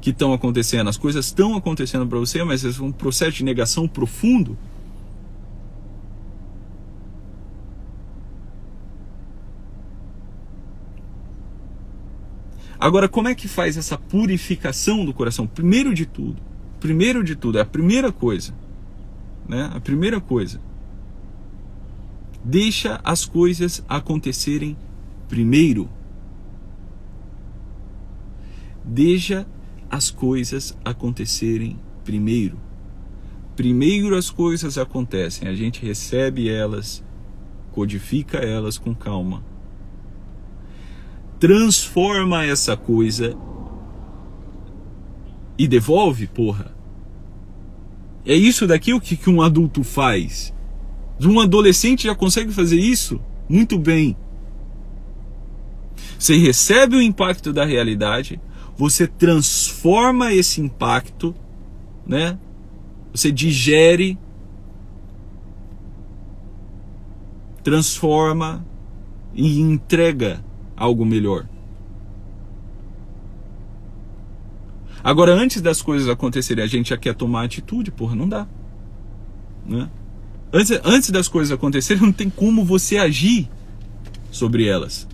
que 0.00 0.10
estão 0.10 0.32
acontecendo. 0.32 0.88
As 0.88 0.96
coisas 0.96 1.26
estão 1.26 1.54
acontecendo 1.54 2.06
para 2.06 2.18
você, 2.18 2.42
mas 2.44 2.64
é 2.64 2.82
um 2.82 2.90
processo 2.90 3.32
de 3.32 3.44
negação 3.44 3.86
profundo. 3.86 4.56
Agora, 12.78 13.08
como 13.08 13.28
é 13.28 13.34
que 13.34 13.48
faz 13.48 13.76
essa 13.76 13.98
purificação 13.98 15.04
do 15.04 15.12
coração? 15.12 15.46
Primeiro 15.46 15.92
de 15.92 16.06
tudo, 16.06 16.40
primeiro 16.78 17.24
de 17.24 17.34
tudo, 17.34 17.58
é 17.58 17.62
a 17.62 17.66
primeira 17.66 18.12
coisa, 18.12 18.54
né? 19.48 19.70
A 19.74 19.80
primeira 19.80 20.20
coisa. 20.20 20.60
Deixa 22.44 23.00
as 23.02 23.24
coisas 23.24 23.84
acontecerem 23.88 24.76
primeiro. 25.28 25.88
Deixa 28.84 29.46
as 29.90 30.10
coisas 30.10 30.76
acontecerem 30.84 31.78
primeiro. 32.04 32.58
Primeiro 33.56 34.16
as 34.16 34.30
coisas 34.30 34.76
acontecem, 34.76 35.48
a 35.48 35.54
gente 35.54 35.84
recebe 35.84 36.48
elas, 36.48 37.02
codifica 37.72 38.38
elas 38.38 38.76
com 38.76 38.94
calma 38.94 39.42
transforma 41.38 42.44
essa 42.44 42.76
coisa 42.76 43.36
e 45.58 45.66
devolve, 45.68 46.26
porra. 46.26 46.75
É 48.26 48.34
isso 48.34 48.66
daqui 48.66 48.92
o 48.92 49.00
que, 49.00 49.16
que 49.16 49.30
um 49.30 49.40
adulto 49.40 49.84
faz. 49.84 50.52
Um 51.20 51.38
adolescente 51.38 52.04
já 52.04 52.14
consegue 52.14 52.52
fazer 52.52 52.78
isso 52.78 53.20
muito 53.48 53.78
bem. 53.78 54.16
Você 56.18 56.36
recebe 56.36 56.96
o 56.96 57.02
impacto 57.02 57.52
da 57.52 57.64
realidade, 57.64 58.40
você 58.76 59.06
transforma 59.06 60.32
esse 60.32 60.60
impacto, 60.60 61.34
né? 62.06 62.38
Você 63.12 63.30
digere, 63.30 64.18
transforma 67.62 68.66
e 69.34 69.60
entrega 69.60 70.44
algo 70.76 71.04
melhor. 71.04 71.48
Agora, 75.06 75.32
antes 75.32 75.62
das 75.62 75.80
coisas 75.80 76.08
acontecerem, 76.08 76.64
a 76.64 76.66
gente 76.66 76.90
já 76.90 76.96
quer 76.96 77.14
tomar 77.14 77.44
atitude, 77.44 77.92
porra, 77.92 78.16
não 78.16 78.28
dá. 78.28 78.44
Né? 79.64 79.88
Antes, 80.52 80.80
antes 80.82 81.10
das 81.10 81.28
coisas 81.28 81.52
acontecerem, 81.52 82.02
não 82.02 82.10
tem 82.10 82.28
como 82.28 82.64
você 82.64 82.98
agir 82.98 83.48
sobre 84.32 84.66
elas. 84.66 85.06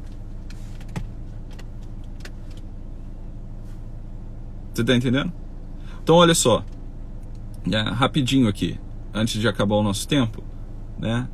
Você 4.72 4.82
tá 4.82 4.96
entendendo? 4.96 5.30
Então, 6.02 6.14
olha 6.16 6.34
só. 6.34 6.64
É, 7.70 7.82
rapidinho 7.82 8.48
aqui, 8.48 8.80
antes 9.12 9.38
de 9.38 9.46
acabar 9.46 9.76
o 9.76 9.82
nosso 9.82 10.08
tempo, 10.08 10.42
né? 10.98 11.28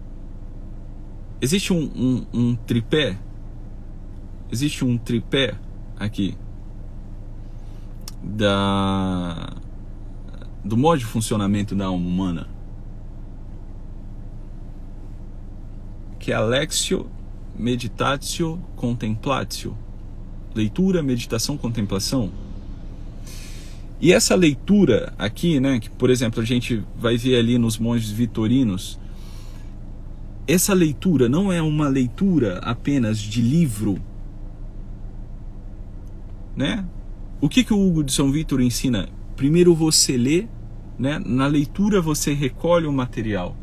Existe 1.41 1.73
um, 1.73 1.79
um, 1.95 2.27
um 2.35 2.57
tripé 2.57 3.17
existe 4.51 4.85
um 4.85 4.99
tripé 4.99 5.55
aqui 5.97 6.37
da 8.29 9.55
do 10.63 10.77
modo 10.77 10.99
de 10.99 11.07
funcionamento 11.07 11.75
da 11.75 11.87
alma 11.87 12.07
humana 12.07 12.59
que 16.19 16.33
é 16.33 16.35
Alexio, 16.35 17.07
Meditatio, 17.57 18.61
Contemplatio. 18.77 19.75
Leitura, 20.55 21.03
meditação, 21.03 21.57
contemplação. 21.57 22.31
E 24.01 24.13
essa 24.13 24.35
leitura 24.35 25.13
aqui, 25.19 25.59
né, 25.59 25.81
que 25.81 25.89
por 25.89 26.11
exemplo 26.11 26.43
a 26.43 26.45
gente 26.45 26.85
vai 26.99 27.17
ver 27.17 27.39
ali 27.39 27.57
nos 27.57 27.79
monges 27.79 28.11
vitorinos, 28.11 28.99
essa 30.47 30.75
leitura 30.75 31.29
não 31.29 31.53
é 31.53 31.63
uma 31.63 31.89
leitura 31.89 32.59
apenas 32.59 33.19
de 33.19 33.41
livro 33.41 33.99
né? 36.59 36.85
O 37.41 37.49
que, 37.49 37.63
que 37.63 37.73
o 37.73 37.81
Hugo 37.81 38.03
de 38.03 38.13
São 38.13 38.33
Vítor 38.33 38.61
ensina? 38.61 39.09
Primeiro 39.37 39.73
você 39.73 40.17
lê, 40.17 40.49
né? 40.99 41.21
na 41.25 41.47
leitura 41.47 42.01
você 42.01 42.33
recolhe 42.33 42.87
o 42.87 42.93
material, 42.93 43.57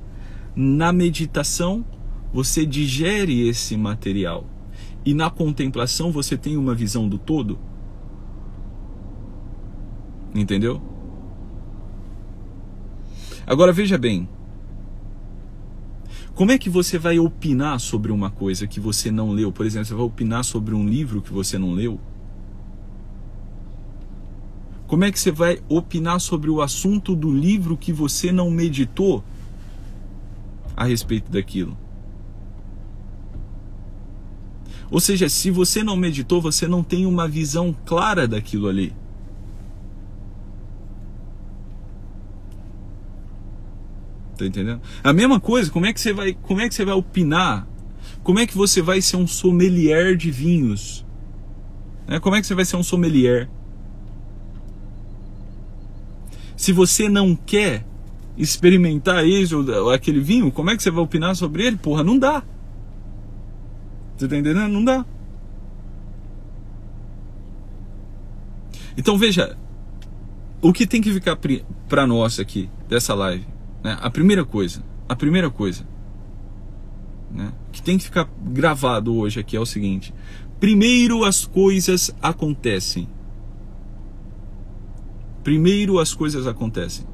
na 0.56 0.94
meditação 0.94 1.86
você 2.34 2.66
digere 2.66 3.48
esse 3.48 3.76
material 3.76 4.48
e 5.06 5.14
na 5.14 5.30
contemplação 5.30 6.12
você 6.12 6.38
tem 6.38 6.56
uma 6.56 6.74
visão 6.74 7.10
do 7.10 7.18
todo. 7.18 7.60
Entendeu? 10.34 10.82
Agora 13.46 13.74
veja 13.74 13.98
bem, 13.98 14.28
como 16.34 16.52
é 16.52 16.58
que 16.58 16.70
você 16.70 16.98
vai 16.98 17.20
opinar 17.20 17.80
sobre 17.80 18.12
uma 18.12 18.30
coisa 18.30 18.68
que 18.68 18.80
você 18.80 19.12
não 19.12 19.32
leu? 19.32 19.52
Por 19.52 19.66
exemplo, 19.66 19.86
você 19.86 19.94
vai 19.94 20.06
opinar 20.06 20.44
sobre 20.46 20.74
um 20.74 20.88
livro 20.88 21.22
que 21.22 21.32
você 21.32 21.58
não 21.58 21.72
leu? 21.72 22.00
Como 24.96 25.04
é 25.04 25.12
que 25.12 25.20
você 25.20 25.30
vai 25.30 25.60
opinar 25.68 26.22
sobre 26.22 26.50
o 26.50 26.62
assunto 26.62 27.18
do 27.18 27.30
livro 27.30 27.76
que 27.76 27.92
você 27.92 28.32
não 28.32 28.50
meditou 28.50 29.22
a 30.74 30.86
respeito 30.86 31.30
daquilo? 31.30 31.78
Ou 34.90 35.02
seja, 35.02 35.28
se 35.28 35.52
você 35.52 35.84
não 35.84 35.98
meditou, 35.98 36.42
você 36.42 36.66
não 36.66 36.82
tem 36.82 37.06
uma 37.06 37.28
visão 37.28 37.76
clara 37.86 38.26
daquilo 38.26 38.70
ali. 38.70 38.96
Tá 44.38 44.46
entendendo? 44.46 44.82
A 45.04 45.12
mesma 45.12 45.42
coisa, 45.42 45.70
como 45.70 45.88
é 45.88 45.92
que 45.92 46.00
você 46.00 46.14
vai, 46.14 46.38
como 46.42 46.62
é 46.62 46.70
que 46.70 46.74
você 46.74 46.86
vai 46.86 46.96
opinar? 46.96 47.68
Como 48.24 48.40
é 48.40 48.48
que 48.48 48.56
você 48.56 48.82
vai 48.82 49.02
ser 49.02 49.18
um 49.18 49.28
sommelier 49.28 50.16
de 50.16 50.32
vinhos? 50.32 51.06
Né? 52.08 52.18
Como 52.18 52.38
é 52.38 52.40
que 52.40 52.48
você 52.48 52.56
vai 52.56 52.64
ser 52.64 52.78
um 52.78 52.84
sommelier? 52.84 53.50
Se 56.56 56.72
você 56.72 57.10
não 57.10 57.36
quer 57.36 57.86
experimentar 58.38 59.26
isso 59.26 59.66
ou 59.70 59.92
aquele 59.92 60.20
vinho, 60.20 60.52
como 60.52 60.70
é 60.70 60.76
que 60.76 60.84
você 60.84 60.92
vai 60.92 61.04
opinar 61.04 61.36
sobre 61.36 61.66
ele? 61.66 61.78
Porra, 61.78 62.04
não 62.04 62.18
dá. 62.18 62.44
Você 64.18 64.28
tá 64.28 64.38
entendendo? 64.38 64.70
Não 64.70 64.84
dá. 64.84 65.06
Então 68.98 69.18
veja, 69.18 69.58
o 70.62 70.72
que 70.72 70.88
tem 70.88 71.02
que 71.02 71.12
ficar 71.12 71.38
para 71.88 72.08
nós 72.08 72.40
aqui 72.40 72.70
dessa 72.88 73.14
live, 73.14 73.46
né? 73.84 73.98
A 74.02 74.10
primeira 74.10 74.46
coisa, 74.46 74.84
a 75.08 75.16
primeira 75.16 75.50
coisa, 75.50 75.86
né? 77.30 77.52
Que 77.72 77.82
tem 77.82 77.98
que 77.98 78.06
ficar 78.06 78.30
gravado 78.42 79.14
hoje 79.16 79.40
aqui 79.40 79.58
é 79.58 79.60
o 79.60 79.66
seguinte: 79.66 80.14
primeiro 80.60 81.26
as 81.26 81.46
coisas 81.46 82.10
acontecem. 82.22 83.08
Primeiro 85.46 86.00
as 86.00 86.12
coisas 86.12 86.48
acontecem. 86.48 87.06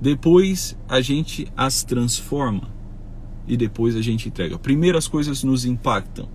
Depois 0.00 0.78
a 0.88 1.00
gente 1.00 1.48
as 1.56 1.82
transforma 1.82 2.72
e 3.48 3.56
depois 3.56 3.96
a 3.96 4.00
gente 4.00 4.28
entrega. 4.28 4.56
Primeiro 4.56 4.96
as 4.96 5.08
coisas 5.08 5.42
nos 5.42 5.64
impactam. 5.64 6.28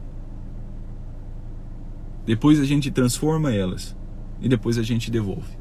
Depois 2.26 2.60
a 2.60 2.66
gente 2.66 2.92
transforma 2.92 3.54
elas 3.54 3.96
e 4.42 4.50
depois 4.50 4.78
a 4.78 4.84
gente 4.84 5.10
devolve. 5.10 5.58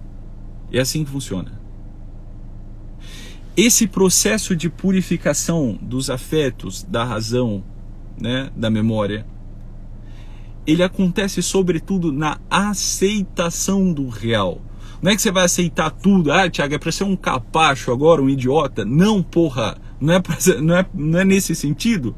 É 0.73 0.81
assim 0.81 1.05
que 1.05 1.11
funciona. 1.13 1.53
Esse 3.57 3.87
processo 3.87 4.57
de 4.57 4.69
purificação 4.69 5.79
dos 5.81 6.11
afetos, 6.11 6.83
da 6.83 7.05
razão, 7.05 7.63
né, 8.21 8.51
da 8.57 8.69
memória, 8.69 9.25
ele 10.69 10.83
acontece 10.83 11.43
sobretudo 11.43 12.13
na 12.13 12.39
aceitação 12.51 13.91
do 13.91 14.07
real. 14.07 14.61
Não 15.01 15.11
é 15.11 15.17
que 15.17 15.23
você 15.23 15.31
vai 15.31 15.47
aceitar 15.47 15.91
tudo. 15.91 16.31
Ah, 16.31 16.51
Tiago, 16.51 16.75
é 16.75 16.79
para 16.79 16.93
ser 16.93 17.05
um 17.05 17.17
capacho 17.17 17.91
agora, 17.91 18.21
um 18.21 18.29
idiota. 18.29 18.85
Não, 18.85 19.23
porra. 19.23 19.79
Não 19.99 20.13
é, 20.13 20.21
pra, 20.21 20.37
não 20.61 20.77
é, 20.77 20.87
não 20.93 21.19
é 21.21 21.25
nesse 21.25 21.55
sentido. 21.55 22.15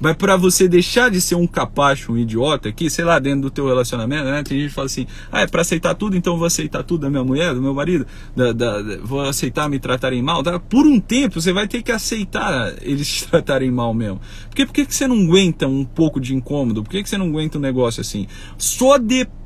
Mas 0.00 0.16
para 0.16 0.36
você 0.36 0.68
deixar 0.68 1.10
de 1.10 1.20
ser 1.20 1.34
um 1.34 1.46
capacho, 1.46 2.12
um 2.12 2.18
idiota 2.18 2.68
aqui, 2.68 2.90
sei 2.90 3.04
lá, 3.04 3.18
dentro 3.18 3.42
do 3.42 3.50
teu 3.50 3.66
relacionamento, 3.66 4.24
né? 4.24 4.42
Tem 4.42 4.58
gente 4.58 4.68
que 4.68 4.74
fala 4.74 4.86
assim, 4.86 5.06
ah, 5.30 5.40
é 5.40 5.46
para 5.46 5.62
aceitar 5.62 5.94
tudo, 5.94 6.16
então 6.16 6.34
eu 6.34 6.38
vou 6.38 6.46
aceitar 6.46 6.82
tudo 6.82 7.02
da 7.02 7.10
minha 7.10 7.24
mulher, 7.24 7.54
do 7.54 7.62
meu 7.62 7.74
marido, 7.74 8.06
da, 8.34 8.52
da, 8.52 8.82
da, 8.82 8.96
vou 8.98 9.20
aceitar 9.20 9.68
me 9.68 9.78
tratarem 9.78 10.22
mal. 10.22 10.42
Tá? 10.42 10.58
Por 10.58 10.86
um 10.86 11.00
tempo 11.00 11.40
você 11.40 11.52
vai 11.52 11.66
ter 11.66 11.82
que 11.82 11.92
aceitar 11.92 12.74
eles 12.82 13.08
te 13.08 13.26
tratarem 13.26 13.70
mal 13.70 13.94
mesmo. 13.94 14.20
Porque 14.48 14.66
por 14.66 14.72
que, 14.72 14.84
você 14.84 15.06
não 15.06 15.22
aguenta 15.22 15.66
um 15.66 15.84
pouco 15.84 16.20
de 16.20 16.34
incômodo? 16.34 16.82
Por 16.82 16.90
que 16.90 17.06
você 17.06 17.18
não 17.18 17.26
aguenta 17.26 17.58
um 17.58 17.60
negócio 17.60 18.00
assim? 18.00 18.26
Só 18.58 18.98
depois, 18.98 19.45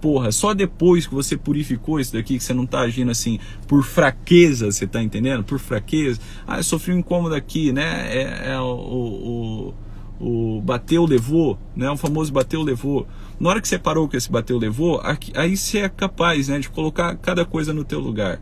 porra, 0.00 0.32
só 0.32 0.52
depois 0.52 1.06
que 1.06 1.14
você 1.14 1.36
purificou 1.36 2.00
isso 2.00 2.12
daqui, 2.12 2.38
que 2.38 2.44
você 2.44 2.54
não 2.54 2.66
tá 2.66 2.80
agindo 2.80 3.10
assim 3.10 3.38
por 3.66 3.82
fraqueza, 3.84 4.70
você 4.70 4.86
tá 4.86 5.02
entendendo? 5.02 5.44
Por 5.44 5.58
fraqueza. 5.58 6.20
Ah, 6.46 6.58
eu 6.58 6.64
sofri 6.64 6.92
um 6.92 6.98
incômodo 6.98 7.34
aqui, 7.34 7.72
né? 7.72 8.08
É, 8.12 8.52
é 8.52 8.60
o, 8.60 8.64
o 8.64 9.74
o 10.20 10.60
bateu, 10.60 11.06
levou, 11.06 11.58
né? 11.76 11.88
O 11.90 11.96
famoso 11.96 12.32
bateu, 12.32 12.62
levou. 12.62 13.06
Na 13.38 13.50
hora 13.50 13.60
que 13.60 13.68
você 13.68 13.78
parou 13.78 14.08
com 14.08 14.16
esse 14.16 14.30
bateu, 14.30 14.58
levou, 14.58 15.00
aí 15.34 15.56
você 15.56 15.78
é 15.78 15.88
capaz, 15.88 16.48
né, 16.48 16.58
de 16.58 16.68
colocar 16.68 17.14
cada 17.16 17.44
coisa 17.44 17.72
no 17.72 17.84
teu 17.84 18.00
lugar. 18.00 18.40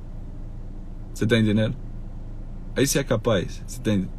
Você 1.12 1.26
tá 1.26 1.38
entendendo? 1.38 1.76
Aí 2.74 2.86
você 2.86 2.98
é 2.98 3.04
capaz, 3.04 3.62
você 3.66 3.80
tá 3.80 3.90
entendendo? 3.92 4.10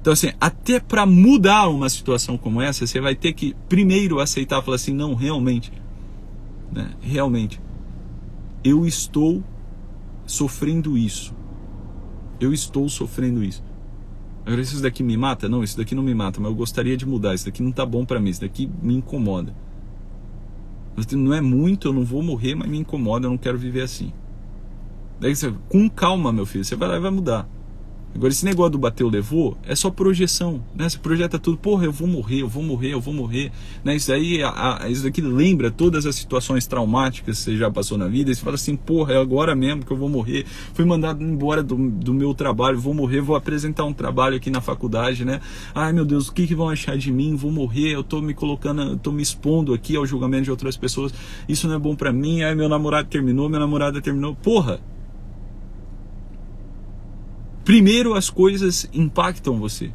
Então 0.00 0.12
assim, 0.12 0.32
até 0.40 0.80
para 0.80 1.06
mudar 1.06 1.68
uma 1.68 1.88
situação 1.88 2.36
como 2.36 2.60
essa, 2.60 2.86
você 2.86 3.00
vai 3.00 3.14
ter 3.14 3.32
que 3.34 3.54
primeiro 3.68 4.18
aceitar, 4.18 4.62
falar 4.62 4.76
assim, 4.76 4.92
não, 4.92 5.14
realmente, 5.14 5.70
né? 6.72 6.94
Realmente, 7.00 7.60
eu 8.64 8.86
estou 8.86 9.42
sofrendo 10.26 10.96
isso. 10.96 11.34
Eu 12.40 12.52
estou 12.52 12.88
sofrendo 12.88 13.44
isso. 13.44 13.62
Agora, 14.44 14.60
isso 14.60 14.82
daqui 14.82 15.02
me 15.02 15.16
mata? 15.16 15.48
Não, 15.48 15.62
isso 15.62 15.76
daqui 15.76 15.94
não 15.94 16.02
me 16.02 16.14
mata, 16.14 16.40
mas 16.40 16.50
eu 16.50 16.56
gostaria 16.56 16.96
de 16.96 17.06
mudar. 17.06 17.34
Isso 17.34 17.44
daqui 17.44 17.62
não 17.62 17.70
tá 17.70 17.86
bom 17.86 18.04
para 18.04 18.18
mim, 18.18 18.30
isso 18.30 18.40
daqui 18.40 18.68
me 18.82 18.94
incomoda. 18.94 19.54
Não 21.12 21.32
é 21.32 21.40
muito, 21.40 21.88
eu 21.88 21.92
não 21.92 22.04
vou 22.04 22.22
morrer, 22.22 22.54
mas 22.54 22.68
me 22.68 22.78
incomoda, 22.78 23.26
eu 23.26 23.30
não 23.30 23.38
quero 23.38 23.56
viver 23.56 23.82
assim. 23.82 24.12
Daí 25.20 25.34
você, 25.34 25.54
com 25.68 25.88
calma, 25.88 26.32
meu 26.32 26.44
filho, 26.44 26.64
você 26.64 26.74
vai 26.74 26.88
lá 26.88 26.96
e 26.96 27.00
vai 27.00 27.10
mudar. 27.10 27.48
Agora, 28.14 28.30
esse 28.30 28.44
negócio 28.44 28.72
do 28.72 28.78
bateu, 28.78 29.08
levou, 29.08 29.56
é 29.66 29.74
só 29.74 29.90
projeção, 29.90 30.62
né? 30.74 30.86
Você 30.86 30.98
projeta 30.98 31.38
tudo, 31.38 31.56
porra, 31.56 31.86
eu 31.86 31.92
vou 31.92 32.06
morrer, 32.06 32.42
eu 32.42 32.48
vou 32.48 32.62
morrer, 32.62 32.92
eu 32.92 33.00
vou 33.00 33.14
morrer, 33.14 33.50
né? 33.82 33.96
Isso 33.96 34.12
aí, 34.12 34.42
a, 34.42 34.82
a, 34.82 34.88
isso 34.90 35.02
daqui 35.02 35.22
lembra 35.22 35.70
todas 35.70 36.04
as 36.04 36.14
situações 36.14 36.66
traumáticas 36.66 37.38
que 37.38 37.44
você 37.44 37.56
já 37.56 37.70
passou 37.70 37.96
na 37.96 38.08
vida, 38.08 38.30
e 38.30 38.34
você 38.34 38.42
fala 38.42 38.56
assim, 38.56 38.76
porra, 38.76 39.14
é 39.14 39.16
agora 39.16 39.54
mesmo 39.56 39.84
que 39.84 39.90
eu 39.90 39.96
vou 39.96 40.10
morrer, 40.10 40.44
fui 40.74 40.84
mandado 40.84 41.24
embora 41.24 41.62
do, 41.62 41.74
do 41.74 42.12
meu 42.12 42.34
trabalho, 42.34 42.78
vou 42.78 42.92
morrer, 42.92 43.22
vou 43.22 43.34
apresentar 43.34 43.84
um 43.84 43.94
trabalho 43.94 44.36
aqui 44.36 44.50
na 44.50 44.60
faculdade, 44.60 45.24
né? 45.24 45.40
Ai, 45.74 45.92
meu 45.94 46.04
Deus, 46.04 46.28
o 46.28 46.34
que, 46.34 46.46
que 46.46 46.54
vão 46.54 46.68
achar 46.68 46.98
de 46.98 47.10
mim? 47.10 47.34
Vou 47.34 47.50
morrer, 47.50 47.92
eu 47.92 48.04
tô 48.04 48.20
me 48.20 48.34
colocando, 48.34 48.82
eu 48.82 48.96
tô 48.98 49.10
me 49.10 49.22
expondo 49.22 49.72
aqui 49.72 49.96
ao 49.96 50.04
julgamento 50.04 50.44
de 50.44 50.50
outras 50.50 50.76
pessoas, 50.76 51.14
isso 51.48 51.66
não 51.66 51.76
é 51.76 51.78
bom 51.78 51.96
para 51.96 52.12
mim, 52.12 52.42
ai, 52.42 52.54
meu 52.54 52.68
namorado 52.68 53.08
terminou, 53.08 53.48
minha 53.48 53.60
namorada 53.60 54.02
terminou, 54.02 54.34
porra! 54.34 54.91
Primeiro 57.64 58.14
as 58.14 58.28
coisas 58.28 58.88
impactam 58.92 59.58
você. 59.58 59.92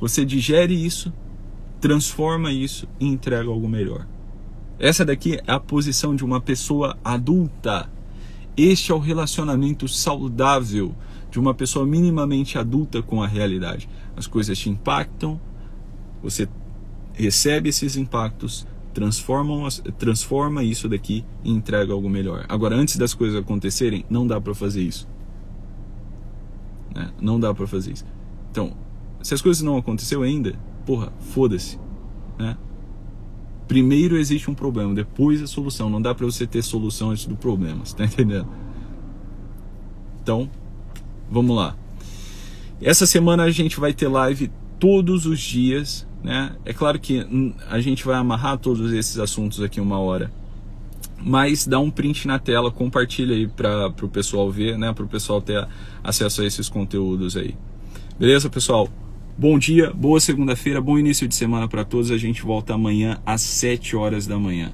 Você 0.00 0.24
digere 0.24 0.74
isso, 0.74 1.12
transforma 1.80 2.50
isso 2.50 2.88
e 2.98 3.06
entrega 3.06 3.48
algo 3.48 3.68
melhor. 3.68 4.06
Essa 4.78 5.04
daqui 5.04 5.34
é 5.34 5.42
a 5.46 5.60
posição 5.60 6.16
de 6.16 6.24
uma 6.24 6.40
pessoa 6.40 6.98
adulta. 7.04 7.90
Este 8.56 8.90
é 8.90 8.94
o 8.94 8.98
relacionamento 8.98 9.86
saudável 9.86 10.94
de 11.30 11.38
uma 11.38 11.54
pessoa 11.54 11.86
minimamente 11.86 12.58
adulta 12.58 13.02
com 13.02 13.22
a 13.22 13.26
realidade. 13.26 13.88
As 14.16 14.26
coisas 14.26 14.58
te 14.58 14.68
impactam, 14.68 15.40
você 16.22 16.48
recebe 17.12 17.68
esses 17.68 17.96
impactos, 17.96 18.66
transformam, 18.92 19.68
transforma 19.98 20.62
isso 20.62 20.88
daqui 20.88 21.24
e 21.44 21.50
entrega 21.50 21.92
algo 21.92 22.08
melhor. 22.08 22.44
Agora, 22.48 22.76
antes 22.76 22.96
das 22.96 23.14
coisas 23.14 23.38
acontecerem, 23.38 24.04
não 24.10 24.26
dá 24.26 24.40
para 24.40 24.54
fazer 24.54 24.82
isso. 24.82 25.08
Né? 26.94 27.10
Não 27.20 27.38
dá 27.38 27.54
para 27.54 27.66
fazer 27.66 27.92
isso. 27.92 28.04
Então, 28.50 28.72
se 29.22 29.34
as 29.34 29.40
coisas 29.40 29.62
não 29.62 29.76
aconteceu 29.76 30.22
ainda, 30.22 30.58
porra, 30.84 31.12
foda-se. 31.20 31.78
Né? 32.38 32.56
Primeiro 33.68 34.16
existe 34.16 34.50
um 34.50 34.54
problema, 34.54 34.92
depois 34.94 35.40
a 35.42 35.46
solução. 35.46 35.88
Não 35.88 36.02
dá 36.02 36.14
para 36.14 36.26
você 36.26 36.46
ter 36.46 36.62
solução 36.62 37.10
antes 37.10 37.26
do 37.26 37.36
problema, 37.36 37.84
você 37.84 37.96
tá 37.96 38.04
entendendo? 38.04 38.48
Então, 40.22 40.50
vamos 41.30 41.54
lá. 41.54 41.76
Essa 42.82 43.06
semana 43.06 43.44
a 43.44 43.50
gente 43.50 43.78
vai 43.78 43.92
ter 43.92 44.08
live 44.08 44.50
todos 44.78 45.26
os 45.26 45.38
dias 45.38 46.08
né? 46.22 46.56
É 46.64 46.72
claro 46.72 46.98
que 46.98 47.26
a 47.68 47.80
gente 47.80 48.04
vai 48.04 48.16
amarrar 48.16 48.58
todos 48.58 48.92
esses 48.92 49.18
assuntos 49.18 49.62
aqui 49.62 49.80
uma 49.80 49.98
hora, 49.98 50.30
mas 51.18 51.66
dá 51.66 51.78
um 51.78 51.90
print 51.90 52.26
na 52.26 52.38
tela, 52.38 52.70
compartilha 52.70 53.34
aí 53.34 53.46
para 53.46 53.88
o 54.02 54.08
pessoal 54.08 54.50
ver, 54.50 54.78
né? 54.78 54.92
para 54.92 55.04
o 55.04 55.08
pessoal 55.08 55.40
ter 55.40 55.66
acesso 56.02 56.42
a 56.42 56.46
esses 56.46 56.68
conteúdos 56.68 57.36
aí. 57.36 57.54
Beleza, 58.18 58.48
pessoal? 58.50 58.88
Bom 59.36 59.58
dia, 59.58 59.92
boa 59.92 60.20
segunda-feira, 60.20 60.80
bom 60.80 60.98
início 60.98 61.26
de 61.26 61.34
semana 61.34 61.66
para 61.66 61.84
todos. 61.84 62.10
A 62.10 62.18
gente 62.18 62.42
volta 62.42 62.74
amanhã 62.74 63.18
às 63.24 63.40
7 63.40 63.96
horas 63.96 64.26
da 64.26 64.38
manhã. 64.38 64.72